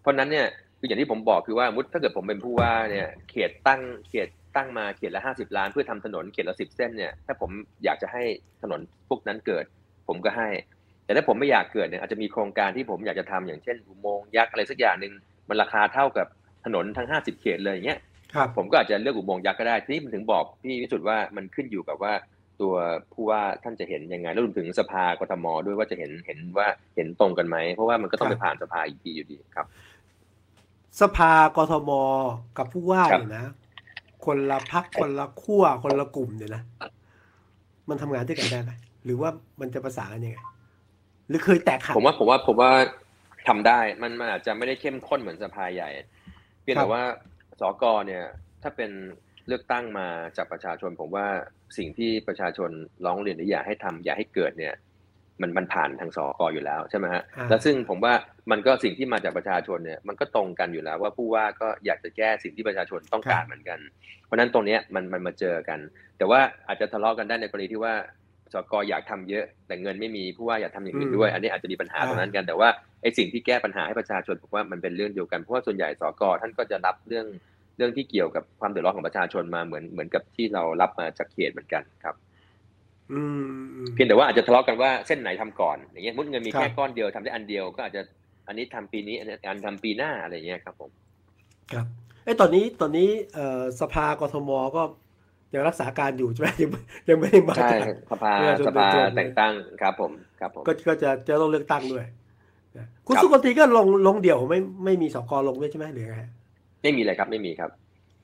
[0.00, 0.46] เพราะฉะนั้นเนี่ย
[0.78, 7.50] คืออย่างที่ผมบอกคือว่ามุดถ้าเกิดผมเป็นผู้ว่าเนี่ย เขตตั้งเขต ตั้งมาเขตละห้าสิบล้านเพื่อทำถนนเขตละสิบเส้นเนี่ยถ้าผม
[7.84, 8.22] อยากจะให้
[8.62, 9.64] ถนนพวกนั้นเกิด
[10.08, 10.48] ผมก็ให้
[11.04, 15.12] แต่ถ้าผมไม่อยากเกิดเนี่ยอาจจะมีโครงการที่ผมอยากจะทำอย่างเช่นอุโมงค์ยักษ์อะไรสักอย่างหนึ่ง
[15.48, 16.26] มันราคาเท่ากับ
[16.64, 18.00] ถนนทั้งห้าสิบเขตเลยอย่างเงี้ย
[18.34, 22.12] ครับผมก็อาจจะเลือกอุโมงค์ยักษ์ก็ได้ทีนี้มันถึงบอกพี่วิสุทธ์ว่ามันขึ้นอยู่กับว่า
[22.60, 22.74] ตัว
[23.12, 29.66] ผู้ว่าท่านจะเห็นยังไงแล้วรวมถึงสภากทมด้วยว่าจะเห็นเห็นว่าเห็นตรงกันไหมเพราะว่ามันก็ต้องไปผ่านสภาอีกทีอยู่ดีครับ
[31.00, 31.90] สภากทม
[32.58, 33.52] กับผู้ว่าครับเนี่ยนะ
[34.26, 36.62] คนละพักคนละขั้วคนละกลุ่มเนี่ยนะ
[37.88, 38.72] มันทำงานด้วยกันได้ไหม
[39.04, 40.38] หรือว่ามันจะประสานกันยังไง
[41.28, 42.70] หรือเคยแตกหักผมว่าผมว่าผมว่า
[43.48, 45.90] ทำได้มันมันอาจจะไม่ได้เข้มข้นเหมือนสภาใหญ่
[46.62, 47.02] เพียงครัแต่บว่า
[47.60, 48.24] สกเนี่ย
[48.62, 48.90] ถ้าเป็น
[49.46, 50.06] เลือกตั้งมา
[50.36, 51.26] จากประชาชน ผมว่า
[51.76, 52.70] สิ่งที่ประชาชน
[53.04, 54.74] ร้องเรียนหรืออยากให้ทำอยากให้เกิดเนี่ย
[55.42, 58.12] มันมันผ่านทางสกอยู่แล้วใช่ไหมฮะอ่าแล้วซึ่งผมว่า
[58.50, 63.78] มันก็สิ่งที่มาจากประชาชนเนี่ยมันก็ตรงกันอยู่แล้วว่าผู้ว่าก็อยากจะแก้สิ่งที่ประชาชนต้องการเหมือนกัน
[64.26, 65.78] เพราะฉะนั้นตรงเนี้ยมันมันมาเจอกัน
[66.18, 67.94] แต่ว่าอาจจะทะเลาะกันได้ในกรณีที่ว่า
[68.52, 72.68] สกอยากทำเยอะ แต่เงินไม่มีผู้ว่าอยากทำอย่างอื่นด้วย อันนี้อาจจะมีปัญหาตรงนั้นกันแต่ว่า
[73.02, 77.26] ไอ้สิ่งที่แก้ปัญหาให้ประชาชนผมว่ามันเป็นเรื่องเดียวกันเพราะว่าส่วนใหญ่สกท่านก็จะรับเรื่อง
[77.76, 82.25] เรื่องที่เกี่ยวกับความเดือดร้อนของประชาชนมาเหมือนเหมือนกับที่เรารับมาจากเขตเหมือนกันครับอืมอืม
[83.94, 88.02] เพียงแต่ว่าอาจจะทะเลาะกันว่าเส้นไหนทำก่อน อย่างเงี้ยมุดเงินมีครับแค่ก้อนเดียวทำได้อันเดียวก็อาจจะ
[88.48, 90.90] อันนี้ทำปีนี้อันนี้อันทำปีหน้าอะไรอย่างเงี้ยครับผม
[91.72, 91.86] ครับ
[92.24, 94.82] ไอ้ยตอนนี้ตอนนี้เอ่อสภากทมก็
[95.54, 99.52] ยังรักษาการอยู่ใช่ไหมยังไม่ยังไม่ได้มาใช่จากสภาประชาชนสภาโดยตรงเลยแต่งตั้ง
[99.82, 102.04] ครับผมครับผมก็ก็จะจะต้องเลือกตั้งด้วย
[102.76, 106.30] นะคุณครับสุกนตรีก็ลงลงเดี่ยวไม่ไม่มีสกอลงด้วยใช่ไหมหรือไงฮะ
[106.82, 107.70] ไม่มีเลยครับไม่มีครับ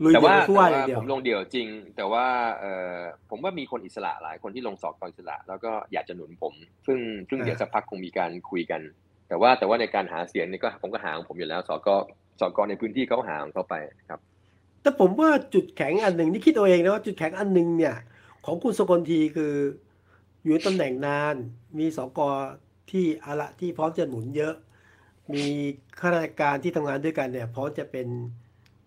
[0.03, 2.27] ลุยแต่เดี่ยวว่ากับผู้แต่ว่าว่าอย่างเดียวผมลงเดี่ยวจริง แต่ว่า
[2.61, 2.65] เอ
[2.95, 2.99] อ
[3.31, 6.55] ผมว่ามีคนอิสระหลายคนที่ลงสอบกอิสระ แล้วก็อยากจะหนุนผม
[6.87, 8.81] ซึ่งซึ่งเดี๋ยวสักพักคงมีการคุยกัน
[9.29, 11.89] แต่ว่าแต่ว่าในการหาเสียงนี่ก็ผมก็หาของผมอยู่แล้วสก
[12.41, 13.75] สกในพื้นที่เขาหาของเขาไป
[14.09, 14.21] ครับ
[14.83, 17.97] แต่ผมว่าจุดแข็งอันหนึ่งนี่คิดเอาเองนะว่าจุดแข็งอันหนึ่งเนี่ย
[18.47, 19.55] ของคุณสกลทีคือ
[20.43, 21.35] อยู่ในตำแหน่งนาน
[21.79, 22.21] มีสก
[22.91, 24.55] ที่อะละที่พร้อมจะหนุนเยอะ
[25.35, 25.45] มี
[26.01, 28.07] ข้าราชการที่ทำงานด้วยกันเนี่ยพร้อมจะเป็น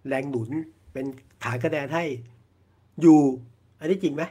[0.07, 0.49] แรงหนุน
[0.95, 1.05] เป็น
[1.43, 2.03] ฐานคะแนนให้
[3.01, 3.19] อยู่
[3.79, 4.23] อันนี้จริงไหม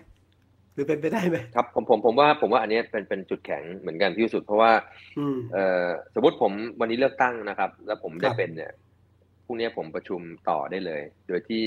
[0.74, 4.72] หรือเป็นไปได้ไหมครับผมผมผมว่าผมว่าอันเนี้ยเป็นเป็นจุดแข็งเหมือนกันที่สุด เพราะว่า
[5.18, 8.72] อืมเอ่อสมมติผมวันนี้เลือกตั้งนะครับ แล้วผมได้ครับเป็นเนี่ย
[9.44, 11.64] พรุ่งนี้ผมประชุมต่อได้เลย โดยที่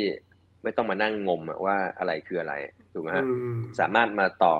[0.64, 2.54] ไม่ต้องมานั่งงมอะว่าอะไรคืออะไร
[2.94, 4.56] ถูกไหมฮะอืมสามารถมาต่อ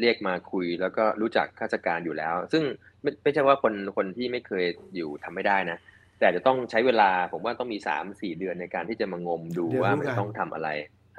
[0.00, 2.62] เรียกมาคุย แล้วก็รู้จักข้าราชการอยู่แล้ว ซึ่ง
[3.02, 4.64] ไม่ไม่ใช่ว่าคนคนที่ไม่เคย
[4.96, 5.78] อยู่ทำไม่ได้นะ
[6.22, 10.68] แต่จะต้องใช้เวลาผมว่าต้องมีสามสี่เดือนในการที่จะมางมดูเดี๋ยวว่ารู้กันมันต้องทำอะไร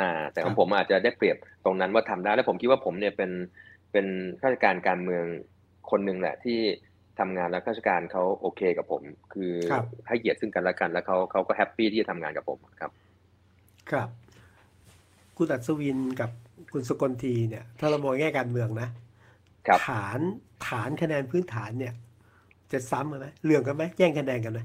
[0.01, 3.32] อ่า แต่ขอครับอาจจะได้เปรียบตรงนั้นว่าทำได้ แล้วผมคิดว่าผมเนี่ยเป็น
[3.91, 4.06] เป็น
[4.41, 5.26] ข้าราชการการเมือง
[5.91, 6.60] คนหนึ่งแหละที่
[7.20, 9.01] ทำงานแล้วข้าราชการเขาโอเคกับผม
[9.34, 12.91] คือครับให้เกียรติซึ่งกันและกัน แล้วเขาเขาก็ happy ที่จะทำงานกับผมครับ
[13.91, 14.10] ครับ
[15.38, 16.32] คุณอัศวินกับ
[16.74, 18.89] คุณสกลทีเนี่ย ถ้าเรามองแง่การเมืองนะ
[19.68, 20.20] ครับฐาน
[20.68, 21.93] ฐานคะแนนพื้นฐานเนี่ย
[22.72, 24.60] จะซ้ำกันไหมเรื่องกันไหมแย่งคะแนนกันไหม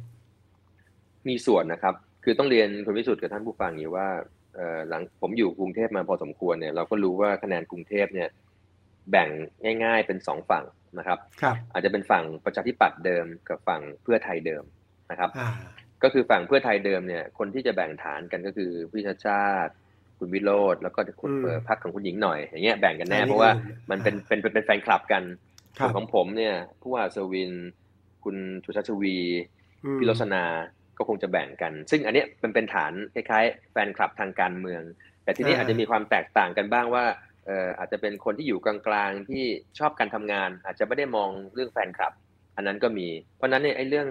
[1.28, 1.94] มีส่วนนะครับ
[2.24, 4.08] คือต้องเรียนคุณวิสุทธ์กับท่านผู้ฟังอย่างนี้ว่า
[4.54, 8.28] เอ่อหลังผมอยู่กรุงเทพมาพอสมควรเนี่ยเราก็รู้ว่าคะแนนกรุงเทพเนี่ย
[9.10, 9.28] แบ่ง
[9.84, 10.64] ง่าย ๆ เป็นสองฝั่ง
[10.98, 14.64] นะครับครับอาจจะเป็นฝั่งประชาธิปัตย์เดิมกับฝั่งเพื่อไทยเดิม
[15.10, 15.48] นะครับอ่า
[16.02, 19.72] ก็คือฝั่งเพื่อไทยเดิมเนี่ยคนที่จะแบ่งฐานกันก็คือพี่ชาติชาติ
[20.18, 25.22] คุณวิโรธแล้วก็คุณอืมเปิดพักของคุณหญิงหน่อยอย่างเงี้ยแบ่งกันแน่อันนี้เพราะว่าคือมันเป็นอ่าเป็นเป็นเป็นแฟนคลับกัน
[25.78, 27.52] ครัส่วบนของผมเนี่ยผู้ว่าอัศวิน
[28.24, 29.16] คุณชุชาติชวี
[29.84, 30.44] อืมพี่รสนา
[30.98, 34.82] ก็คงจะแบ่งกัน ซึ่งอันเนี้ยมันเป็นฐานคล้ายๆ แฟนคลับทางการเมือง
[35.24, 37.04] แต่ทีนี้อ่าอาจจะมีความแตกต่างกันบ้างว่า
[37.46, 38.76] เอ่ออาจจะเป็นคนที่อยู่กลา
[39.08, 39.44] งๆที่
[39.78, 42.12] ชอบการทำงาน อาจจะไม่ได้มองเรื่องแฟนคลับ
[42.56, 44.08] อันนั้นก็มี เพราะฉะนั้นเนี่ยไอ้เรื่อง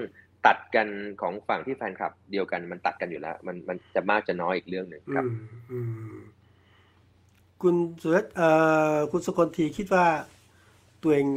[0.47, 0.87] ตัดกัน
[1.21, 5.37] ของฝั่งที่แฟนคลับ เดียวกันมันตัดกันอยู่แล้ว มันมันจะมากจะน้อยอีกเรื่องหนึ่งครับอืม
[5.71, 5.79] อื
[6.15, 6.17] ม
[7.61, 8.49] คุณสุรัตน์เอ่
[8.93, 10.05] อคุณสกลทีคิดว่า
[11.01, 11.27] ตัวเอง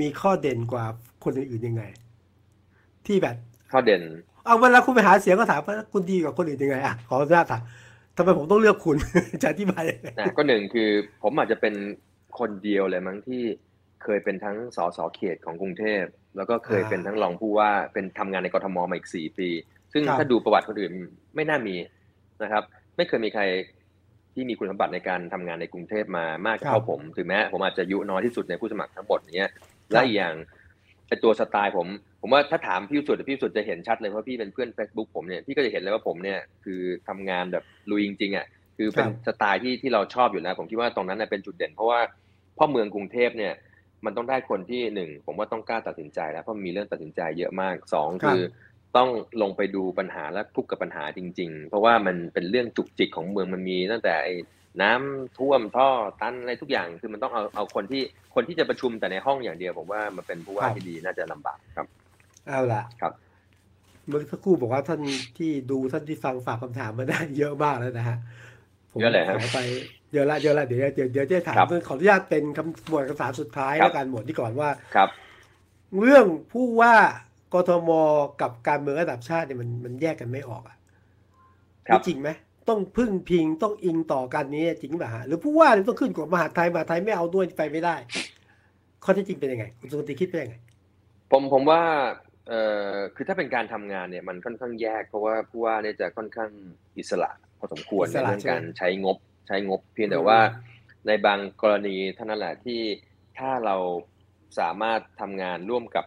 [0.00, 0.84] มีข้อเด่นกว่า
[1.24, 1.82] คนอื่นๆยังไง
[3.06, 3.36] ที่แบบ
[3.72, 4.02] ข้อเด่น
[4.44, 7.62] เอาเวลาคุณไปหาเสียงก็ถามว่าคุณดีกว่าคนอื่นยังไงอะขออนุญาตถาม
[8.16, 8.96] ทำไมผมต้องเลือกคุณ
[9.42, 10.90] จะอธิบายยังไงนะก็หนึ่งคือ
[11.22, 11.74] ผมอาจจะเป็น
[12.38, 13.42] คนเดียวเลยมั้งที่
[14.04, 16.04] เคยเป็นทั้งสสเขตของกรุงเทพ
[16.36, 19.48] แล้วก็เคยเป็นทั้งรองผู้ว่าเป็นทำงานในกทมมาอีกสี่ปี
[19.92, 20.92] ซึ่งถ้าดูประวัติคนอื่น
[21.34, 21.76] ไม่น่ามี
[22.42, 22.62] นะครับ
[22.96, 23.42] ไม่เคยมีใคร
[24.34, 29.50] ที่มีคุณสมบัติในการทำงานในกรุงเทพมามากเท่าผม ถึงแม้ผมอาจจะอายุน้อยที่สุดในผู้สมัครทั้งหมดเนี้ย
[29.90, 30.34] และอีกอย่าง
[31.10, 31.86] ไอตัวสไตล์ผม
[32.20, 38.46] ผมว่าถ้าถามพี่วิสุทธิ์พี่วิสุทธิ์จะเห็นชัดเลยเพราะพี่เป็นเพื่อน Facebook ผมเนี่ยพี่ก็จะเห็นเลยว่าผมเนี่ยคือทำงานแบบลุยจริงๆอะ
[38.76, 42.00] คือเป็นสไตล์ที่ที่เราชอบอยู่แล้วผมคิดว่าตรงนั้นนะเป็นจุดเด่น เพราะว่า
[42.58, 43.52] พ่อเมืองกรุงเทพเนี่ย
[44.04, 48.40] มันต้องได้คนที่หนึ่งผมว่าต้องกล้าตัดสินใจแล้วเพราะมีเรื่องตัดสินใจเยอะมากสองคือ
[48.96, 49.08] ต้อง
[49.42, 54.34] ลงไปดูปัญหาและทุกข์กับปัญหาจริง ๆ เพราะว่ามันเป็นเรื่องจุกจิกของเมืองมันมีตั้งแต่ไอ้
[54.82, 55.88] น้ำท่วมท่อ
[56.20, 58.02] ตันอะไรทุกอย่างคือมันต้องเอาเอาคนที่
[58.34, 61.86] คนที่จะประชุมแต่ในห้องอย่างเดียวผมว่ามันเป็นผู้ว่าที่ดีน่าจะลำบากครับ
[62.46, 63.12] เอาล่ะครับ
[64.06, 65.00] เมื่อสักครู่บอกว่าท่าน
[65.38, 68.18] ที่ดูท่านที่ฟังฝากคำถามมาได้เยอะมากแล้วนะฮะ
[68.92, 69.58] ผมเยอะเลยฮะขอไป
[70.12, 75.08] เยอะละเยอะละเดี๋ยวเดี๋ยวเดี๋ยวจะถามครับขออนุญาตเป็นคำหมวดคำถามสุดท้ายครับแล้วกันหมวดที่ก่อนว่าครับ
[76.00, 76.94] เรื่องผู้ว่า
[77.54, 77.90] กทม
[78.40, 80.76] กับการเมืองระดับชาติเนี่ยมันมันแยกกันไม่ออกอะ
[81.88, 82.28] ครับนี่จริงไหม
[82.68, 87.96] ต้องพึ่งพิงต้องอิงต่อกันนี้จริงป่ะฮะหรือผู้ว่าเนี่ยต้องขึ้นกับมหาดไทยมหาดไทยไม่เอาด้วยไปไม่ได้
[89.04, 90.56] ข้อเที่จริงเป็นยังไงคุณสุนทรีคิดเป็นยังไง
[91.30, 91.82] ผมผมว่า
[92.48, 92.60] เอ่
[92.92, 96.50] อคือถ้าเป็นการทำงานเนี่ยมันค่อนข้างแยก เพราะว่าผู้ว่าเนี่ยจะค่อนข้าง
[96.98, 99.16] อิสระพอสมควรอิในสระเรื่องใช่ไหมการใช้งบ
[99.48, 100.40] ใช้งบ เพียงแต่อืมว่า
[101.06, 102.80] ในบางกรณีเท่านั้นแหละที่
[103.38, 103.76] ถ้าเรา
[104.58, 106.04] สามารถทำงานร่วมกับ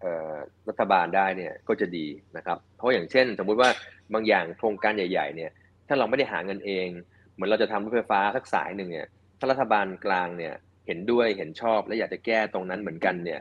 [0.00, 0.34] เอ่อ
[0.68, 2.06] รัฐบาลได้เนี่ยก็จะดี
[2.36, 3.70] นะครับ เพราะอย่างเช่น สมมุติว่า
[4.14, 5.50] บางอย่างโครงการใหญ่ๆเนี่ย
[5.88, 6.88] ถ้าเราไม่ได้หาเงินเอง
[7.34, 9.08] เหมือนเราจะทำรถไฟฟ้าสักสายหนึ่งเนี่ย
[9.38, 10.54] ถ้ารัฐบาลกลางเนี่ย
[10.86, 13.40] เห็นด้วยเห็นชอบและอยากจะแก้ตรงนั้นเหมือนกันเนี่ย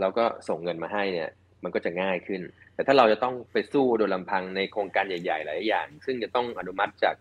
[0.00, 1.28] เราก็ส่งเงินมาให้เนี่ย
[1.62, 2.42] มันก็จะง่ายขึ้น
[2.74, 7.14] แต่ถ้าเราจะต้องไปสู้โดยลำพังในโครงการใหญ่ ๆ หลายอย่าง ซึ่งจะต้องอนุมัติจาก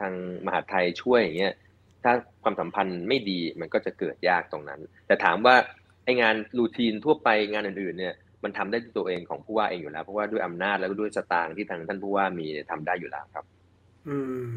[0.00, 0.12] ทาง
[0.46, 1.54] มหาไทยช่วยอย่างเงี้ย
[2.04, 2.12] ถ้า
[2.42, 5.56] ความสัมพันธ์ไม่ดีมันก็จะเกิดยากตรงนั้น แต่ถามว่า
[6.04, 8.14] ไองานรูทีนทั่วไปงานอื่นๆเนี่ย
[8.44, 13.44] มันทำได้ด้วยตัวเองของผู้ว่าเองอยู่แล้ว เพราะว่าด้วยอำนาจแล้วก็ด้วยสตางค์ที่ทางท่านผู้ว่ามีเนี่ยทำได้อยู่แล้วครับ
[14.08, 14.16] อื
[14.48, 14.50] ม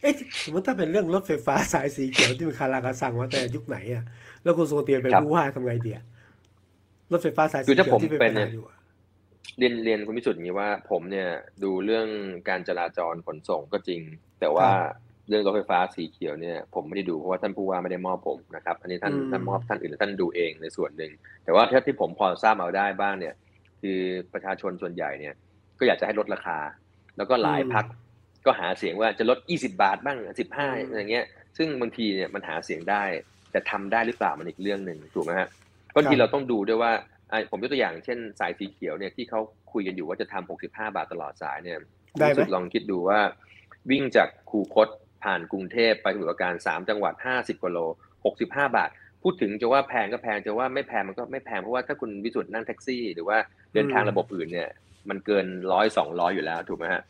[0.00, 0.12] เอ๊ะ
[0.44, 4.04] สมมติถ้าเป็นเรื่องรถไฟฟ้าสายสีเขียวที่มันคาราคาสั่งมาแต่ยุคไหนอะ
[4.42, 6.00] แล้วคุณสุนทรีเป็นครับผู้ว่าทำไงเดีย
[7.12, 8.76] รถไฟฟ้าสายสีคือถ้าเขียผวมที่เป็นเป็ปันญเนี่หายอยู่อะ
[9.58, 11.28] เรียนเรียนคุณพิสุทธิ์อย่างนี้ว่า ผมเนี่ย
[11.62, 12.06] ดูเรื่อง
[12.48, 14.00] การจราจรขนส่งก็จริง
[14.40, 14.68] แต่ว่า
[15.28, 21.12] เรื่องรถไฟฟ้าสีเขียวเนี่ยผมไม่ได้ดูเพราะว่าท่านผู้ว่าไม่ได้มอบผมนะครับ อันนี้ท่านท่านมอบท่านอื่นท่านดูเองในส่วนหนึ่ง
[21.44, 23.34] แต่ว่าเท่าที่ผมพอทราบเอาได้บ้างเนี่ย
[23.82, 24.00] คือ
[24.32, 25.34] ประชาชนส่วนใหญ่เนี่ย
[25.78, 26.58] ก็อยากจะให้ลดราคา
[27.16, 27.84] แล้วก็หลายพัก
[28.46, 30.18] ก็หาเสียงว่าจะลด 20 บาทบ้าง
[30.54, 31.24] 15อย่างเงี้ย
[31.58, 33.02] ซึ่งบางทีเนี่ยมันหาเสียงได้
[33.50, 35.48] แต่ทำได้หรือเปล่ามันอีกเรื่องหนึ่งถูกไหมฮะ
[35.94, 36.92] บางทีเราต้องดูด้วยว่า
[37.32, 39.40] อะผมยกตัวอย่างเช่น สายสีเขียวเนี่ยที่เขา
[39.72, 41.78] คุยกันอยู่ว่าจะทำ65 บาทตลอดสายเนี่ย
[42.18, 43.20] ได้ไหมรู้สึกลองคิดดูว่า
[43.90, 44.88] วิ่งจากคูคต
[45.24, 47.78] ผ่านกรุงเทพไปสมุทรปราการสามจังหวัด50กิโล
[48.26, 48.90] 65บาท
[49.22, 53.38] พูดถึงจะว่าแพงก็แพงจะว่าไม่แพงมันก็ไม่แพงเพราะว่าถ้าคุณวิสุทธ์นั่งแท็กซี่ หรือว่า
[53.74, 54.68] เดินทางระบบอื่นเนี่ย
[55.08, 57.02] มันเกินร้อยสองร้อยอยู่แล้วถูกไหมฮะ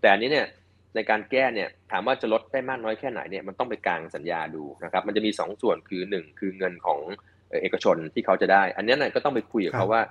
[0.00, 0.46] แต่อันนี้เนี่ย
[0.94, 7.00] ในการแก้เนี่ยถามว่าจะลดได้มากน้อยแค่ไหนเนี่ยมันต้องไปกลางสัญญาดูนะครับมันจะมีสองส่วนคือหนึ่งคือเงินของ
[7.48, 10.02] เอ่อเอกชนที่เขาจะได้ อันนี้เนี่ยก็ต้องไปคุยกับครัเขาบว่า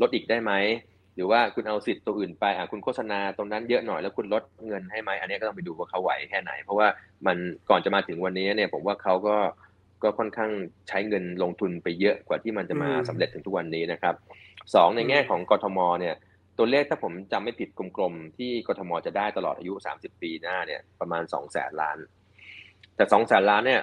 [0.00, 0.52] ลดอีกได้ไหม
[1.14, 6.88] หรือว่าคุณเอาสิทธิ์ตัวอื่นไปอะคุณโฆษณาตรงนั้นเยอะหน่อยแล้วคุณลดเงินให้ไหมอันนี้ก็ต้องไปดูว่าเขาไหวแค่ไหน เพราะว่า
[7.26, 7.36] มัน
[7.70, 9.36] ก่อนจะมาถึงวันนี้เนี่ยผมว่าเขาก็
[10.02, 10.50] ก็ค่อนข้าง
[10.88, 14.14] ใช้เงินลงทุนไปเยอะกว่าที่มันจะมาอืมสำเร็จถึงทุกวันนี้นะครับ
[14.74, 16.14] สองในแง่ของกทมเนี่ย
[16.58, 21.98] ตัวเลขถ้าผมจำไม่ผิดกลมๆ ที่กทมจะได้ตลอดอายุ 30 ปีหน้าเนี่ยประมาณ2แสนล้าน
[22.96, 23.82] แต่2แสนล้านเนี่ย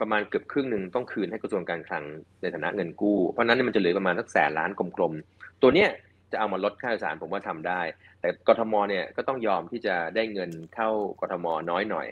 [0.00, 2.04] ประมาณเกือบครึ่งหนึ่งต้องคืนให้กระทรวงการคลัง
[2.42, 5.88] ในฐานะเงินกู้ เพราะฉะนั้นเนยมันจะเหลือประมาณสักแสนล้านกลมๆ ตัวเนี้ย
[6.32, 7.80] จะเอามาลดค่าโดยสารผมว่าทำได้
[8.20, 10.88] แต่กทมเนี่ยก็ต้องยอมที่จะได้เงินเข้า
[11.20, 12.08] กทมน้อยหน่อย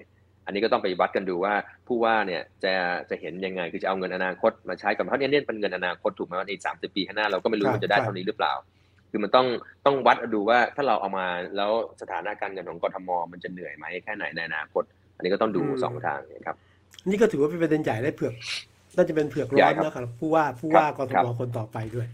[0.48, 1.54] อันนี้ก็ต้องไปวัดกันดูว่า
[1.86, 2.72] ผู้ว่าเนี่ยจะ
[3.10, 8.54] จะเห็นยังไงคือจะเอาเงินอนาคตมาใช้กับเพราะเนี่ยเนี่ยเป็นเงินอนาคตถูกไหมว่าในสามสิบปีข้างหน้าเราก็ไม่รู้ครับว่าจะได้ครับเท่านี้หรือเปล่า
[9.10, 9.46] คือมันต้อง
[9.86, 14.82] ต้องวัดดูว่าถ้าเราเอามาแล้วสถานะการเงินของกทมมันจะเหนื่อยไหมแค่ไหนในอนาคต
[15.16, 16.56] อันนี้ก็ต้องดูสองทางนะครับ
[17.10, 18.34] นี่ก็ถือว่าเป็นประเด็นใหญ่และเผือก
[18.96, 22.06] น่าจะเป็นเผือกร้ใหญ่อนครับนะครับผู้ว่าผู้ครับว่ากทครัมบคนต่อไปด้วย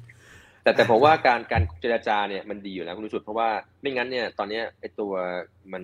[0.64, 3.48] แต่แต่ผมว่าการการเจรจาเนี่ยมันดีอยู่แล้วคุณสุดเพราะว่า
[3.80, 5.12] ไม่งั้นเนี่ยตอนเนี้ยไอตัว
[5.72, 5.82] มัน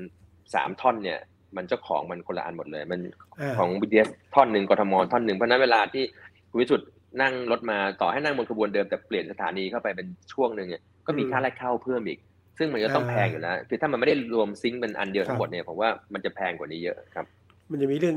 [0.55, 1.19] สามท่อนเนี่ย
[1.57, 3.01] มันเจ้าของมันคนละอันหมดเลย มัน
[3.41, 6.05] อ่าของ BTS ท่อนหนึ่งกทมท่อนหนึ่งเพราะฉะนั้นเวลาที่
[6.51, 6.89] คุณวิสุทธ์
[7.23, 12.19] นั่งรถมาต่อให้นั่งบนขบวนเดิมแต่เปลี่ยนสถานีเข้าไปเป็นช่วงหนึ่งเนี่ยก็มีค่าแรกเข้าเพิ่มอีก
[12.59, 17.27] ซึ่งมันก็ต้องแพงอยู่แล้วคือถ้ามันไม่ได้รวมซิงค์เป็นอันเดียวทั้งหมดเนี่ยผมว่ามันจะแพงกว่านี้เยอะครับ
[17.71, 18.17] มันจะมีเรื่อง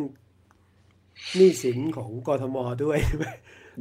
[1.36, 2.99] หนี้สินของกทมด้วย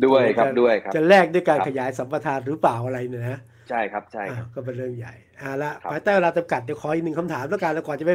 [0.07, 8.13] ด้วยครับจะด้วยครับ จะแลกด้วยการครับขยายสัมปทานหรือเปล่าอะไรเนี่ยนะใช่ครับใช่ครับอ่าก็เป็นเรื่องใหญ่อ่าละครับภายใต้เวลาจำกัดเดี๋ยวขออีกหนึ่งคำถามแล้วกันแล้วก่อนจะไป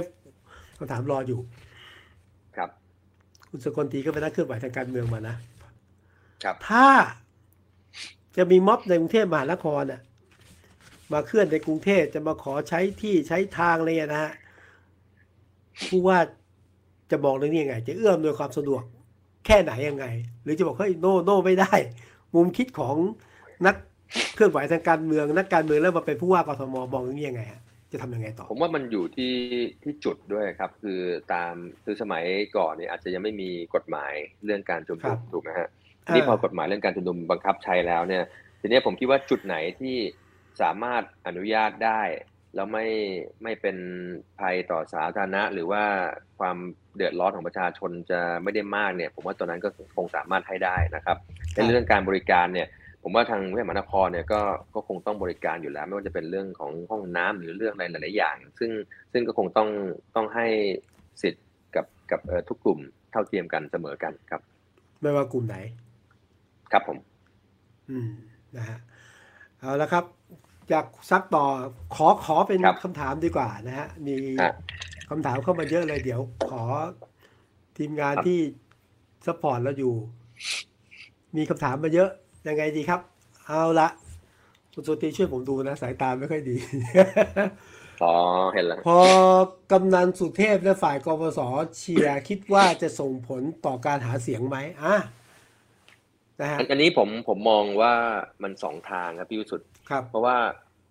[0.80, 1.40] คำถามรออยู่
[2.58, 2.70] ครับ
[3.50, 5.36] คุณสกลทีก็เป็นนักเคลื่อนไหวทางการเมืองมานะ
[6.44, 6.88] ครับถ้า
[8.38, 10.02] จะมีม็อบในกรุงเทพมหานครน่ะ
[11.14, 14.34] มาเคลื่อนในกรุงเทพจะมาขอใช้ที่ใช้ทางอะไรอย่างเงี้ยนะฮะ
[15.90, 16.18] ผู้ว่า
[17.12, 18.84] จะมองเรื่องนี้ยังไง จะเอื้อมโดวยความสะดวก
[19.48, 20.06] แค่ไหนยังไง
[20.44, 21.74] หรือจะบอกเฮ้ยโน่โน่ไม่ได้
[22.36, 22.96] มุมคิดของ
[23.66, 23.76] นัก
[24.36, 29.36] เคลื่อนไหวทางการเมืองนักการเมืองแล้วมาเป็นผู้ว่ากทมมองเรื่องนี้ยังไงฮะจะทำยังไงต่อ ผมว่ามันอยู่ที่
[29.84, 31.00] ที่จุดด้วยครับ คือ
[31.34, 32.24] ตามคือสมัย
[32.58, 34.14] ก่อนเนี่ยอาจจะยังไม่มีกฎหมาย
[34.46, 35.70] เรื่องการชุมครันุบมถูกไหมฮะ
[36.06, 38.24] ทีนี่อ่าพอกฎหมายเรื่องการชุมนุมบังคับใช้แล้วเนี่ย
[38.62, 39.96] ทีนี้ผมคิดว่าจุดไหนที่
[40.62, 42.02] สามารถอนุญาตได้
[42.58, 42.88] แล้วไม่
[43.44, 43.78] ไม่เป็น
[44.40, 45.84] ภัยต่อสาธารณะ หรือว่า
[46.40, 46.58] ความ
[46.96, 51.18] เดือดร้อนของประชาชนจะไม่ได้มากเนี่ย ผมว่าตัวนั้นก็คงสามารถให้ได้นะครับ
[51.54, 52.68] ในเรื่องการบริการเนี่ย
[53.04, 54.42] ผมว่าทางกรุงเทพมหานครเนี่ยก็
[54.74, 58.72] ก็คงต้องบริการอยู่แล้ว ไม่ว่าจะเป็นเรื่องของห้องน้ำหรือเรื่องอะไรหลาย ๆ อย่าง ซึ่ง
[59.12, 59.70] ซึ่งก็คงต้อง
[60.16, 60.48] ต้องให้
[61.22, 61.46] สิทธิ์
[61.76, 62.80] กับกับเอ่อทุกกลุ่ม
[63.12, 64.42] เท่าเทียมกันเสมอกันครับ
[65.02, 65.56] ไม่ว่ากลุ่มไหน
[66.72, 66.98] ครับผม
[67.90, 68.10] อืม
[68.56, 68.78] นะฮะ
[69.60, 70.17] เอาละครับ
[70.72, 71.46] จากซักต่อ
[71.96, 74.52] ขอขอเป็นครับคำถามดีกว่านะฮะ มีฮะ
[75.10, 76.64] คำถามเข้ามาเยอะเลยเดี๋ยวขอ
[77.78, 78.40] ทีมงานครับที่
[79.26, 79.94] support เราอยู่
[81.38, 82.10] มีคำถามมาเยอะ
[82.48, 83.02] ยังไงดีครับ
[83.48, 83.88] เอาละ
[84.74, 86.58] คุณสกลธีช่วยผมดูนะ สายตาไม่ค่อยดี
[88.04, 88.14] อ๋อ
[88.54, 89.00] เห็นแล้วพอ
[89.72, 91.40] กำนันสุเทพและฝ่ายกปส
[91.78, 94.96] เชียร์คิดว่าจะส่งผลต่อการหาเสียงไหมอะ
[96.42, 97.94] นะฮะอันอันนี้ผมผมมองว่า
[98.44, 100.38] มันสองทางครับพี่วิสุทธ์ ครับ เพราะว่า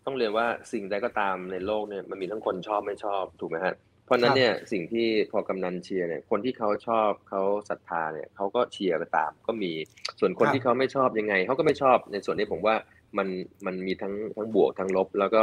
[0.04, 3.74] ต้องเรียนว่าสิ่งใดก็ตามในโลกเนี่ยมันมีทั้งคนชอบไม่ชอบถูกไหมฮะ
[4.04, 9.72] เพราะฉะนั้นเนี่ยสิ่งที่พอกำนันเชียร์เนี่ยคนที่เขาชอบเขาศรัทธาเนี่ยเขาก็เชียร์ไปตาม ก็มี
[10.20, 12.74] ส่วนคนครับที่เขาไม่ชอบยังไงเขาก็ไม่ชอบในส่วนนี้ผมว่า
[13.18, 13.28] มัน
[13.66, 15.42] มันมีทั้งทั้งบวกทั้งลบ แล้วก็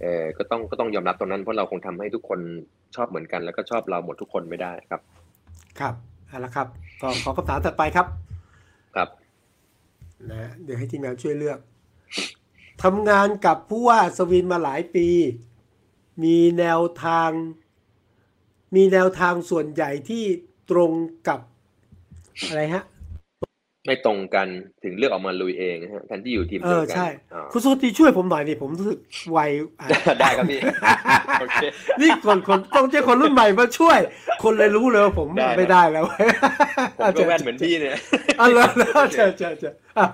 [0.00, 2.40] เออก็ต้องก็ต้องยอมรับตรงนั้นเพราะเราคงทำให้ทุกคน
[2.96, 5.00] ชอบเหมือนกัน แล้วก็ชอบเราหมดทุกคนไม่ได้ครับ
[5.80, 5.94] ครับ
[6.28, 6.66] เอาละครับ
[7.02, 8.06] ก็ขอคำถามถัดไปครับ
[8.94, 9.08] ครับ
[10.30, 11.58] นะฮะเดี๋ยวให้ทีมงานช่วยเลือก
[12.82, 15.08] ทำงานกับผู้ว่าสวินมาหลายปี
[16.22, 17.30] มีแนวทาง
[18.74, 20.24] มีแนวทางส่วนใหญ่ที่
[20.70, 20.90] ตรง
[21.28, 21.40] กับ
[22.48, 22.84] อะไรฮะ
[23.86, 24.46] ไม่ตรงกัน
[24.84, 28.98] ถึงเลือกออกมาลุยเองนะฮะแทนที่อยู่ทีมเอเดียวอกันใช่อ๋อคุณสุธีช่วยผมหน่อยดิผมรู้สึก
[29.30, 29.38] ไว
[29.80, 29.86] อะ
[30.20, 30.60] ได้ครับพี่
[31.40, 31.64] โอเค
[32.00, 33.98] นี่คนคนต้องเจ้าคนรุ่นใหม่มาช่วย
[34.42, 36.04] คนเลยรู้เลยว่าผมได้ครับไม่ได้แล้ว
[36.98, 37.94] ผมก็แว่นเหมือนพี่เนี่ย
[38.40, 38.64] อ๋อเหรอ
[39.14, 40.06] ใช่ใช่ใช่อะ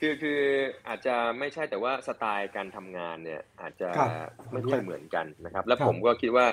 [0.00, 0.40] คือคือ
[0.88, 4.10] อาจจะไม่ใช่แต่ว่าสไตล์การทำงานเนี่ยอาจจะครับ
[4.52, 6.46] ไม่ค่อยเหมือนกันนะครับ แล้วครับผมก็คิดว่า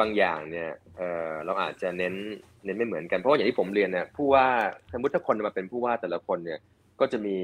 [0.00, 2.14] บางอย่างเนี่ยเออเราอาจจะเน้น
[2.64, 4.46] เน้นไม่เหมือนกันเพราะว่าอย่างที่ผมเรียนเนี่ยผู้ว่า
[4.92, 6.58] สมมติถ้าคนมาเป็นผู้ว่าแต่ละคนเนี่ย
[7.00, 7.36] ก็จะมี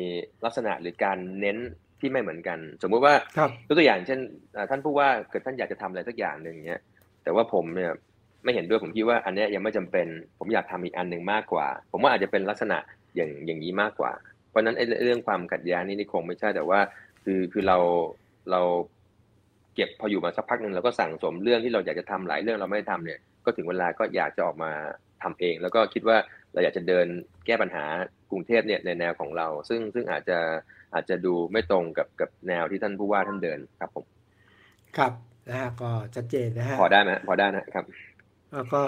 [0.45, 1.57] ลักษณะหรือการเน้น
[2.01, 4.21] ที่ไม่เหมือนกัน สมมุติว่าครับยกตัวอย่างเช่น
[4.57, 6.81] อ่าท่านผู้ว่าเกิดท่านอยากจะทำอะไรสักอย่างหนึ่งเนี้ย
[7.25, 7.93] แต่ว่าผมเนี่ย
[8.45, 10.07] ไม่เห็นด้วยผมคิดว่าอันเนี้ยยังไม่จำเป็น
[10.39, 12.79] ผมอยากทำอีกอันหนึ่งมากกว่า ผมว่าอาจจะเป็นลักษณะ
[13.15, 16.81] อย่างอย่างนี้มากกว่าเพ ราะฉะนั้นไอ้เรื่องความขัดแย้งนี่นี่คงไม่ใช่แต่ว่า
[17.25, 17.79] คือคือเรา
[18.51, 18.61] เรา
[19.75, 24.71] เก็บพออยู่มาสักพักหนึ่งเราก็สั่งสมเรื่องที่เราอยากจะทำหลายเรื่องเราไม่ได้ทำเนี่ย ก็ถึงเวลาก็อยากจะออกมา
[25.23, 26.17] ทำเอง แล้วก็คิดว่า
[26.53, 27.07] เราอยากจะเดิน
[27.47, 27.85] แก้ปัญหา
[28.31, 30.39] กรุงเทพเนี่ยในแนวของเรา ซึ่งซึ่งอาจจะ
[30.95, 34.05] อาจจะดูไม่ตรงกับกับแนวที่ท่านผู้ว่าท่านเดินครับผม
[34.99, 35.13] ครับ
[35.49, 37.85] นะฮะก็ชัดเจนนะฮะพอได้ไหมพอได้นะครับ
[38.53, 38.81] แล้วก็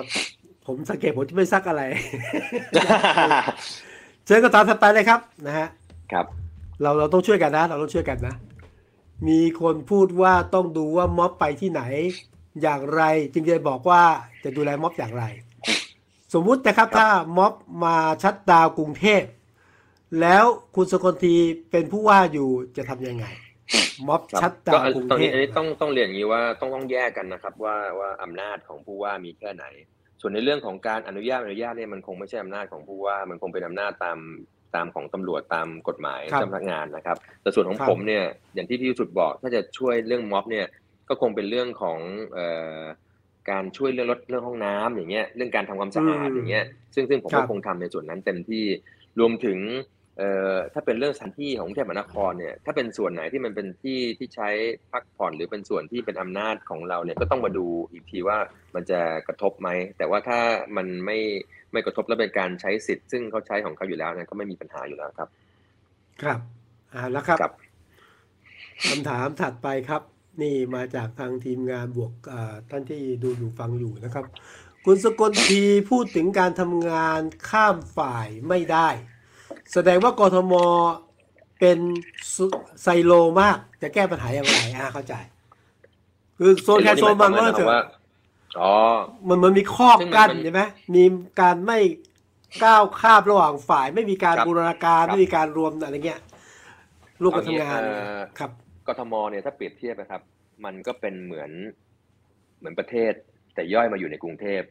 [0.66, 1.82] ผมสังเกตผมจะไม่ซักอะไร
[4.28, 5.68] เชิญก็ตามสไตล์เลยครับนะฮะ
[6.12, 6.26] ครับ
[6.82, 8.34] เราเราต้องช่วยกันนะ เราต้องช่วยกันนะ
[9.28, 11.82] มีคนพูดว่าต้องดูว่าม็อบไปที่ไหน
[12.62, 13.02] อย่างไร
[13.32, 14.02] จึงจะบอกว่า
[14.44, 15.24] จะดูแลม็อบอย่างไร
[16.34, 17.52] สมมุตินะครับครับถ้าม็อบ
[17.84, 19.22] มาชัดดาวน์กรุงเทพ
[20.20, 20.44] แล้ว
[20.76, 21.34] คุณสกลที
[21.70, 23.26] เป็นผู้ว่าอยู่จะทำยังไง
[24.08, 29.64] ม็อบครับชัดดาก็วน์กรุงตรงเทนี้พอันนี้ต้องต้องเรียนอย่างนี้ว่าต้องต้องแยกกันนะครับ ว่าว่าอำนาจของผู้ว่ามีแค่ไหน
[30.20, 34.18] ส่วนในเรื่องของการอนุญาตไม่อนุญาตเนี่ยมันคงไม่ใช่อำนาจของผู้ว่ามันคงเป็นอำนาจตาม
[34.74, 40.66] ตามของตำรวจตามกฎหมายครับเจ้าพนักงานนะครับ แต่ส่วนของครับผมเนี่ยอย่างที่พี่สุดบอก ถ้าจะช่วยเรื่องม็อบเนี่ย
[41.08, 41.98] ก็คงเป็นเรื่องของ
[42.32, 42.46] เอ่
[42.78, 42.80] อ
[43.50, 46.64] การช่วยเรื่องลดเรื่องห้องน้ำอย่างเงี้ยเรื่องการทำความสะอาดอย่างเงี้ย
[46.94, 48.64] ซึ่งซึ่งผมครัก็บคงทำในส่วนนั้นเต็มที่
[49.18, 49.58] รวมถึง
[50.18, 54.48] เอ่อถ้าเป็นเรื่องสถานที่ของกรุงเทพมหานครเนี่ยถ้าเป็นส่วนไหนที่มันเป็นที่ที่ใช้
[54.92, 58.38] พักผ่อนหรือเป็นส่วนที่เป็นอำนาจของเราเนี่ยก็ต้องมาดูอีกทีว่า
[58.74, 60.40] มันจะกระทบไหมแต่ว่าถ้า
[60.76, 61.18] มันไม่
[61.72, 65.28] ไม่กระทบแล้วเป็นการใช้สิทธิ์ ซึ่งเขาใช้ของเขาอยู่แล้วเนี่ยก็ไม่มีปัญหาอยู่แล้วครับ
[66.22, 66.40] ครับ
[66.94, 67.54] อ่าแล้วครับครับ
[68.90, 70.02] คำถามถัดไปครับ
[70.42, 74.24] นี่มาจากทางทีมงานบวกอ่าท่านที่ดูอยู่ฟังอยู่นะครับ
[74.84, 78.88] คุณสกลทีพูดถึงการทำงานข้ามฝ่ายไม่ได้
[79.72, 80.52] แสดงว่ากทม
[81.60, 81.78] เป็น
[82.34, 82.46] ซุ
[82.82, 85.14] ไซโลมากจะแก้ปัญหาอย่างไรอ่าเข้าใจ
[86.38, 87.86] คือโซนแค่โซนมันก็เถว่าอะ
[88.60, 88.72] อ๋อ
[89.28, 90.62] มันมันมีข้อกั้นซึ่งมันใช่ไหม
[90.94, 91.04] มี
[91.40, 91.78] การไม่
[92.64, 96.20] ก้าวข้ามระหว่างฝ่าย ไม่มีการครับบูรณาการครับไม่มีการรวมอะไรเงี้ย
[97.22, 98.50] ร่วมกันทำงานเอางี้เอ่อครับ
[98.88, 100.22] กทมเนี่ยถ้าเปรียบเทียบนะครับ
[100.64, 101.50] มันก็เป็นเหมือน
[102.58, 103.12] เหมือนประเทศ
[103.54, 104.62] แต่ย่อยมาอยู่ในกรุงเทพ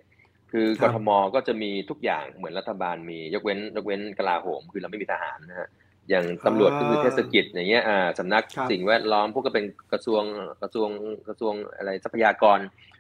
[0.52, 5.70] คือครักบทมก็จะมีทุกอย่างเหมือนรัฐบาลมียกเว้นยกเว้นกลาโหม คือเราไม่มีทหารนะฮะ
[6.10, 10.24] อย่างตำรวจก็คือเทศกิจอย่างเงี้ยอ่าสำนักครับสิ่งแวดล้อมพวกก็เป็นกระทรวง
[10.62, 10.90] กระทรวง
[11.28, 12.60] กระทรวงอะไรทรัพยากร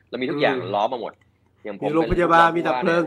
[0.09, 1.13] เรามีทุกอย่างอืมล้อมมาหมด
[1.63, 3.03] อย่างผมมีโรงพยาบาลมีดับเพลิง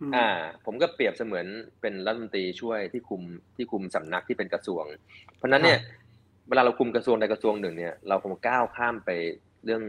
[0.00, 0.28] อืมอ่า
[0.64, 1.46] ผมก็เปรียบเสมือน
[1.80, 3.22] เป็นรัฐมนตรีช่วยที่คุม
[3.56, 4.84] ที่คุมสำนักที่เป็นกระทรวง
[5.36, 5.78] เพราะฉะนั้นเนี่ย
[6.48, 9.10] เวลาเราคุมกระทรวงใดกระทรวงหนึ่งเนี่ยเราคงก้าวข้ามไป
[9.64, 9.82] เรื่อง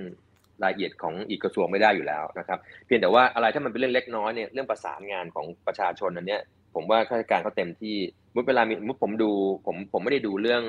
[0.63, 6.41] รายละเอียดของอีกกระทรวงไม่ได้อยู่แล้วนะครับ เพียงแต่ว่าอะไรถ้ามันเป็นเรื่องเล็กน้อยเนี่ยเรื่องประสานงานของประชาชนอันเนี้ย
[6.75, 7.95] ผมว่าข้าราชการเขาเต็มที่
[8.35, 9.31] มุดเวลามีมุดผมดู
[9.65, 10.63] ผมผมไม่ได้ดูเรื่อง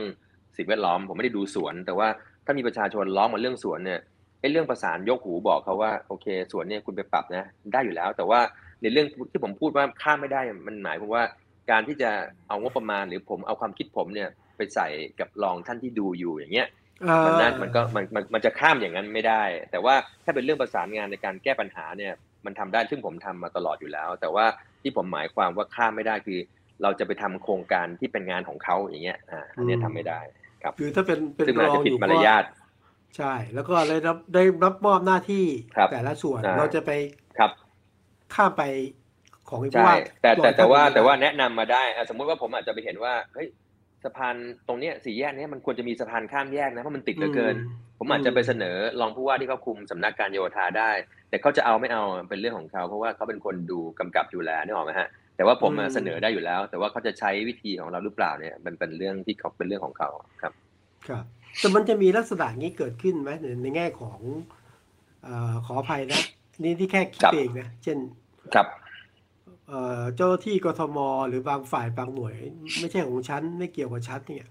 [0.56, 2.08] สิ่งแวดล้อม ผมไม่ได้ดูสวน แต่ว่า
[2.44, 4.00] ถ้ามีประชาชนร้องมาเรื่องสวนเนี่ย
[4.40, 8.40] ไอ้เรื่องประสานยกหูบอกเขาว่าโอเคสวนเนี่ยคุณไปปรับนะได้อยู่แล้ว แต่ว่า
[8.82, 11.24] ในเรื่องที่ผมพูดว่าข้ามไม่ได้มันหมายความว่า
[11.70, 12.10] การที่จะ
[12.48, 14.88] เอางบประมาณหรือผมเอาความคิดผมเนี่ยไปใส่
[15.20, 16.68] กับรองท่านที่ดูอยู่อย่างเงี้ย
[17.26, 19.94] มันน่ามันก็มันมันมันจะข้ามอย่างนั้นไม่ได้ แต่ว่า
[20.24, 22.12] ถ้าเป็นเรื่องประสานงานในการแก้ปัญหาเนี่ย
[22.46, 24.46] มันทำได้ซึ่งผมทำมาตลอดอยู่แล้ว แต่ว่า
[24.82, 26.38] ที่ผมหมายความว่าข้ามไม่ได้คือ
[26.82, 30.20] เราจะไปทำโครงการที่เป็นงานของเขาอย่างเงี้ยอ่าอันเนี้ยอืมทำไม่ได้
[30.62, 32.44] ครับคือถ้าเป็นเป็นซึ่งมันรอาจองจะผิอดยู่มารยาท
[33.16, 35.44] ใช่ แล้วก็ได้รับได้รับมอบหน้าที่
[35.76, 36.90] ครับแต่ละส่วนอ่าเราจะไป
[37.38, 37.50] ครับ
[38.34, 38.62] ข้ามไป
[39.48, 43.48] ของอีกใช่ว่าแต่แต่แต่ว่าปล่อยแต่ว่าแนะนำมาได้อะสมมุติว่าผมอาจจะไปเห็นว่าเฮ้ย
[44.04, 44.34] สะพาน
[44.68, 47.54] ตรงเนี้ยสี่แยกเนี้ยมันควรจะมีสะพานข้ามแยกนะเพราะมันติดเหลือเกิน
[47.98, 50.90] ผมอาจจะไปเสนอรองผู้ว่าที่เขาคุมสำนักการโยธาได้
[51.30, 60.08] แต่เขาจะเอาไม่เอาเป็นเรื่องของเขาเพราะว่าเขาเป็นคนดูกำกับดูแลนี่ออกไหมฮะแต่ว่าผมอะเสนอได้อยู่แล้ว แต่ว่าเขาจะใช้วิธีของเราหรือเปล่าเนี่ยมันเป็นเรื่องที่เขาเป็นเรื่องของเขา
[60.42, 60.52] ครับ
[61.08, 61.24] ครับ
[61.60, 64.18] แต่มันจะมีลักษณะนี้เกิดขึ้นไหมในในแง่ของ
[65.24, 66.20] เอ่อขออภัยนะ
[66.62, 67.98] นี่ที่แค่คิดครับเองนะเช่น
[68.54, 68.66] ครับ
[70.16, 70.98] เจ้าหน้าที่กทม
[71.28, 72.36] หรือบางฝ่ายบางหน่วย
[72.78, 74.46] ไม่ใช่ของฉันไม่เกี่ยวกับฉันเนี่ย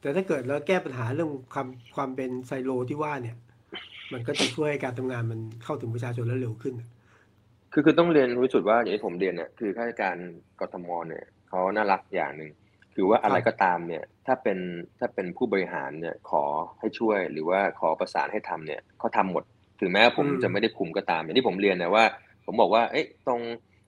[0.00, 3.36] แต่ถ้าเกิดเราแก้ปัญหาเรื่องความความเป็นไซโลที่ว่าเนี่ย
[4.12, 6.74] มันก็จะช่วยให้การทำงานมันเข้าถึงประชาชนแล้วเร็วขึ้น
[7.72, 10.16] คือคือต้องเรียนรู้สุดว่าอย่างที่ผมเรียนเนี่ยคือข้าราชการ
[10.60, 12.50] กทมเนี่ยเขาน่ารักอย่างหนึ่ง
[12.94, 14.58] คือว่าอะไรก็ตามเนี่ย ถ้าเป็น
[14.98, 16.44] ถ้าเป็นผู้บริหารเนี่ยขอ
[16.80, 19.44] ให้ช่วยหรือว่าขอประสานให้ทำเนี่ยเขาทำหมด
[19.80, 22.04] ถึงแม้ว่าผมอืมจะไม่ได้คุมก็ตามอย่างที่ผมเรียนนะว่า
[22.44, 23.40] ผมบอกว่า เอ๊ะตรง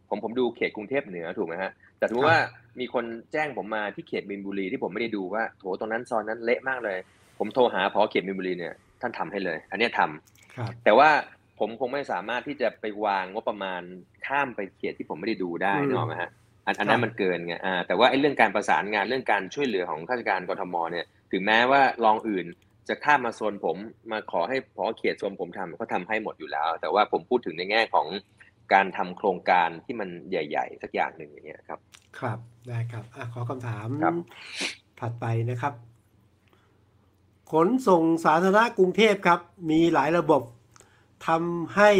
[0.08, 2.40] ผมผมดูเขตกรุงเทพเหนือถูกไหมฮะแต่สมมติว่า
[2.80, 6.98] มีคนแจ้งผมมาที่เขตมินบุรีที่ผมไม่ได้ดูว่าโถตรงนั้นซอยนั้นเละมากเลย
[7.38, 11.10] ผมโทรหาพอเขตมินบุรีเนี่ยท่านทำให้เลย อันเนี้ยทำครับแต่ว่า
[11.58, 13.82] ผมคงไม่สามารถที่จะไปวางงบประมาณ
[14.26, 16.30] ข้ามไปเขตที่ผมไม่ได้ดูได้อืมเนกอะไหมฮะ
[16.66, 22.46] อันอันนั้นครับมันเกินไงอ่าแต่ว่าไอ้เรื่องการประสานงานเรื่องการช่วยเหลือของข้าราชการกทมเนี่ยถึงแม้ว่ารองอื่น
[22.88, 23.76] จะข้ามมาโซนผม
[24.10, 28.06] มาขอให้พอเขตโซนผมทำก็ทำให้หมดอยู่แล้ว แต่ว่าผมพูดถึงในแง่ของ
[28.72, 31.80] การทำโครงการที่มันใหญ่ ๆ สักอย่างหนึ่งอย่างเงี้ยครับ
[32.18, 32.38] ครับ
[32.68, 34.14] ได้ครับอะขอคำถามครับ
[35.00, 35.74] ถัดไปนะครับ
[37.52, 39.40] ขนส่งสาธารณะกรุงเทพครับ
[39.70, 40.42] มีหลายระบบ
[41.26, 41.90] ทำให้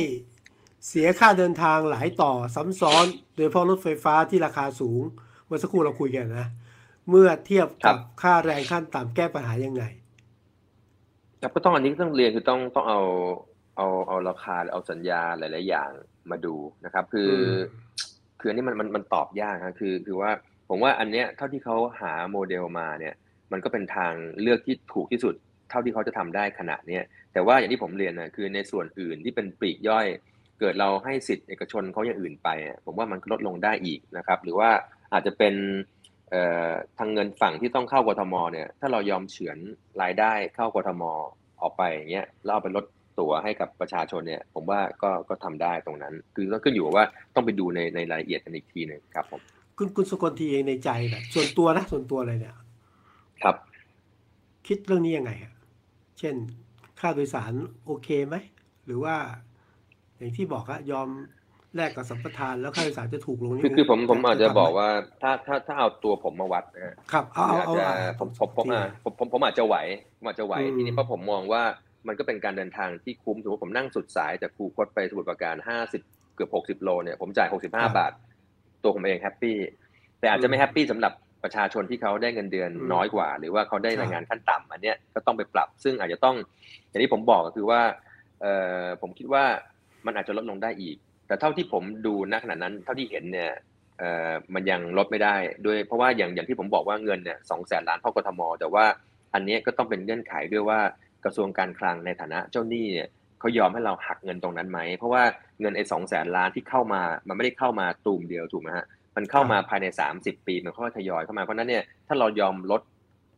[0.88, 5.02] เสียค่าเดินทางหลายต่อซ้ำซ้อน โดยเฉพาะรถไฟฟ้าที่ราคาสูง
[5.46, 6.48] เมื่อสักครู่เราคุยกันนะ
[7.10, 9.82] เมื่อเทียบครักับบค่าแรงขั้นต่ำแก้ปัญหายังไง
[11.40, 13.00] ครับก็ต้องอันนี้ก็ต้องเรียนคือต้องต้องเอา
[13.76, 15.90] เอาเอาราคาเอาสัญญาหลาย ๆ อย่าง
[16.30, 17.58] มาดูนะครับ คืออม
[18.40, 20.30] คืออันนี้มันมันมันตอบยากครับคือคือว่า
[20.68, 23.14] ผมว่าอันเนี้ยเท่าที่เขาหาโมเดลมาเนี่ย
[23.52, 25.34] มันก็เป็นทางเลือกที่ถูกที่สุด
[25.70, 27.02] เท่าที่เขาจะทำได้ขณะเนี้ย
[27.32, 30.06] แต่ว่าอย่างที่ผมเรียนนะคือในส่วนอื่นที่เป็นปลีกย่อย
[30.60, 34.70] เกิดเราให้สิทธิเอกชนเขาอย่างอื่นไปอะผมว่ามันก็ลดลงได้อีกนะครับ หรือว่า
[35.12, 35.54] อาจจะเป็น
[36.30, 39.58] เอ่อทางเงินฝั่งที่ต้องเข้ากทมเนี่ยถ้าเรายอมเฉือน
[40.02, 41.02] รายได้เข้ากทม
[41.62, 42.84] ออกไปอย่างเงี้ยแล้วเอาไปลด
[43.18, 49.40] ตั๋วให้กับประชาชนเนี่ย ผมว่าก็ก็ทำได้ตรงนั้น คือต้องขึ้นอยู่กับว่าต้องไปดูในในรายละเอียดกันอีกทีหนึงครับผม
[49.78, 52.56] คุณคุณสกลทีเองในใจแบบส่วนตัวนะส่วนตัวเลยเนี่ย
[53.42, 53.56] ครับ
[54.66, 55.54] คิดเรื่องนี้ยังไงฮะ
[56.18, 56.34] เช่น
[57.00, 57.52] ค่าโดยสาร
[57.86, 58.36] โอเคไหม
[58.86, 59.14] หรือว่า
[60.16, 61.08] อย่างที่บอกอะยอม
[61.76, 64.88] แลกกับสัมปทานแล้วค่าโดยสารจะถูกลงนี่คือคือผมผมอาจจะทำไหบอกว่า
[65.22, 69.76] ถ้าถ้าถ้าเอาตัวผมมาวัดนะฮะครับเอาเอาเอาอาจจะเอาผมผมผมที่อะผมผมผมอาจจะไหว
[70.16, 71.62] ผมอาจจะไหวอืมทีนี้เพราะผมมองว่า
[72.08, 76.02] มันก็เป็นการเดินทางที่คุ้มถือว่าผมนั่งสุดสายจากครูคดไปสมุทรปราการห้าสิบ
[76.34, 78.12] เกือบหกสิบโลเนี่ยผมจ่ายหกสิบห้าบาท
[78.82, 79.56] ตัวผมเอง happy
[80.20, 81.12] แต่อาจจะไม่ happy สำหรับ
[81.44, 86.36] ประชาชนที่เขาได้เงินเดือนน้อยกว่า หรือว่าเขาได้แรงงานขั้นต่ำอันเนี้ยก็ต้องไปปรับ ซึ่งอาจจะต้อง
[86.88, 87.80] อย่างที่ผมบอกก็คือว่า
[88.40, 88.52] เอ่
[88.82, 89.44] อผมคิดว่า
[90.06, 90.96] มันอาจจะลดลงได้อีก
[91.26, 93.50] แต่เท่าที่ผมดูณขณะนั้น เท่าที่เห็นเนี่ย
[93.98, 95.36] เอ่อมันยังลดไม่ได้
[95.66, 98.84] ด้วยเพราะว่าอย่างอย่างที่ผมบอกว่าเงินเนี่ยสองแสนล้านเข้ากทม แต่ว่า
[99.34, 100.80] อันเนี้ยก็ต้องเป็นเงื่อนไขด้วยว่า
[101.24, 103.08] กระทรวงการคลังในฐานะเจ้าหนี้เนี่ย
[103.40, 105.22] เขายอมให้เราหักเงินตรงนั้นไหม เพราะว่า
[105.60, 108.86] เงินไอ้สองแสนล้านที่เข้ามา มันไม่ได้เข้ามาตูมเดียวถูกไหมฮะ
[109.16, 109.86] มันเข้ามาภายใน
[110.18, 112.82] 30 ปี มันค่อยๆทยอยเข้ามา เพราะฉะนั้นเนี่ย ถ้าเรายอมลด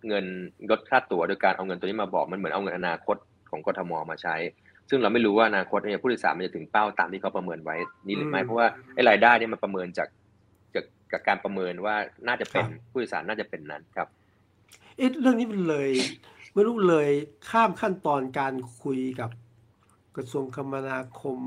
[0.09, 0.25] เงิน
[0.71, 3.17] ลดค่าตั๋วโดยการเอาเงินตัวนี้มาบอก มันเหมือนเอาเงินอนาคต
[3.51, 4.37] ของกทมมาใช้
[4.91, 7.77] ซึ่งเราไม่รู้ว่าอนาคตเนี่ยผู้โดยสารมันจะถึงเป้าตามที่เขาประเมินไว้
[8.07, 10.09] นี่หรือไม่อืมเพราะว่าไอ้รายได้เนี่ยมันประเมินจาก
[10.75, 11.97] จากจากการประเมินว่า
[12.29, 14.09] น่าจะเป็นครับผู้โดยสารน่าจะเป็นนั้นครับ
[14.97, 15.91] เอ๊ะเรื่องนี้มันเลย
[16.59, 17.09] ไม่รู้เลย
[17.51, 19.31] ข้ามขั้นตอนการคุยกับ
[20.17, 21.39] กระทรวงคมนาคม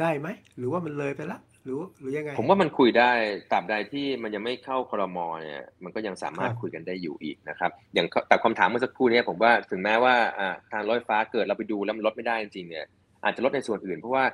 [0.00, 0.28] ได้ไหม
[0.58, 3.10] หรือว่ามันเลยไปละ หรือหรือยังไง ผมว่ามันคุยได้
[3.52, 12.86] ตราบใดที่มันยังไม่เข้าครมเนี่ยมันก็ยังสามารถครับคุยกันได้อยู่อีกนะครับ อย่างแต่คำถามเมื่อสักครู่เนี้ผมว่าถึงแม้ว่าอ่าทางรถไฟฟ้าเกิดเราไปดูแล้วมันลดไม่ได้จริงๆเนี่ย
[13.24, 14.24] อาจจะลดในส่วนอื่นเพราะว่า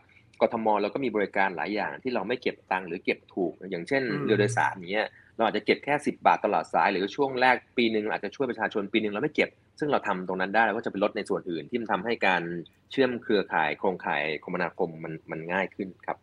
[0.42, 9.48] กทมเราก็มีบริการหลายอย่างที่เราไม่เก็บตังค์หรือเก็บถูก อย่างเช่นอืมเรือโดยสารเนี้ย เราอาจจะเก็บแค่ 10 บาทตลอดสาย หรือช่วงแรกปีหนึ่งอาจจะช่วยประชาชนปีหนึ่งเราไม่เก็บ
[9.78, 12.42] ซึ่งเราทำตรงนั้นได้เราก็จะไปลดในส่วนอื่นที่มันทำให้การ
[12.90, 16.16] เชื่อมเครือข่ายโครงข่ายคมนาคมมันมันง่ายขึ้นครับ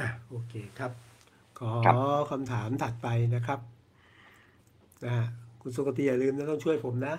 [0.00, 0.92] อะโอเคครับ
[1.58, 1.96] ขอครับ
[2.30, 3.60] คำถามถัดไปนะครับ
[5.04, 5.26] นะฮะ
[5.68, 7.14] คุณสุกติอย่าลืมนะต้องช่วยผมนะ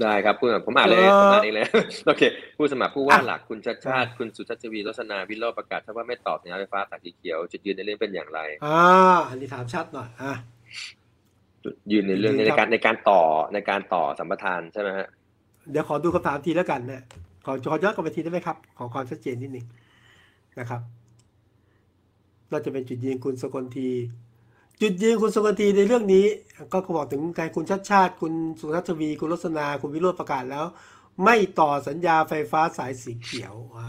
[0.00, 1.66] ได้ครับคุณผมอ่านเลยเออผมอ่านเองเลย
[2.06, 2.22] โอเค
[2.58, 8.78] ผู้สมัครผู้ว่าอะหลักคุณชัดชาติ คุณสุชัชวีลักษณาวิโรจน์ประกาศว่าไม่ตอบสัญญาณไฟฟ้าสายสีเขียวจุดยืนในเรื่องเป็นอย่างไรอ่า
[9.28, 10.32] อันนี้ถามชัดหน่อยอะ
[11.64, 13.22] จุดยืนในเรื่องจริงๆในครับการในการต่อ
[13.54, 15.06] ในการต่อสัมปทานใช่ไหมฮะ
[15.70, 17.02] เดี๋ยวขอดูคำถามทีแล้วกันเนี่ย
[17.46, 19.66] ขอขอย้อนกลับไปทีได้ไหมครับ ขอความชัดเจนนิดหนึ่ง
[20.60, 20.80] นะครับ
[22.50, 23.88] น่าจะเป็นจุดยืนคุณสกลที
[24.80, 26.24] จุดยืนคุณสกลทีในเรื่องนี้
[26.72, 30.64] ก็บอกถึงการคุณชัดชาติ คุณสุทัศวี คุณลักษณาคุณวิโรจน์ประกาศแล้ว
[31.24, 33.88] ไม่ต่อสัญญาไฟฟ้าสายสีเขียวอ่า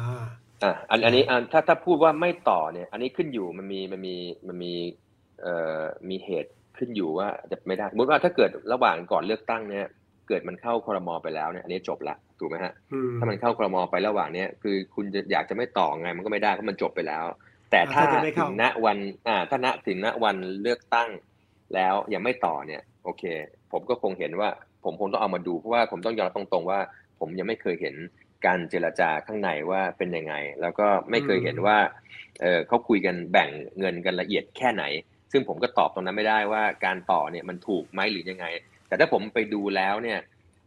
[0.63, 4.15] อะอันอันนี้อะถ้าถ้าพูดว่าไม่ต่อเนี่ย อันนี้ขึ้นอยู่มันมีมันมี
[4.47, 4.73] มันมี
[5.41, 9.87] เอ่อมีเหตุขึ้นอยู่ว่าจะไม่ได้สมมติว่าถ้าเกิดระหว่างก่อนเลือกตั้งเนี่ย
[10.27, 17.25] เกิดมันเข้าครมไปแล้วเนี่ยอันนี้จบละถูกไหมฮะอืมถ้ามันเข้าครมไประหว่างเนี้ยคือคุณจะอยากจะไม่ต่อไงมันก็ไม่ได้เพราะมันจบไปแล้ว
[17.75, 18.97] แต่อ่าถ้าถ้าจะไม่ถึเข้างณวัน
[19.27, 21.09] อ่าถ้าณถึงณวันเลือกตั้ง
[21.75, 23.23] แล้วยังไม่ต่อเนี่ย โอเค
[23.71, 24.49] ผมก็คงเห็นว่า
[24.83, 26.79] ผมคงต้องเอามาดูเพราะว่าผมต้องยอมรับตรงๆว่า
[27.19, 27.95] ผมยังไม่เคยเห็น
[28.45, 31.77] การเจรจาข้างในว่าเป็นยังไง แล้วก็ไม่เคยเห็นว่า
[32.41, 33.49] เออเขาคุยกันแบ่ง
[33.79, 34.83] เงินกันละเอียดแค่ไหน
[35.31, 38.45] ซึ่งซึ่งผมก็ตอบตรงนั้นไม่ได้ว่าการต่อเนี่ยมันถูกไหมหรือยังไง
[38.87, 40.19] แต่ถ้าผมไปดูแล้วเนี่ย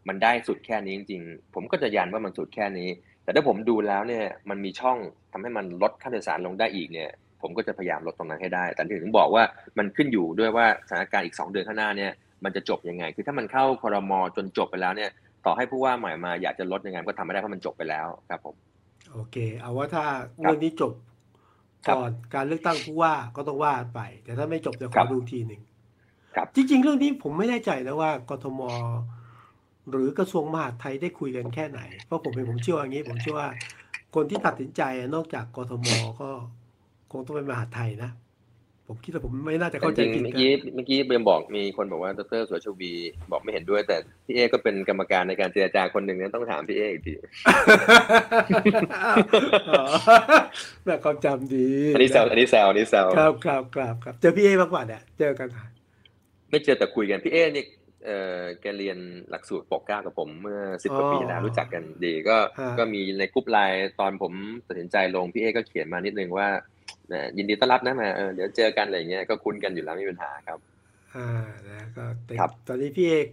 [0.09, 2.89] มันได้สุดแค่นี้จริงๆ ผมก็จะยันว่ามันสุดแค่นี้
[3.29, 4.99] แต่ถ้าผมดูแล้วเนี่ยมันมีช่อง
[5.33, 7.11] ทำให้มันลดค่าโดยสารลงได้อีกเนี่ย
[7.43, 9.43] ผมก็จะพยายามลดตรงนั้นให้ได้ แต่ถึงบอกว่า
[9.79, 12.13] มันขึ้นอยู่ด้วยว่าสถานการณ์อีก 2 เดือนข้างหน้าเนี่ย
[12.45, 15.11] มันจะจบยังไง คือถ้ามันเข้าคอรมอจนจบไปแล้วเนี่ย
[15.47, 18.55] ต่อให้ผู้ว่าใหม่มาอยากจะลดยังไงก็ทำไม่ได้เพราะมันจบไปแล้วครับผม
[19.13, 20.05] โอเค เอาว่าถ้า
[20.41, 20.93] เรื่องนี้จบ
[21.87, 25.61] ครับก่อนการเลือกตั้งผู้ว่าก็ต้องว่าไป แต่ถ้าไม่จบเดี๋ยวขครัอบดูทีหนึ่ง
[26.37, 28.61] ครับจริงๆ เรื่องนี้ผมไม่แน่ใจนะว่ากทม
[29.90, 33.48] หรือกระทรวงมหาดไทยได้คุยกันแค่ไหน เพราะผมเป็นผมเชื่อว่าอย่างนี้ ผมเชื่อว่า
[34.15, 34.82] คนที่ตัดสินใจ
[35.15, 35.86] นอกจากกทม
[36.20, 36.28] ก็
[37.12, 38.10] คงต้องเป็นมหาดไทยนะ
[38.90, 42.93] ผมคิดว่าผมไม่น่าจะเข้าใจจริงผิดๆเมื่อนะกี้เมื่อกี้เบมบอกมีคนบอกว่าดรสุชัชวีร์
[43.31, 43.97] บอกไม่เห็นด้วย แต่
[44.27, 47.15] พี่เอก็เป็นกรรมการในการเจรจาคนหนึ่งเนี่ยต้องถามพี่เออีกที
[49.70, 49.85] อ๋อ
[50.86, 55.48] แบบความจำดีอันนี้แซวอันนี้แซวอันนี้แซวครับครับครับครับเจอพี่เอมากกว่าเนี่ยเจอกัน
[56.51, 57.66] ไม่เจอแต่คุยกันพี่เอเนี่ย
[58.07, 58.99] เออแกเรียน
[59.31, 62.37] หลักสูตรปกเกล้ากับผมเมื่อสิบกว่าปีแล้วรู้จักกันดี ก็
[62.79, 64.33] ก็มีในกรุ๊ปไลน์ตอนผม
[64.66, 66.49] ตัดสินใจลงพี่เอก็เขียนมานิดนึงว่า
[67.09, 70.59] แหมยินดีต้อนรับนะมาเออเดี๋ยวเจอกันอะไรเงี้ยก็คุ้นกันอยู่แล้วไม่มีปัญหาครับ
[71.16, 71.29] อ่า
[71.69, 73.29] นะก็แต่ครับตอนนี้พี่เอก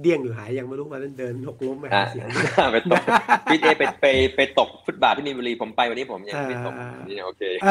[0.00, 2.26] เดี้ยงอยู่หายยังไม่รู้วันนั้นเดินหกล้มไปหาอ่าเสียง
[2.72, 3.02] ไปตก
[3.50, 4.06] พี่เอไปไป
[4.36, 7.68] ไปตกฟุตบาทที่มีนบุรีผมไปวันนี้ผมยังไม่ตกอ่านี่โอเคเอ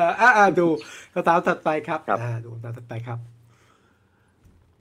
[0.00, 0.66] ออ่าอ่าดู
[1.14, 3.18] คำถามถัดไปครับครับอ่าดูคำถามถัดไปครับ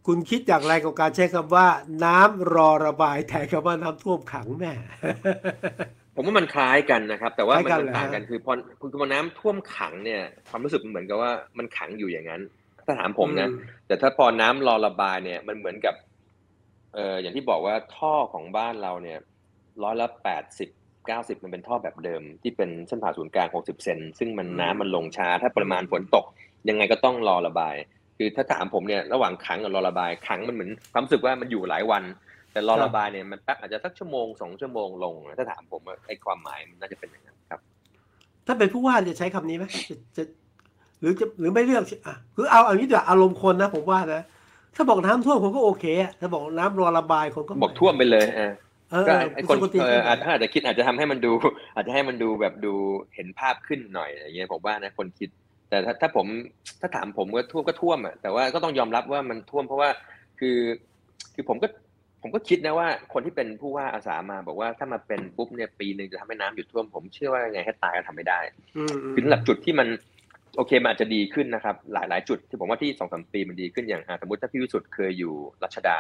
[0.05, 1.67] คุณคิดอย่างไรกับการใช้คำว่า
[2.05, 4.73] น้ำรอระบายแทนคำว่าน้ำท่วมขังแม่
[6.15, 12.41] ผมว่ามันคล้ายกันนะครับ แต่ว่าคล้ายมันกันมันเหรอต่างกันฮะคือพอคือพอน้ำท่วมขังเนี่ย ความรู้สึกมันเหมือนกับว่ามันขังอยู่อย่างนั้น
[12.85, 13.55] ถ้าถามผมนะอื
[13.87, 15.95] แต่ถ้าพอน้ำรอระบายเนี่ย มันเหมือนกับ
[16.93, 19.19] เอออย่างที่บอกว่าท่อของบ้านเราเนี่ย
[19.83, 20.69] ร้อยละแปดสิบ
[21.07, 26.25] เก้าสิบมันเป็นท่อแบบเดิม ที่เป็นเส้นผ่าศูนย์กลางหกสิบเซนซึ่งมันน้ำมันลงช้า ถ้าปริมาณฝนตก
[26.69, 27.75] ยังไงก็ต้องรอระบาย
[28.17, 32.03] คือถ้าถามผมเนี่ยระหว่างขังกับรอระบายขังมันเหมือนความรู้สึกว่ามันอยู่หลายวัน
[32.51, 37.59] แต่รอระบายเนี่ยมันแป๊บอาจจะสักชั่วโมงสองชั่วโมงลง ถ้าถามผมว่าไอ้ความหมายมันน่าจะเป็นอย่างนั้นครับ
[38.47, 40.23] ถ้าเป็นผู้ว่าจะใช้คำนี้ไหมจะจะ
[40.99, 44.23] หรือจะหรือไม่เลือกอะคือเอาอย่างนี้ดีกว่าอารมณ์คนนะผมว่านะ
[44.75, 48.51] ถ้าบอกน้ำท่วมคนก็โอเคอะถ้าบอกน้ำรอระบายคนก็บอกท่วมไปเลยเออ
[48.91, 51.31] เออก็เออไอ้คนณสกลทีเอก็ออาจอาจจะคิดอาจจะทำให้มันดู
[51.75, 52.73] อาจจะให้มันดูแบบดู
[53.15, 55.29] เห็นภาพขึ้นหน่อยอะไรเงี้ยผมว่านะคนคิด
[55.69, 56.27] แต่ถ้าถ้าผม
[56.81, 59.89] ถ้าถามผมก็ท่วมก็ท่วมอะแต่ว่าก็ต้องยอมรับว่ามันท่วมเพราะว่า
[60.39, 60.57] คือ
[61.35, 61.67] คือผมก็
[62.21, 68.39] ผมก็คิดนะว่าคนที่เป็นผู้ว่าอาสามาบอกว่าถ้ามาเป็นปุ๊บเนี่ยปีหนึ่งจะทำให้น้ำหยุดท่วมผมเชื่อว่ายังไงให้ตายก็ทำไม่ได้
[68.77, 69.87] อืมอืมคือระดับจุดที่มัน
[70.57, 75.33] โอเคมันอาจจะดีขึ้นนะครับ หลายหลายจุดที่ผมว่าที่สองสามปีมันดีขึ้นอย่างอะสมมติถ้าพี่วิสุทธ์เคยอยู่
[75.63, 75.99] รัชดา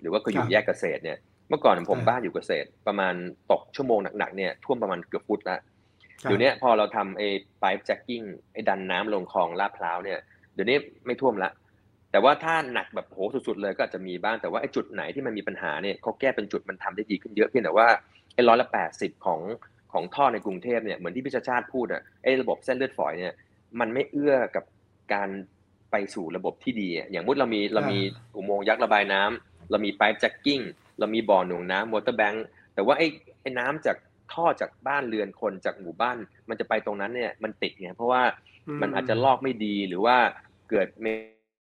[0.00, 1.18] หรือว่าเคยอยู่แยกเกษตรเนี่ย
[1.48, 3.14] เมื่อก่อนผมบ้านอยู่เกษตรประมาณ
[3.50, 5.62] ตกชั่วโมงหนักๆเนี่ยท่วมประมาณเกือบฟุตละครับ
[6.22, 7.28] เดี๋ยวนี้พอเราทำไอ้
[7.62, 10.18] pipe jacking ไอ้ดันน้ำลงคลองลาดพร้าวเนี่ย
[10.54, 10.76] เดี๋ยวนี้
[11.06, 11.50] ไม่ท่วมละ
[12.10, 13.18] แต่ว่าถ้าหนักแบบโห
[13.48, 17.88] สุดๆเลยก็อาจจะมีบ้างแต่ว่าไอ้จุดไหนที่มันมีปัญหาเนี่ยเขาแก้เป็นจุดมันทำได้ดีขึ้นเยอะเพียงแต่ว่า
[18.34, 19.40] ไอ้ร้อยละแปดสิบของ
[19.92, 23.34] ของท่อในกรุงเทพเนี่ยเหมือนที่พิชาชาติพูดอะไอ้ระบบเส้นเลือดฝอยเนี่ย
[23.80, 24.64] มันไม่เอื้อกับ
[25.12, 25.28] การ
[25.90, 27.98] ไปสู่ระบบที่ดีอะอย่างมุดเรามีเรามี
[28.34, 30.62] อุโมงค์ยักษ์ระบายน้ำเรามี pipe jacking
[30.98, 32.38] เรามีบ่อหน่วงน้ำ water bank
[32.74, 33.06] แต่ว่าไอ้
[33.40, 33.96] ไอ้น้ำจาก
[34.32, 36.16] ท่อจากบ้านเรือนคนจากหมู่บ้าน
[36.48, 38.22] มันจะไปตรงนั้นเนี่ยมันติดไงเพราะว่า
[38.82, 40.16] มันอาจจะลอกไม่ดีหรือว่า
[40.70, 41.06] เกิดเม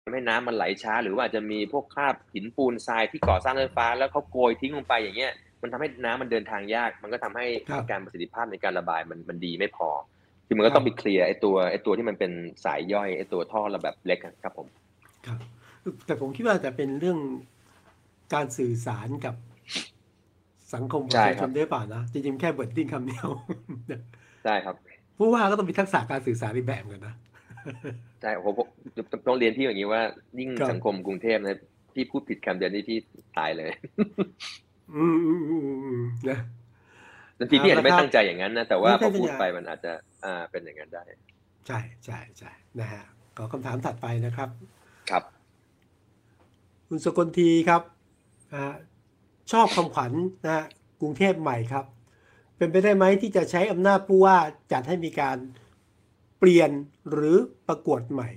[0.06, 9.90] ทำให้น้ำมันไหลช้า หรือว่าอาจจะมีพวกคราบหินปูนทรายที่ก่อสร้างรถไฟฟ้า แล้วเขาโกยทิ้งลงไปอย่างเงี้ยมันทำให้น้ำมันเดินทางยาก มันก็ทำให้ครับการประสิทธิภาพในการระบายมันมันดีไม่พอ
[10.48, 12.32] คือมันก็ต้องไปเคลียร์ไอ้ตัวไอ้ตัวที่มันเป็น
[12.65, 14.68] สายย่อยไอ้ตัวท่อระแบบเล็กอะครับผม
[15.26, 15.38] ครับ
[16.06, 17.19] แต่ผมคิดว่าจะเป็นเรื่อง
[18.34, 19.36] การสื่อสารกับ
[20.73, 23.27] สังคมประใช่ชาคชรับนได้เปล่านะ จริงๆ แค่เบิร์ดดิ้งคำเดียว
[24.43, 24.76] ใช่ครับ
[25.18, 27.14] ผู้ว่าก็ต้องมีทักษะการสื่อสารอีกแบบกันนะ
[28.22, 28.68] ใช่ผมผม
[29.27, 30.02] ต้องเรียนพี่อย่างนี้ว่า
[30.39, 31.56] ยิ่งครับสังคมกรุงเทพนะ
[31.93, 32.98] พี่พูดผิดคำเดียวนี่พี่
[33.38, 33.69] ตายเลย
[34.93, 36.38] อืมอืมอืมอืมอืมนะ
[37.39, 39.91] บางทีพี่อาจจะไม่เอาละครับตั้งใจอย่างนั้นนะแต่ว่าไม่พใช่อพูดเป็นอย่างไปมันอาจจะ
[40.23, 41.03] อ่าเป็นอย่างนั้นได้
[41.68, 43.02] ใช่ใช่ใช่นะฮะ
[43.38, 44.49] ขอคำถามถัดไปนะครับ
[45.10, 45.23] ครับ
[46.88, 47.81] คุณสกลทีครับ
[48.53, 48.73] อ่า
[49.51, 50.11] ชอบคำขวัญ
[50.45, 50.65] นะฮะ
[51.01, 51.85] กรุงเทพใหม่ครับ
[52.57, 54.38] เป็นไปได้ไหมที่จะใช้อำนาจผู้ว่า
[54.72, 55.38] จัดให้มีการ
[56.39, 56.72] เปลี่ยน
[57.11, 57.38] หรือ
[57.68, 58.30] ประกวดใหม่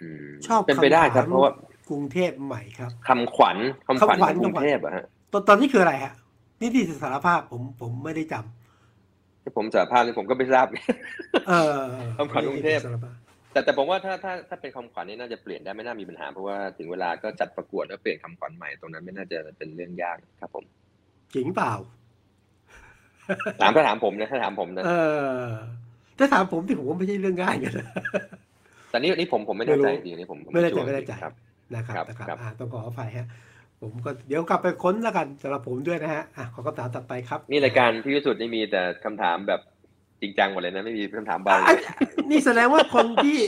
[0.00, 1.52] อืมชอบเป็นไปได้ครับคำถามเพราะว่า
[1.90, 3.56] กรุงเทพใหม่ครับคำขวัญ
[3.86, 6.12] คำขวัญคำขวัญของกรุงคำขวัญเทพอะฮะตอนตอนนี้คืออะไรฮะ
[6.60, 10.66] นี่ที่สารภาพผมผมไม่ได้จำที่ผมสารภาพนี่ผมก็ไม่ทราบ
[11.48, 11.82] เออ
[12.18, 13.16] คำขวัญกรุงเทพสารภาพ
[13.52, 20.64] แต่แต่ผมว่าถ้าถ้าถ้าเป็นคำขวัญนี่น่าจะเปลี่ยนได้ไม่น่ามีปัญหา เพราะว่าถึงเวลาก็จัดประกวดแล้วเปลี่ยนคำขวัญใหม่ตรงนั้นไม่น่าจะเป็นเรื่องยากครับผม
[21.34, 21.74] จริงเปล่า
[23.60, 24.90] ถามถ้าถามผมนะถ้าถามผมนะเอ
[25.42, 25.46] อ
[26.18, 27.88] ถ้าถามผมที่ผมว่าไม่ใช่เรื่องง่ายกันนะ
[28.90, 31.34] แต่นี่นี่ผมผมไม่แน่ใจไม่รู้จริงๆนี่ผมผไม่แน่ใจชัวร์ไม่แน่ใจครับ
[31.74, 33.26] นะครับครับนะครับครับอ่าต้องขออภัยฮะ
[33.82, 39.60] ผมก็เดี๋ยวกลับไปค้นแล้วกันสำหรับผมด้วยนะฮะอะขอคำถามต่อไปครับ นี่รายการพี่วิสุทธ์นี่มีแต่คำถามแบบ
[40.22, 41.86] จริงจังหมดเลยนะไม่มีคำถามเบาอะเลย
[42.30, 43.38] นี่แสดงว่าคนที่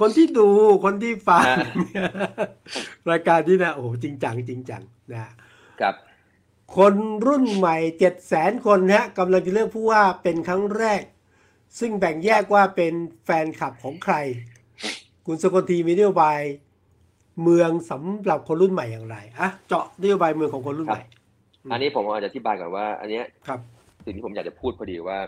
[0.00, 0.48] คนที่ดู
[0.84, 2.04] คนที่ฟังฮะเนี่ย
[3.10, 4.82] รายการที่นะโอ้โหจริงจังจริงจัง
[5.12, 5.20] นะ
[5.80, 5.94] ครับ
[6.76, 6.94] คน
[7.26, 11.02] รุ่นใหม่เจ็ดแสนคนฮะกำลังจะเลือกผู้ว่าเป็นครั้งแรก
[11.78, 14.14] ซึ่งแบ่งแยกว่าเป็นแฟนคลับของใคร
[15.26, 16.40] คุณสกลทีมีนโยบาย
[17.42, 21.02] เมืองสำหรับคนรุ่นใหม่อย่างไรอะเจาะนโยบายเมืองของคนรุ่นใหม่
[21.72, 23.60] อันนี้ผมอาจจะอธิบายก่อนว่า อันเนี้ยครับ
[24.04, 25.18] สิ่งที่ผมอยากจะพูดพอดีว่า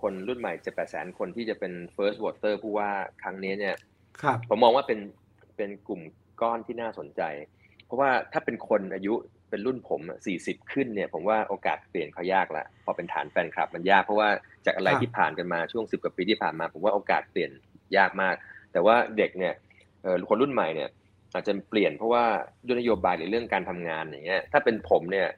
[0.00, 2.90] คนรุ่นใหม่เจ็ดแปดแสนคนที่จะเป็น first voter ผู้ว่า
[3.22, 3.74] ครั้งนี้เนี่ย
[4.22, 5.00] ครับผมมองว่าเป็น
[5.56, 6.00] เป็นกลุ่ม
[6.42, 7.22] ก้อนที่น่าสนใจ
[7.84, 9.14] เพราะว่าถ้าเป็นคนอายุ
[9.50, 14.28] เป็นรุ่นผมสี่สิบขึ้นเนี่ยผมว่าโอกาสเปลี่ยนเขายากละพอเป็นฐานแฟนคลับมันยากเพราะว่า
[14.66, 17.50] จากอะไรที่ผ่านกันมาช่วงสิบกว่าปีที่ผ่านมา ผมว่าโอกาสเปลี่ยน
[17.96, 18.34] ยากมาก
[18.72, 19.54] แต่ว่าเด็กเนี่ย
[20.02, 20.88] เอ่อคนรุ่นใหม่เนี่ย
[21.34, 22.24] อาจจะเปลี่ยนเพราะว่า
[22.66, 25.28] ด้วยนโยบายหรือเรื่องการทำงานอย่างเงี้ยถ้าเป็นผมเนี่ย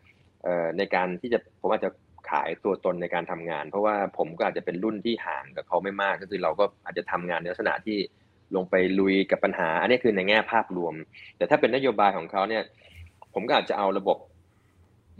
[0.44, 1.90] เอ่อในการที่จะผมอาจจะ
[2.30, 7.98] ขายตัวตนในการทำงาน เพราะว่าผมก็อาจจะเป็นรุ่นที่ห่างกับเขาไม่มาก ก็คือเราก็อาจจะทำงานในลักษณะที่
[8.56, 10.94] ลงไปลุยกับปัญหา อันนี้คือในแง่ภาพรวม
[11.36, 12.62] แต่ถ้าเป็นนโยบายของเขาเนี่ย
[13.34, 14.18] ผมก็อาจจะเอาระบบ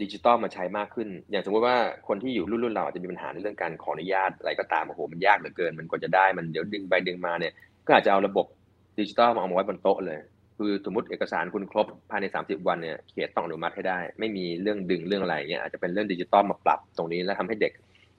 [0.01, 7.53] ดิจิตอลมาใช้มากขึ้น อย่างสมมติว่าคนที่อยู่รุ่นรุ่นเราอาจจะมีปัญหาในเรื่องการขออนุญาตอะไรก็ตามโอ้โหมันยากเหลือเกิน มันกว่าจะได้มันเดี๋ยวดึงไปดึงมาเนี่ย
[7.87, 8.45] ก็อาจจะเอาระบบ
[8.99, 10.17] ดิจิตอลมาเอามาไว้บนโต๊ะเลย
[10.61, 17.73] คือสมมติเอกสารคุณครบภายใน 30 วันเนี่ยเขตต้องอนุมัติให้ได้ ไม่มีเรื่องดึงเรื่องอะไรเงี้ยอาจจะเป็นเรื่องดิจิตอลมาปรับตรงนี้แล้วทำให้เด็ก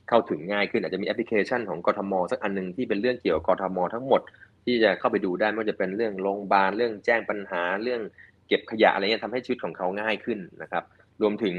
[0.09, 4.21] เข้าถึงง่ายขึ้นอาจจะมีแอปพลิเคชันของกทมสักอันหนึ่งที่เป็นเรื่องเกี่ยวกับกทมทั้งหมด
[4.65, 8.01] ที่จะเข้าไปดูได้ไม่ว่าจะเป็นเรื่องโรงพยาบาลเรื่องแจ้งปัญหาเรื่อง
[8.49, 10.85] เก็บขยะอะไรเงี้ยทำให้ชีวิตของเขาง่ายขึ้นนะครับ
[11.23, 11.55] รวมถึง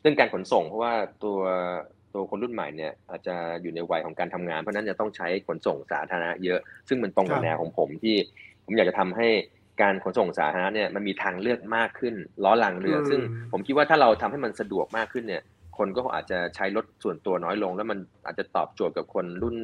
[0.00, 1.38] เรื่องการขนส่ง เพราะว่าตัว
[2.14, 8.16] ตัวคนรุ่นใหม่เนี่ยอาจจะอยู่ในวัยของการทำงาน เพราะฉะนั้นจะต้องใช้ขนส่งสาธารณะเยอะ ซึ่งมันตรงกับแนวของผมที่
[8.64, 9.28] ผมอยากจะทำให้
[9.80, 12.14] การขนส่งสาธารณะเนี่ยมันมีทางเลือกมากขึ้น
[12.44, 13.20] ล้อหลังเรืออืมซึ่ง
[13.52, 15.42] ผมคิดว่าถ้าเราทำให้มันสะดวกมากขึ้นเนี่ย
[15.78, 19.56] คนก็อาจจะใช้รถส่วนตัวน้อยลง แล้วมันอาจจะตอบโจทย์กับคนรุ่น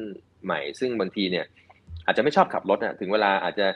[0.43, 1.45] ใหม่ ซึ่งบางทีเนี่ย
[2.05, 3.67] อาจจะไม่ชอบขับรถอะถึงเวลาอาจจะ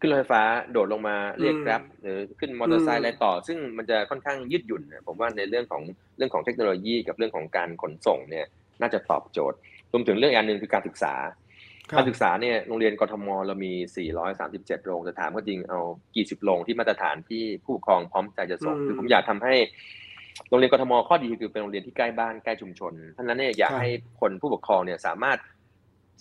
[0.00, 0.42] ขึ้นรถไฟฟ้า
[0.72, 5.82] โดดลงมาเรียกอืมแกร็บหรือขึ้นมอเตอร์ไซอืมค์อะไรต่อ ซึ่งมันจะค่อนข้างยืดหยุ่นนะผมว่าในเรื่องของ
[6.16, 8.46] เรื่องของเทคโนโลยี กับเรื่องของการขนส่งเนี่ย
[8.80, 9.58] น่าจะตอบโจทย์
[9.92, 11.34] รวมถึงเรื่องอีกอันหนึ่งคือการศึกษาครับ
[11.92, 13.72] การศึกษาเนี่ยโรงเรียนกทมเรามี
[14.28, 15.80] 437 โรงแต่ถามก็จริงเอา
[16.16, 19.54] กี่สิบโรงที่มาตรฐานที่ผู้ปกครองพร้อมใจจะส่งอืมคือผมอยากทำให้
[20.48, 23.90] โรงเรียนกทมข้อดีคือเป็นโรงเรียนที่ใกล้บ้านใกล้ชุมชนท่านั้นเนี่ยอยากครับให้
[24.20, 25.38] คนผู้ปกครองเนี่ยสามารถ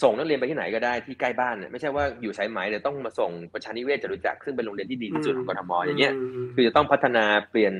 [0.03, 6.13] ส่งนักเรียนไปที่ไหนก็ได้ที่ใกล้บ้านเนี่ยไม่ใช่ว่าอยู่สายไหมเดี๋ยวต้องมาส่งประชานิเวศจตุจักรซึ่งเป็นโรงเรียนที่ดีที่สุดของกทมอย่างเงี้ย
[6.43, 7.73] มคือจะต้องพัฒนาเปลี่ยน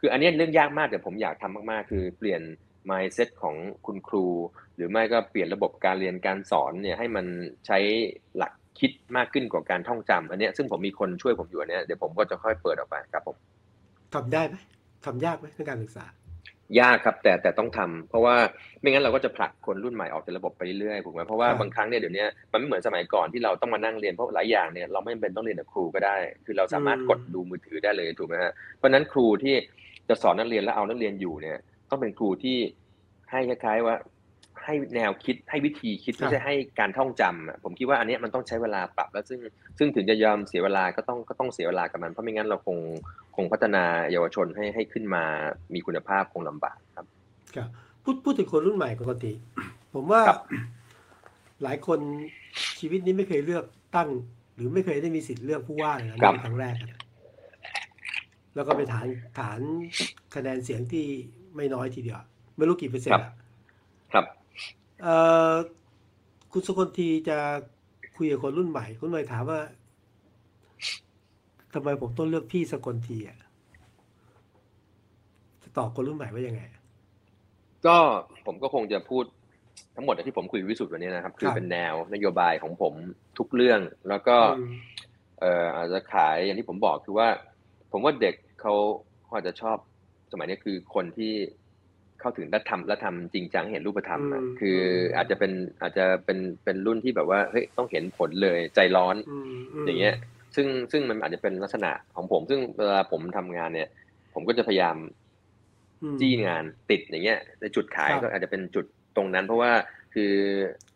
[0.00, 2.40] คืออันเนี้ยเรื่องยากมากแต่ผมอยากทำมากๆ คือเปลี่ยน
[2.90, 3.54] mindset ของ
[3.86, 4.26] คุณครู
[4.76, 7.26] หรือไม่ก็เปลี่ยนระบบการเรียนการสอนเนี่ยให้มัน
[7.66, 7.78] ใช้
[8.36, 13.36] หลักคิดมากขึ้นกว่าการท่องจำอันเนี้ยซึ่งผมมีคนช่วยผมอยู่อันเนี้ยเดี๋ยวผมก็จะค่อยเปิดออกไปครับผม
[14.14, 14.56] ทำได้ไหม
[15.04, 16.06] ทำยากไหมในการศึกษา
[16.80, 18.36] ยากครับแต่แต่ต้องทำเพราะว่า
[18.80, 26.16] ไม่งั้นเราก็จะผลักคนรุ่นใหม่ออกจากระบบไปเรื่อยๆถูกไหมเพราะว่าครับบางครั้งเนี่ยเดี๋ยวนี้มันไม่เหมือนสมัยก่อนที่เราต้องมานั่งเรียนเพราะหลายอย่างเนี่ยเราไม่จำเป็นต้องเรียนกับครูก็ได้
[26.46, 29.54] คือเราสามารถอืมกดดูมือถือได้เลยถูกไหมฮะเพราะฉะนั้นครูที่
[30.08, 31.58] จะสอนนักเรียนและเอานักเรียนอยู่เนี่ย
[31.90, 32.56] ต้องเป็นครูที่
[33.30, 33.96] ให้คล้ายๆว่า
[34.64, 39.38] ให้แนวคิดให้วิธีคิดครับไม่ใช่ให้การท่องจำอะผมคิดว่าอันเนี้ยมันต้องใช้เวลาปรับแล้วซึ่ง
[39.78, 42.78] ซึ่งถึงจะยอมเสียเวลาก็ต้องก็ต้องเสียเวลากับมันเพราะไม่งั้นเราคง
[43.36, 45.24] คงพัฒนาเยาวชนให้ให้ขึ้นมา
[45.74, 47.06] มีคุณภาพคงลำบากครับ
[47.56, 47.68] ครับ
[48.02, 49.32] พูดพูดถึงคนรุ่นใหม่ปกติ
[49.94, 50.40] ผมว่าครับ
[51.62, 51.98] หลายคน
[52.78, 53.64] ชีวิตนี้ไม่เคยเลือก
[53.96, 54.08] ตั้ง
[54.54, 56.90] หรือไม่เคยได้มีสิทธิ์เลือกผู้ว่าเลยนะนี่เป็นครั้งแรกอะ
[58.54, 59.06] แล้วก็ไปฐาน
[59.38, 59.60] ฐาน
[60.34, 61.06] คะแนนเสียงที่
[61.56, 62.18] ไม่น้อยทีเดียว
[62.56, 63.32] ไม่รู้กี่เปอร์เซ็นต์อะ
[64.12, 64.24] ครับ
[65.02, 65.16] เอ่
[65.50, 65.52] อ
[66.52, 67.38] คุณสกลทีจะ
[68.16, 69.60] คุยกับคนรุ่นใหม่ คุณใหม่ถามว่า
[71.74, 73.38] ทำไมผมต้องเลือกพี่สกลทีอะ
[75.62, 76.62] จะตอบคนรุ่นใหม่ว่ายังไง
[77.86, 77.96] ก็
[78.46, 79.24] ผมก็คงจะพูด
[79.96, 82.94] ทั้งหมดที่ผมคุยวิสุทธ์วันนี้นะครับ คือครับเป็นแนวนโยบายของผม
[83.38, 84.74] ทุกเรื่อง แล้วก็อืม
[85.40, 87.28] เอ่ออาจจะขายอย่างที่ผมบอกคือว่า
[87.92, 88.74] ผมว่าเด็กเขา
[89.22, 89.78] เขาอาจจะชอบ
[90.32, 91.32] สมัยนี้คือคนที่
[92.20, 94.78] เข้าถึงและทำและทำจริงจังเห็นรูปธรรมอะอืมคือ
[95.16, 99.50] อาจจะเป็นอาจจะเป็นเป็นรุ่นที่แบบว่าเฮ้ยต้องเห็นผลเลยใจร้อนอืม
[99.82, 100.14] มอย่างเงี้ย
[100.54, 103.88] ซึ่งซึ่งมันอาจจะเป็นลักษณะของผม ซึ่งเวลาผมทำงานเนี่ย
[104.34, 104.96] ผมก็จะพยายาม
[106.02, 108.84] อืมจี้งานติดอย่างเงี้ยในจุดขายครับก็อาจจะเป็นจุด
[109.16, 109.72] ตรงนั้น เพราะว่า
[110.14, 110.32] คือ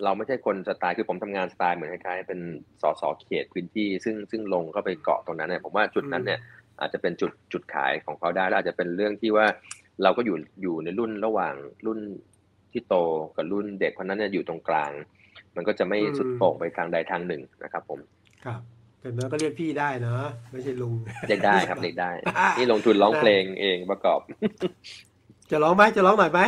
[0.05, 2.41] เราไม่ใช่คนสไตล์คือผมทำงานสไตล์เหมือนคล้ายๆเป็น
[2.83, 6.41] สสเขตพื้นที่ ซึ่งซึ่งลงเข้าไปเกาะตรงนั้นเนี่ยผมว่าจุดนั้นเนี่ย
[6.83, 9.47] อาจจะเป็นจุดจุดขายของเขาได้แล้วอาจจะเป็นเรื่องที่ว่า
[10.03, 11.55] เราก็อยู่อยู่ในรุ่นระหว่าง
[11.87, 12.01] รุ่น
[12.73, 12.97] ที่โต
[13.37, 14.91] กับรุ่นเด็กเพราะฉะนั้นเนี่ยอยู่ตรงกลาง
[15.57, 18.01] มันก็จะไม่สุดโต่งไปทางใดทางหนึ่งนะครับผม
[18.45, 18.61] ครับ
[19.01, 20.95] แต่เนื้อก็เรียกพี่ได้เนอะไม่ใช่ลุง
[21.29, 22.11] เรียกได้ครับเรียกได้
[22.59, 24.21] นี่ลงทุนร้องเพลงเองประกอบ
[25.51, 26.41] จะร้องไหมจะร้องหน่อยไหม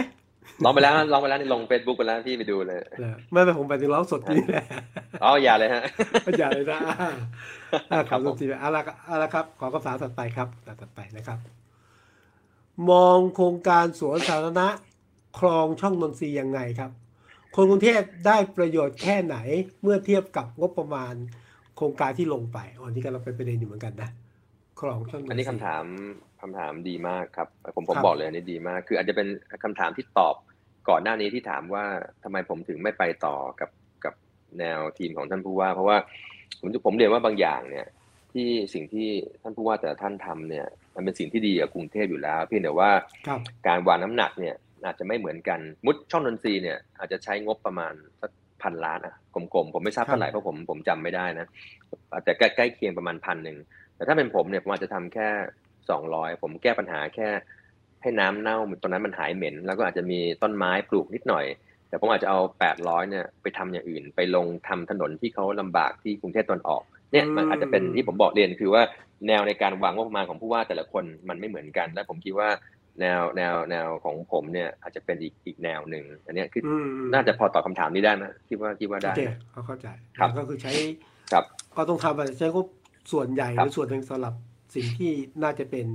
[0.64, 4.64] ร้องไปแล้วร้องไปแล้วนี่ลงเฟซบุ๊กไปแล้วพี่ไปดูเลยเออไม่ไม่ผมไปถึงร้องสดนี่แหละ
[5.22, 5.82] อ๋ออย่าเลยฮะ
[6.38, 7.10] อย่าเลยนะอ่า
[7.90, 10.48] อ่าขครัอบบคุผณมทีเอาละเอาละครับ ขอคำถามถัดไปครับ
[10.80, 11.38] ถัดไปนะครับ
[12.90, 14.68] มองโครงการสวนสาธารณะ
[15.38, 16.90] คลองช่องนนทรีย์ยังไงครับ
[17.54, 19.36] คนกรุงเทพได้ประโยชน์แค่ไหน
[19.82, 21.14] เมื่อเทียบกับงบประมาณ
[21.76, 24.10] โครงการที่ลงไปอันนี้ก็เราเป็นประเด็นอยู่เหมือนกันนะ
[24.84, 25.84] คลองช่องนนทรีย์อันนี้คำถาม
[26.42, 29.28] คำถามดีมากครับ ผมผมครับบอกเลยอันนี้ดีมาก คืออาจจะเป็น
[29.64, 30.34] คำถามที่ตอบ
[30.88, 31.84] ก่อนหน้านี้ที่ถามว่า
[32.24, 33.70] ทำไมผมถึงไม่ไปต่อกับ
[34.04, 34.14] กับ
[34.58, 35.96] แนวทีมของท่านผู้ว่า เพราะว่า
[36.60, 37.86] ผมผมเรียนว่าบางอย่างเนี่ย
[38.32, 39.08] ที่สิ่งที่
[39.42, 42.90] ท่านผู้ว่าแต่ละท่านทำเนี่ย มันเป็นสิ่งที่ดีกับกรุงเทพอยู่แล้ว เพียงแต่ว่า
[43.26, 44.54] ครับการวางน้ำหนักเนี่ย
[44.84, 48.30] อาจจะไม่เหมือนกันมุดช่องนนทรีย์เนี่ยอาจจะใช้งบประมาณสัก
[48.62, 51.46] พันล้านอะกลมๆผมไม่ทราบครับเท่าไหร่เพราะผมผมจำไม่ได้นะ
[52.12, 53.56] อาจจะใกล้ใกล้เคียงประมาณพันหนึ่ง
[53.96, 55.28] แต่ถ้าเป็นผมเนี่ยผมอาจจะทำแค่
[55.90, 57.28] สองร้อยผมแก้ปัญหาแค่
[58.02, 61.44] ให้น้ำเน่าตอนนั้นมันหายเหม็น แล้วก็อาจจะมีต้นไม้ปลูกนิดหน่อย
[61.88, 68.82] แต่ผมอาจจะเอาแปดร้อยเนี่ยไปทำอย่างอื่น ไปลงทำถนนที่เขาลำบากที่กรุงเทพตอนออกเนี่ยมันอาจจะเป็นที่ผมบอกเรียนคือว่า
[69.28, 72.48] แนวในการวางงบประมาณของผู้ว่าแต่ละคนมันไม่เหมือนกัน และผมคิดว่า
[73.00, 79.22] แนวแนวแนวของผมเนี่ยอาจจะเป็นอีกอีกแนวหนึ่งอันเนี้ยคืออืมน่าจะพอตอบคำถามนี้ได้ไหมคิดว่าคิดว่าโอได้เค
[79.52, 79.88] เขาเข้าใจ
[80.18, 80.72] ครับก็คือใช้
[81.32, 81.44] ครับ
[81.76, 82.66] ก็ต้องทำอะใช้งบ
[83.12, 84.34] ส่วนใหญ่หครับรือส่วนหนึ่งสำหรับ
[84.74, 85.12] สิ่งที่
[85.42, 85.86] น่าจะเป็น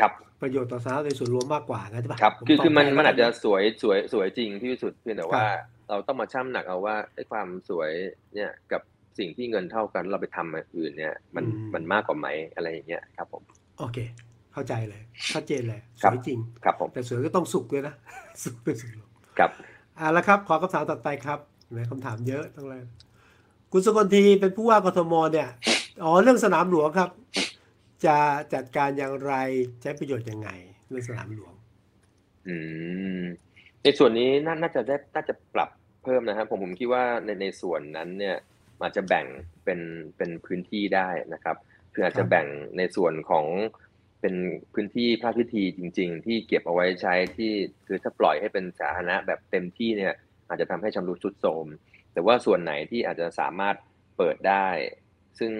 [0.00, 0.12] ครับ
[0.42, 5.58] ประโยชน์ต่อสาธารณะในส่วนรวมมากกว่านะใช่ปะครับผมคือตบคือมันแทมันอาจจะแล้วกัสวยสวยสวยจริงที่สุดเพียงแต่ว่าครับ
[5.88, 7.90] เราต้องมาชั่งน้ำหนักเอาว่าไอ้ความสวย
[8.34, 8.82] เนี่ยกับ
[9.18, 11.44] สิ่งที่เงินเท่ากันเราไปทำอย่างอื่นเนี่ยมัน
[11.74, 13.42] มันมากกว่าไหมอะไรอย่างเงี้ยครับผม
[13.78, 13.98] โอเค
[14.52, 15.02] เข้าใจเลย
[15.32, 17.94] ชัดเจนเลยสครับวยจริงครับผมแต่สวยก็ต้องสุกด้วยนะ
[18.42, 18.90] สุกเป็นสุก
[19.38, 19.50] ครับ
[19.98, 21.38] อ่าแล้วครับ ขอคำถามต่อไปครับ
[21.72, 22.82] แหมคำถามเยอะตั้งเลย
[23.72, 25.48] คุณสกลทีเป็นผู้ว่ากทมเนี่ย
[26.00, 27.10] อ๋อเรื่องสนามหลวงครับ
[28.06, 28.16] จะ
[28.54, 29.32] จัดการอย่างไร
[29.82, 30.48] ใช้ประโยชน์ยังไง
[30.88, 31.52] เรื่องสนามหลวง
[32.48, 32.56] อื
[33.20, 33.22] ม
[33.82, 35.70] ในส่วนนี้น่าน่าจะได้น่าจะปรับ
[36.02, 38.36] เพิ่มนะครับผมผมคิดว่าในในส่วนนั้นเนี่ย
[38.80, 39.26] อาจจะแบ่ง
[39.64, 39.80] เป็น
[40.16, 41.56] เป็นพื้นที่ได้นะครับ
[41.94, 42.46] คืออาจจะครับแบ่ง
[42.76, 43.46] ในส่วนของ
[44.20, 44.34] เป็น
[44.74, 47.52] พื้นที่พระพิธีจริง ๆ ที่เก็บเอาไว้ใช้ที่
[47.86, 50.14] คือถ้าปล่อยให้เป็นสาธารณะแบบเต็มที่เนี่ย
[50.48, 51.66] อาจจะทำให้ชำรุดทรุดโทรม
[52.12, 53.76] แต่ว่าส่วนไหนที่อาจจะสามารถ
[54.16, 54.66] เปิดได้
[55.38, 55.52] ซึ่ง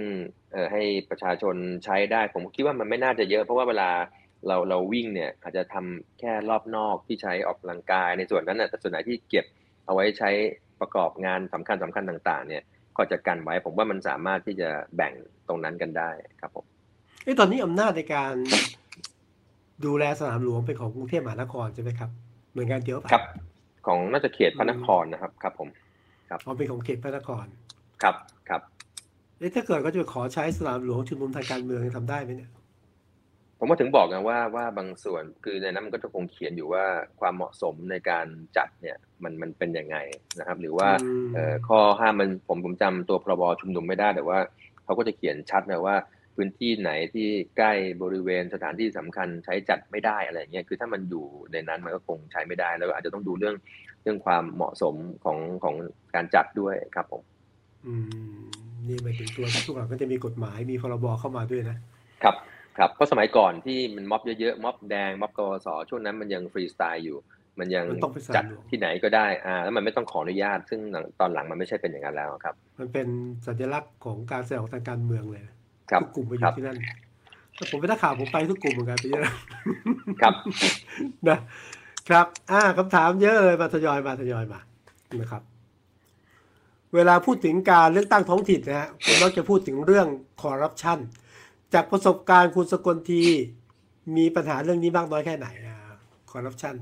[0.52, 1.54] เอ่อให้ประชาชน
[1.84, 3.90] ใช้ได้ ผมคิดว่ามันไม่น่าจะเยอะ เพราะว่าเวลา
[4.46, 9.44] เราเราวิ่งเนี่ยอาจจะทำแค่รอบนอกที่ใช้ออกกำลังกายในส่วนนั้นนะแต่ส่วนไหนที่เก็บ
[9.86, 10.30] เอาไว้ใช้
[10.80, 12.62] ประกอบงานสำคัญสำคัญต่าง ๆ เนี่ย
[12.96, 15.12] ก็จะกันไว้ผมว่ามันสามารถที่จะแบ่ง
[15.48, 16.64] ตรงนั้นกันได้ครับผม
[17.24, 18.34] เอ้ตอนนี้อำนาจในการ
[19.84, 22.10] ดูแลสนามหลวงเป็นของกรุงเทพมหานครใช่ไหมครับ
[22.54, 23.24] หน่วยงานเดียวปะครับ
[23.86, 25.68] ของน่าจะเขตพระนครนะครับครับผม
[26.46, 27.46] อ๋อเป็นของเขตพระนคร
[28.02, 28.16] ครับ
[28.48, 28.62] ครับ
[29.42, 32.50] เอ๊ะถ้าเกิดเขาจะไปขอใช้สนามหลวงชุมนุมทางการเมืองทำได้ไหมเนี่ย
[33.58, 36.84] ผมก็ถึงบอกกันว่าว่าบางส่วนคือในนั้นมันก็จะคงเขียนอยู่ว่า
[37.20, 39.96] ความเหมาะสมในการจัดเนี่ยมันมันเป็นยังไง
[40.38, 44.38] นะครับ หรือว่าอืมเอ่อข้อห้ามมันผมผมจำตัวพรบชุมนุมไม่ได้แต่ว่า
[44.84, 45.96] เขาก็จะเขียนชัดนะว่า
[46.36, 47.28] พื้นที่ไหนที่
[47.58, 53.56] ใกล้บริเวณสถานที่สำคัญใช้จัดไม่ได้อะไรอย่างเงี้ย คือถ้ามันอยู่ในนั้นมันก็คงใช้ไม่ได้ แล้วก็อาจจะต้องดูเรื่อง
[54.02, 54.94] เรื่องความเหมาะสม
[55.24, 55.74] ของของ
[56.14, 57.22] การจัดด้วยครับผม
[57.86, 61.76] อืม นี่หมายถึงตัวทุกอย่างก็จะมีกฎหมายมีพรบเข้ามาด้วยนะ
[62.22, 62.34] ครับ
[62.78, 67.16] ครับเพราะสมัยก่อนที่มันม็อบเยอะๆม็อบแดงม็อบกสช่วงนั้นมันยังฟรีสไตล์อยู่
[67.58, 73.06] มันยังมันต้องไปสนาจัดมหลวงที่ไหนก็ได้อ่าแล้วมันไม่ต้องขออนุญาต ซึ่งหลังตอนหลังมันไม่ใช่เป็นอย่างนั้นแล้วครับ มันเป็น
[73.46, 75.54] สัญลักษณ์ของการแสดงออกทางการเมืองเลยนะ
[75.90, 76.78] ครับทุกกลุ่มไปอครัยู่บที่นั่น
[77.56, 79.22] แต่ผมเป็นนักข่าวผมไปทุกกลุ่มเหมือนกันไปเยอะ
[80.22, 80.34] ครับ
[81.28, 81.38] นะ
[82.08, 84.60] ครับ อ่าคำถามเยอะเลยมาทยอยมาทยอยมา
[85.20, 85.42] นะครับ
[86.94, 90.06] เวลาพูดถึงการเลือกตั้งท้องถิ่นนะฮะผมมักจะพูดถึงเรื่อง
[90.42, 90.98] คอร์รัปชัน
[91.74, 93.22] จากประสบการณ์คุณสกลที
[94.16, 95.46] มีปัญหาเรื่องนี้มากน้อยแค่ไหน
[96.32, 96.74] คอร์รัปชัน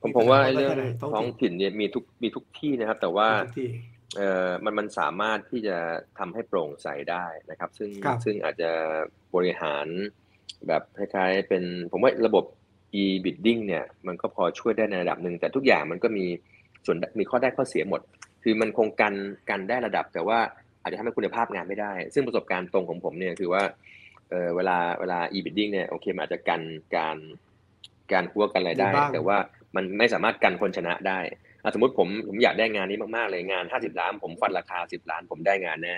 [0.00, 0.70] ผมผมว่าไอ้เรื่อง
[1.00, 3.68] ท้องท้องถิ่นถิ่นเนี่ยมีทุกมีทุกที่นะครับ แต่ว่าทุกที่
[4.16, 5.76] เอ่อมันมันสามารถที่จะ
[6.18, 8.70] ทำให้โปร่งใสได้นะครับ ซึ่งครับซึ่งอาจจะ
[9.34, 9.86] บริหาร
[10.68, 11.62] แบบคล้ายๆเป็น
[11.92, 12.44] ผมว่าระบบ
[13.02, 16.26] e-bidding เนี่ย มันก็พอช่วยได้ในระดับหนึ่งแต่ทุกอย่างมันก็มี
[16.86, 18.00] ส่วนมีข้อได้ข้อเสียหมด
[18.42, 19.14] คือมันคงกัน
[19.50, 20.38] กันได้ระดับ แต่ว่า
[20.82, 23.62] อาจจะทำให้คุณภาพงานไม่ได้ ซึ่งประสบการณ์ตรงของผมเนี่ยคือว่า
[24.30, 26.62] เออเวลาเวลา e-bidding เนี่ยโอเคมันอาจจะกัน
[26.96, 27.16] การ
[28.12, 29.36] การหัวกันอะไรได้มีบ้างแต่ว่า
[29.76, 31.18] มันไม่สามารถกันคนชนะได้
[31.62, 35.96] อะสมมติผมผมอยากได้งานนี้มากๆเลยงาน 50 ล้าน ผมฟันราคา 10 ล้าน ผมได้งานแน่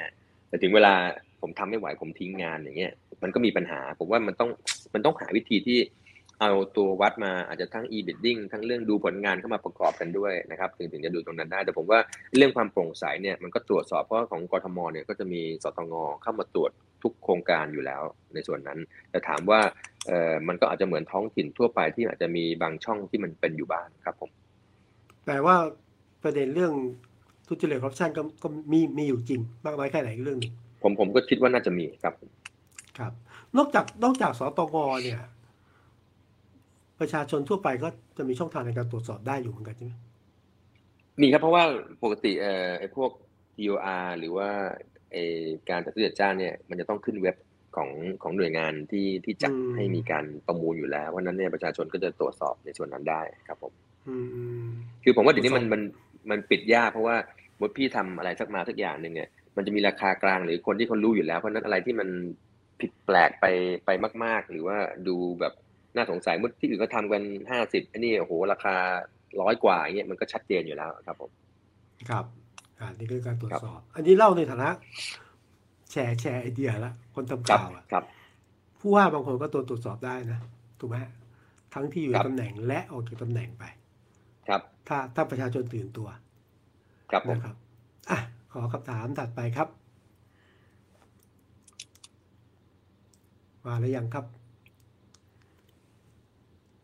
[0.48, 0.92] แต่ถึงเวลา
[1.40, 2.92] ผมทำไม่ไหวผมทิ้งงานอย่างเงี้ย
[3.22, 4.50] มันก็มีปัญหาผมว่ามันต้อง
[4.94, 5.78] มันต้องหาวิธีที่
[6.40, 11.98] เอาตัววัดมาอาจจะทั้ง e-bidding ทั้งเรื่องดูผลงานเข้ามาประกอบกันด้วยนะครับถึงถึงจะดูตรงนั้นได้ แต่ผมว่า
[12.36, 16.70] เรื่องความโปร่งใสเนี่ยมันก็ตรวจสอบเพราะว่าของกทมเนี่ยก็จะมีสตงเข้ามาตรวจ
[17.02, 18.02] ทุกโครงการอยู่แล้ว
[18.34, 18.78] ในส่วนนั้น
[19.10, 19.60] แต่ถามว่า
[20.06, 24.30] เออมันก็อาจจะเหมือนท้องถิ่นทั่วไปที่อาจจะมีบางช่องที่มันเป็นอยู่บ้างครับผม
[25.26, 25.56] แต่ว่า
[26.22, 26.72] ประเด็นเรื่อง
[27.48, 30.52] ทุจริตคอร์รัปชันก็ก็มีมีอยู่จริง มากน้อยแค่ไหนอีกเรื่องหนึ่ง
[30.82, 32.14] ผมผมก็คิดว่าน่าจะมีครับ
[32.98, 33.12] ครับ
[33.56, 35.20] นอกจากนอกจากสตงเนี่ย
[37.02, 37.88] ประชาชนทั่วไปก็
[38.18, 39.92] จะมีช่องทางในการตรวจสอบได้อยู่เหมือนกันใช่ไหม
[41.20, 41.64] มีครับเพราะว่า
[42.04, 43.10] ปกติเอ่อไอ้พวก
[43.56, 44.48] TOR หรือว่า
[45.12, 45.24] ไอ้
[45.70, 47.36] การจัดซื้อจัดจ้างเนี่ยมันจะต้องขึ้นเว็บ
[47.76, 47.90] ของ
[48.22, 53.72] ของหน่วยงานที่ที่จัดให้มีการประมูลอยู่แล้วเพราะฉะนั้นเนี่ยประชาชนก็จะตรวจสอบในส่วนนั้นได้ครับผม
[54.08, 54.66] อืมอืม
[55.04, 55.82] คือผมว่าเดี๋ยวนี้มันตรวจสอบมัน
[56.30, 57.16] มันปิดยากเพราะว่า
[57.52, 62.08] สมมติพี่ทำอะไรสักมาสักอย่างหนึ่งเนี่ยมันจะมีราคากลางหรือคนที่เขารู้อยู่แล้วเพราะฉะนั้นอะไรที่มัน
[62.80, 63.46] ผิดแปลกไป
[63.86, 63.90] ไป
[64.24, 64.76] มาก ๆ หรือว่า
[65.08, 65.54] ดูแบบ
[65.96, 68.74] น่าสงสัยเมื่อที่อื่นก็ทำกันห้าสิบอันนี้โอ้โหราคา
[69.40, 71.30] ร้อยกว่าอย่างเงี้ยมันก็ชัดเจนอยู่แล้วครับผม
[72.10, 72.24] ครับ
[72.78, 74.68] อ่านี่คือการตรวจครับสอบ อันนี้เล่าในฐานะ
[75.90, 78.04] แชร์แชร์ไอเดียละคนทำครับข่าวอะครับ
[78.80, 80.38] ผู้ว่าบางคนก็ตัวตรวจสอบได้นะ
[80.80, 80.96] ถูกไหม
[81.74, 83.64] ทั้งที่อยู่คในรับตำแหน่งและออกจากตำแหน่งไป
[84.48, 86.08] ครับ ถ้าถ้าประชาชนตื่นตัว
[87.10, 87.56] ครับผมนะครับ
[88.10, 88.18] อะ
[88.52, 89.68] ขอคำถามถัดไปครับ
[93.66, 94.24] มาแล้วยังครับ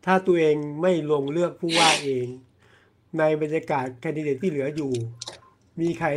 [0.05, 2.27] ถ้าตัวเองไม่ลงเลือกผู้ว่าเอง
[3.19, 4.91] ในบรรยากาศแคนดิเดตที่เหลืออยู่
[5.81, 6.09] มีใคร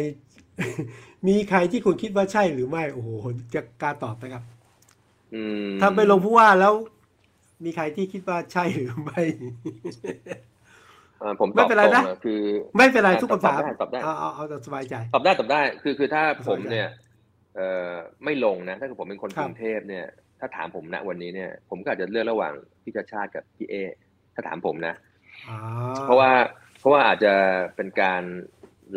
[1.28, 3.10] มีใครที่คุณคิดว่าใช่หรือไม่โอ้โห
[3.54, 4.44] จะกล้าตอบนะครับ
[5.34, 6.74] อืมถ้าไม่ลงผู้ว่าแล้ว
[7.64, 9.22] มีใครที่คิดว่าใช่หรือไม่
[11.18, 12.40] เอ่อผมไม่ตอบเป็นไรตรงนะอะคือ
[12.76, 16.88] ไม่เป็นไรทุกตอบคำถามได้ตอบได้เอาเอาเอาแต่สบายใจตอบได้ตอบได้ คือคือถ้าสบายใจผมเนี่ย
[17.56, 17.92] เอ่อ
[18.24, 20.06] ไม่ลงนะ ถ้าเกิดผมเป็นคนครักบรุงเทพเนี่ย
[20.40, 23.74] ถ้าถามผมณวันนี้เนี่ย ผมก็อาจจะเลือกระหว่าง พี่ชาติชาติกับพี่เอ
[24.34, 24.94] ถ้าถามผมนะ
[25.48, 25.58] อ่า
[26.04, 26.32] เพราะว่า
[26.78, 27.34] เพราะว่าอาจจะ
[27.76, 28.22] เป็นการ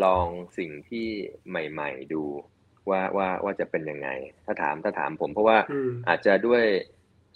[0.03, 1.07] ลองสิ่งที่
[1.49, 2.23] ใหม่ ๆ ดู
[2.89, 4.09] ว่าว่าว่าจะเป็นยังไง
[4.45, 6.63] ถ้าถามถ้าถามผม เพราะว่าอืมอาจจะด้วย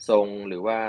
[0.09, 0.79] ทรงหรือว่า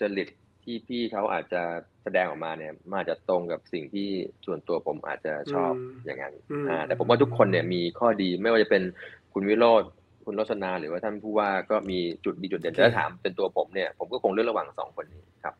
[0.00, 0.28] จริต
[0.64, 1.62] ที่พี่เขาอาจจะ
[2.02, 4.08] แสดงออกมาเนี่ยมันอาจจะตรงกับสิ่งที่
[4.46, 8.82] ส่วนตัวผมอาจจะชอบอืมอย่างนั้นอืมอ่าแต่ผมว่าทุกคนเนี่ยมีข้อดีไม่ว่าจะเป็น
[9.32, 9.84] คุณวิโรธ
[10.24, 15.54] คุณรสนาหรือว่าท่านผู้ว่าก็มีจุดดีจุดเด่นแต่ถ้าถามเป็นตัวผมเนี่ยผมก็คงเลือกระหว่างสองคนนี้ครับ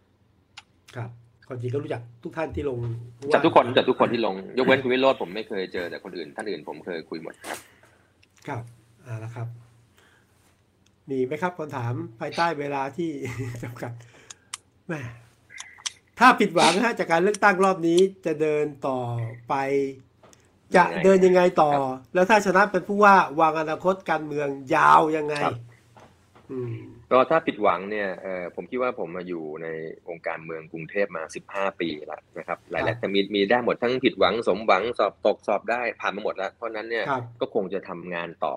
[0.96, 1.10] ครับ
[1.48, 2.78] คนจริงก็รู้จักทุกท่านที่ลง
[3.18, 7.58] ผู้ว่าจากทุกคนจากทุกคนที่ลง ยกเว้นคุณวิโรธผมไม่เคยเจอแต่คนอื่น ท่านอื่นผมเคยคุยหมดครับ
[8.48, 8.62] ครับ
[9.06, 9.48] อ่าละครับ
[11.10, 13.10] มีไหมครับคำถามภายใต้เวลาที่
[13.62, 13.92] จำกัด
[14.86, 15.02] แหม่
[16.18, 19.00] ถ้าผิดหวังนะฮะจากการเลือกตั้งรอบนี้จะเดินต่อ
[19.48, 19.54] ไป
[20.76, 25.58] จะยังไงเดินยังไงต่อครับแล้วถ้าชนะเป็นผู้ว่าวางอนาคตการเมืองยาวยังไงครับ
[26.50, 26.72] อืม
[27.10, 29.66] ก็ถ้าผิดหวังเนี่ยเออผมคิดว่าผมมาอยู่ใน
[30.08, 31.22] องค์การเมืองกรุงเทพมา
[31.52, 38.54] 15 ปีแล้วนะครับหครัลายบๆแต่มีมีได้หมดทั้งผิดหวังสมหวังสอบตกสอบได้ผ่านมาหมดแล้ว เพราะฉะนั้นเนี่ยครับก็คงจะทำงานต่อ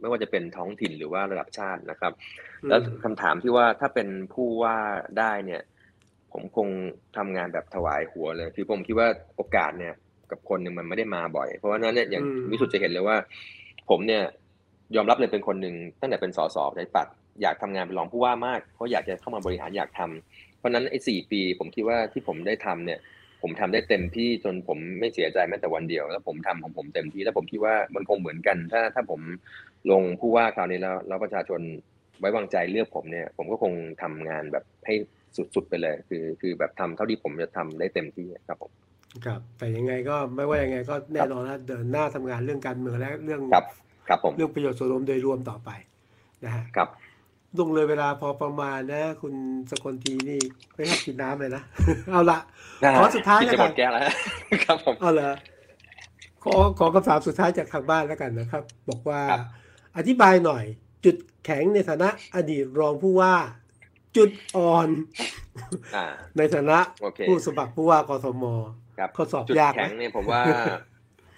[0.00, 2.12] ไม่ว่าจะเป็นท้องถิ่นหรือว่าระดับชาตินะครับ
[2.62, 4.76] อืมแล้วคำถามที่ว่าถ้าเป็นผู้ว่า
[5.18, 5.62] ได้เนี่ย
[6.32, 6.68] ผมคง
[7.16, 9.94] ทำงานแบบถวายหัวเลย คือผมคิดว่าโอกาสเนี่ย
[10.32, 13.16] กับคนหนึ่งมันไม่ได้มาบ่อย เพราะว่านั้นเนี่ยอย่างอืมวิสุทธ์จะเห็นเลยว่า
[13.90, 14.22] ผมเนี่ย
[14.96, 17.06] ยอมรับเลยเป็นคนหนึ่งตั้งแต่เป็นสสในปัด
[17.42, 22.98] อยากทำงานเป็นรองผู้ว่ามาก เพราะอยากจะเข้ามาบริหารอยากทำเพราะฉะนั้นไอ้สี่ปี ผมคิดว่าที่ผมได้ทำเนี่ย
[23.42, 29.20] ผมทำได้เต็มที่จนผมไม่เสียใจแม้แต่วันเดียว แล้วผมทำของผมเต็มที่แล้วผมคิดว่ามันคงเหมือนกัน ถ้าถ้าผม
[29.90, 31.60] ลงผู้ว่าคราวนี้แล้วแล้วประชาชน
[32.20, 33.72] ไว้วางใจเลือกผมเนี่ย ผมก็คง
[34.02, 34.94] ทำงานแบบให้
[35.54, 38.72] สุดๆไปเลย คือคือแบบทำเท่าที่ผมจะทำได้เต็มที่ครับผม
[39.26, 43.64] ครับ แต่ยังไงก็ไม่ว่ายังไงก็แน่นอนนะเดินหน้าทำงานเรื่องการเมืองและเรื่องครับ
[44.08, 45.70] ครับผมเรื่องประโยชน์ส่วนรวมโดยรวมต่อไป
[46.44, 46.88] นะฮะครับ
[47.58, 49.34] ลงเลยเวลาพอประมาณนะ คุณ
[49.70, 50.40] สกลทีนี่
[50.74, 51.62] ไม่ให้กินน้ำเลยนะ
[52.12, 52.38] เอาละ
[52.98, 54.04] ขอสุดท้ายกินแล้วจะหกัมนดแก้วแล้ว
[54.64, 55.30] ครับผมเอาละ
[56.44, 59.46] ขอขอคำถามสุดท้ายจากทางบ้านแล้วกันนะครับ บอกว่าครับ
[59.96, 60.64] อธิบายหน่อย
[61.04, 63.34] จุดแข็งในฐานะอดีตรองผู้ว่า
[64.16, 64.88] จุดอ่อน
[65.96, 66.04] อ่า
[66.36, 68.44] ในฐานะโอเคผู้สมัครผู้ว่ากทม
[69.02, 70.42] ครับข้อสอบจุดยากแข็งไหมเนี่ยผมว่า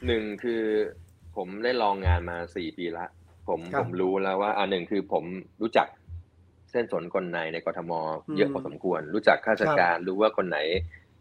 [0.06, 0.62] หนึ่งคือ
[1.36, 3.06] ผมได้ลองงานมาสี่ปีละ
[3.48, 5.24] ผมครับผมรู้แล้วว่าอ่าหนึ่งคือผม
[5.62, 5.86] รู้จัก
[6.70, 7.92] เส้นสนคนในในกทม
[8.36, 10.58] เยอะอืมพอสมควร รู้จักข้าราชการรู้ว่าคนไหน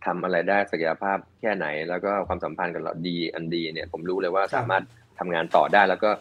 [0.06, 4.84] ทำอะไรได้ศักยภาพแค่ไหน แล้วก็ความสัมพันธ์กับเราดีอันดีเนี่ย ผมรู้เลยว่าสามารถ
[5.20, 6.12] ทำงานต่อได้แล้วก็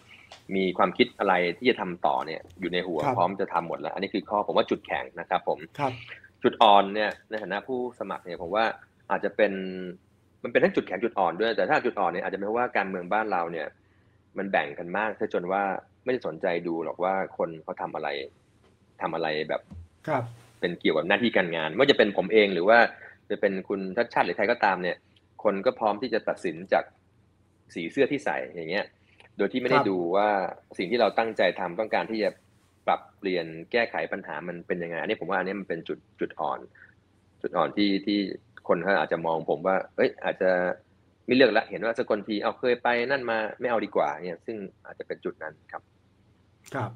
[0.57, 5.93] มีความคิดอะไรที่จะทำต่อเนี่ยอยู่ในหัวครับพร้อมจะทำหมดแล้ว อันนี้คือข้อผมว่าจุดแข็งนะครับ ผมครับ
[6.43, 8.65] จุดอ่อนเนี่ยในฐานะผู้สมัครเนี่ยผมว่า
[9.11, 9.53] อาจจะเป็น
[10.43, 13.66] มันเป็นทั้งจุดแข็งจุดอ่อนด้วย แต่ถ้าจุดอ่อนเนี่ยอาจจะเป็นเพราะว่าการเมืองบ้านเราเนี่ย
[14.39, 15.62] มันแบ่งกันมากซะจนว่า
[16.05, 18.09] ไม่ได้สนใจดูหรอกว่าคนเขาทำอะไร
[19.02, 19.62] ทำอะไรแบบ
[20.09, 20.24] ครับ
[20.60, 22.78] เป็นเกี่ยวกับหน้าที่การงานไม่ว่าจะเป็นผมเองหรือว่า
[23.31, 24.97] จะเป็นคุณทัชชาติหรือใครก็ตามเนี่ย
[25.44, 26.85] คนก็พร้อมที่จะตัดสินจาก
[27.74, 28.86] สีเสื้อที่ใส่อย่างเงี้ย
[29.36, 30.28] โดยที่ไม่ได้ครับดูว่า
[30.78, 32.31] สิ่งที่เราตั้งใจทำต้องการที่จะ
[32.86, 36.59] ปรับเปลี่ยนแก้ไขปัญหามันเป็นยังไงอันนี้ผมว่าอันนี้มันเป็นจุดจุดอ่อน
[37.43, 38.19] จุดอ่อนที่ที่
[38.68, 40.51] คนเขาอาจจะมองผมว่า เอ้ย อาจจะ
[41.26, 44.56] ไม่เลือกละเห็นว่าสกลทีเอาเคยไปนั่นมาไม่เอาดีกว่าเนี่ยซึ่ง
[44.86, 45.82] อาจจะเป็นจุดนั้นครับ
[46.74, 46.90] ครับ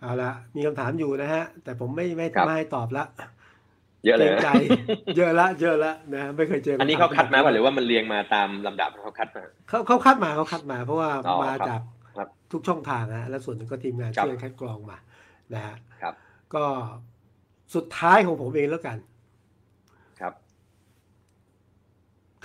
[0.00, 3.04] เอาละมีคำถามอยู่นะฮะ แต่ผมไม่ไม่ครับไม่ให้ตอบละ
[4.04, 4.50] เยอะเลยกรงนะใจ
[5.16, 11.80] เยอะละเยอะละนะไม่เคยเจออัอันนี้เขาคัดมาป่ะหรือว่ามันเรียงมาตามลำดับเขาคัดมาเขาเขาคัดมาเขาคัดมา เพราะว่าอ๋อมาครับจาก
[12.16, 14.98] ครับทุกช่องทางนะแล้วส่วนหนึ่งก็ทีมงานครับช่วยคัดกรองมา
[15.54, 16.14] นะฮะครับ
[16.54, 16.64] ก็
[17.74, 18.96] สุดท้ายของผมเองแล้วกัน
[20.20, 20.32] ครับ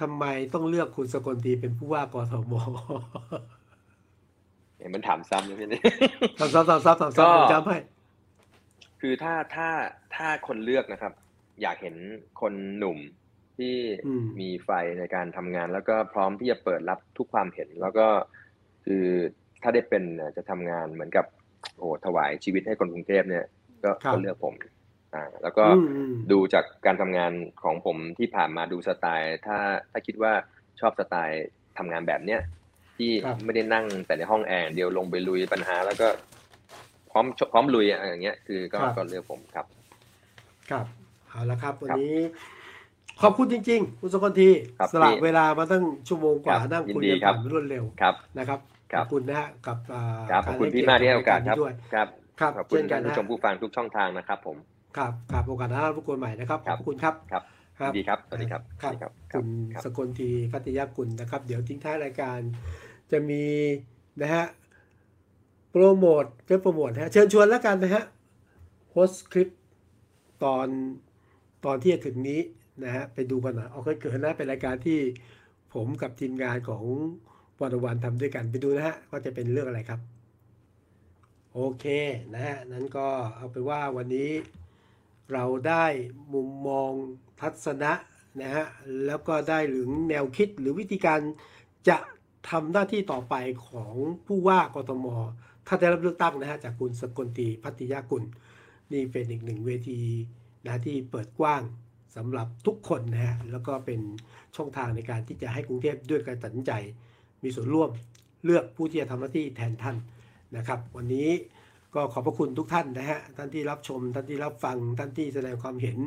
[0.02, 2.54] ทำไมต้องเลือกคุณสกลทีเป็นผู้ว่ากทม
[4.78, 5.82] เห็นมันถามซ้ำเลยพี่นี่
[6.40, 7.78] ซ้ำซ้ำซ้ำซ้ำซ้ำก็ซ้ำผมจำให้
[9.02, 9.70] คือถ้าถ้า
[10.16, 11.14] ถ้าคนเลือกนะครับ
[11.62, 11.96] อยากเห็น
[12.42, 12.98] คนหนุ่ม
[13.58, 13.76] ที่
[14.08, 14.70] อืมมีไฟ
[15.00, 18.08] ในการทำงาน แล้วก็พร้อมที่จะเปิดรับทุกความเห็น แล้วก็
[18.86, 19.06] คือ
[19.62, 21.26] ถ้าได้เป็นเนี่ยจะทำงานเหมือนกับ
[21.78, 23.46] โอ้โหถวายชีวิตให้คนกรุงเทพเนี่ย
[23.84, 24.54] ก็ครับก็เลือกผม
[25.14, 27.32] อ่าแล้วก็อืมอืมดูจากการทำงาน
[27.64, 29.58] ของผมที่ผ่านมาดูสไตล์ ถ้า
[29.92, 30.34] ถ้าคิดว่า
[30.80, 31.46] ชอบสไตล์
[31.78, 32.42] ทำงานแบบเนี้ย
[32.98, 36.08] ที่ครับไม่ได้นั่งแต่ในห้องแอร์อย่างเดียวลงไปลุยปัญหา แล้วก็
[37.12, 39.66] พร้อมพร้อมลุยอะไรอย่างเงี้ยคือก็ครับก็เลือกผมครับ
[40.72, 40.86] ครับ
[41.28, 42.18] เอาละครับ วันครับนี้
[43.22, 48.60] ขอบคุณจริงๆ คุณสกลทีครับสละพี่เวลามาตั้งชั่วโมงกว่าครับนั่งคุยยินดีกันครับผ่านรวดเร็วครับนะครับ
[48.94, 52.08] ครัขบอบคุณนะฮะกับอ่าครับขอบคุณรพี่มากที่ให้โอกาสเยครับรด้วยครับ
[52.40, 54.58] ครับขอบคุณเช่นกัท่านนนะผู้ชมผู้ฟังทุกช่องทางนะครับผม
[54.98, 57.44] ครับครับโอกาสหน้าพบกันใหม่นะครับขครัอบบคุณครับครับ
[57.80, 62.40] ครับยินดีครับสวัสดีครับครับสวัสดีครับคุณครับสกลทีคัตยากุลนะครับ เดี๋ยวทิ้งท้ายรายการ
[63.12, 63.44] จะมี
[64.22, 64.46] นะฮะ
[65.72, 68.04] โปรโมทจะโปรโมทนะฮะเชิญชวนแล้วกันนะฮะ
[68.90, 69.50] โพสต์คลิป
[70.44, 70.68] ตอน
[71.66, 72.42] ตอนที่จะถึงนี้
[72.84, 75.00] นะฮะไปดูกันหน่อยเอาเกิดนะเป็นรายการที่
[75.74, 76.84] ผมกับทีมงานของ
[77.62, 80.00] วันวันทำด้วยกันไปดูนะฮะว่าจะเป็นเรื่องอะไรครับ
[81.54, 81.86] โอเค
[82.34, 84.30] นะฮะนั้นก็เอาไปนว่าวันนี้
[85.34, 85.86] เราได้
[86.34, 86.92] มุมมอง
[87.42, 87.92] ทัศนะ
[88.42, 88.66] นะฮะ
[89.06, 91.20] แล้วก็ได้หรือแนวคิดหรือวิธีการ
[91.90, 91.98] จะ
[92.50, 93.36] ทำหน้าที่ต่อไป
[93.68, 93.96] ของ
[94.28, 95.06] ผู้ว่ากทม
[95.68, 98.24] ถ้าได้รับเลือกตั้งนะฮะจากคุณสกลตีพัทยากุล
[98.94, 100.02] นี่เป็นอีกหนึ่งเวที
[100.66, 101.62] นะที่เปิดกว้าง
[102.16, 104.02] สำหรับทุกคนนะฮะแล้วก็เป็น
[104.56, 106.72] ช่องทางในการที่จะให้กรุงเทพด้วยการตัดสินใจ
[107.44, 107.90] มีส่วนร่วม
[108.46, 109.98] เลือกผู้ที่จะทำหน้าที่แทนท่าน
[110.58, 111.30] นะครับ วันนี้
[111.96, 115.98] ก็ขอบพระคุณทุกท่านนะฮะท่านที่รับชม ท่านที่รับฟัง ท่านที่แสดงความเห็น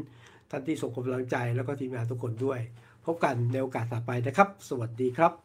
[0.51, 2.61] ท่านที่ส่งกำลังใจแล้วก็ทีมงานทุกคนด้วย
[3.05, 5.44] พบกันในโอกาสต่อไปนะครับ สวัสดีครับ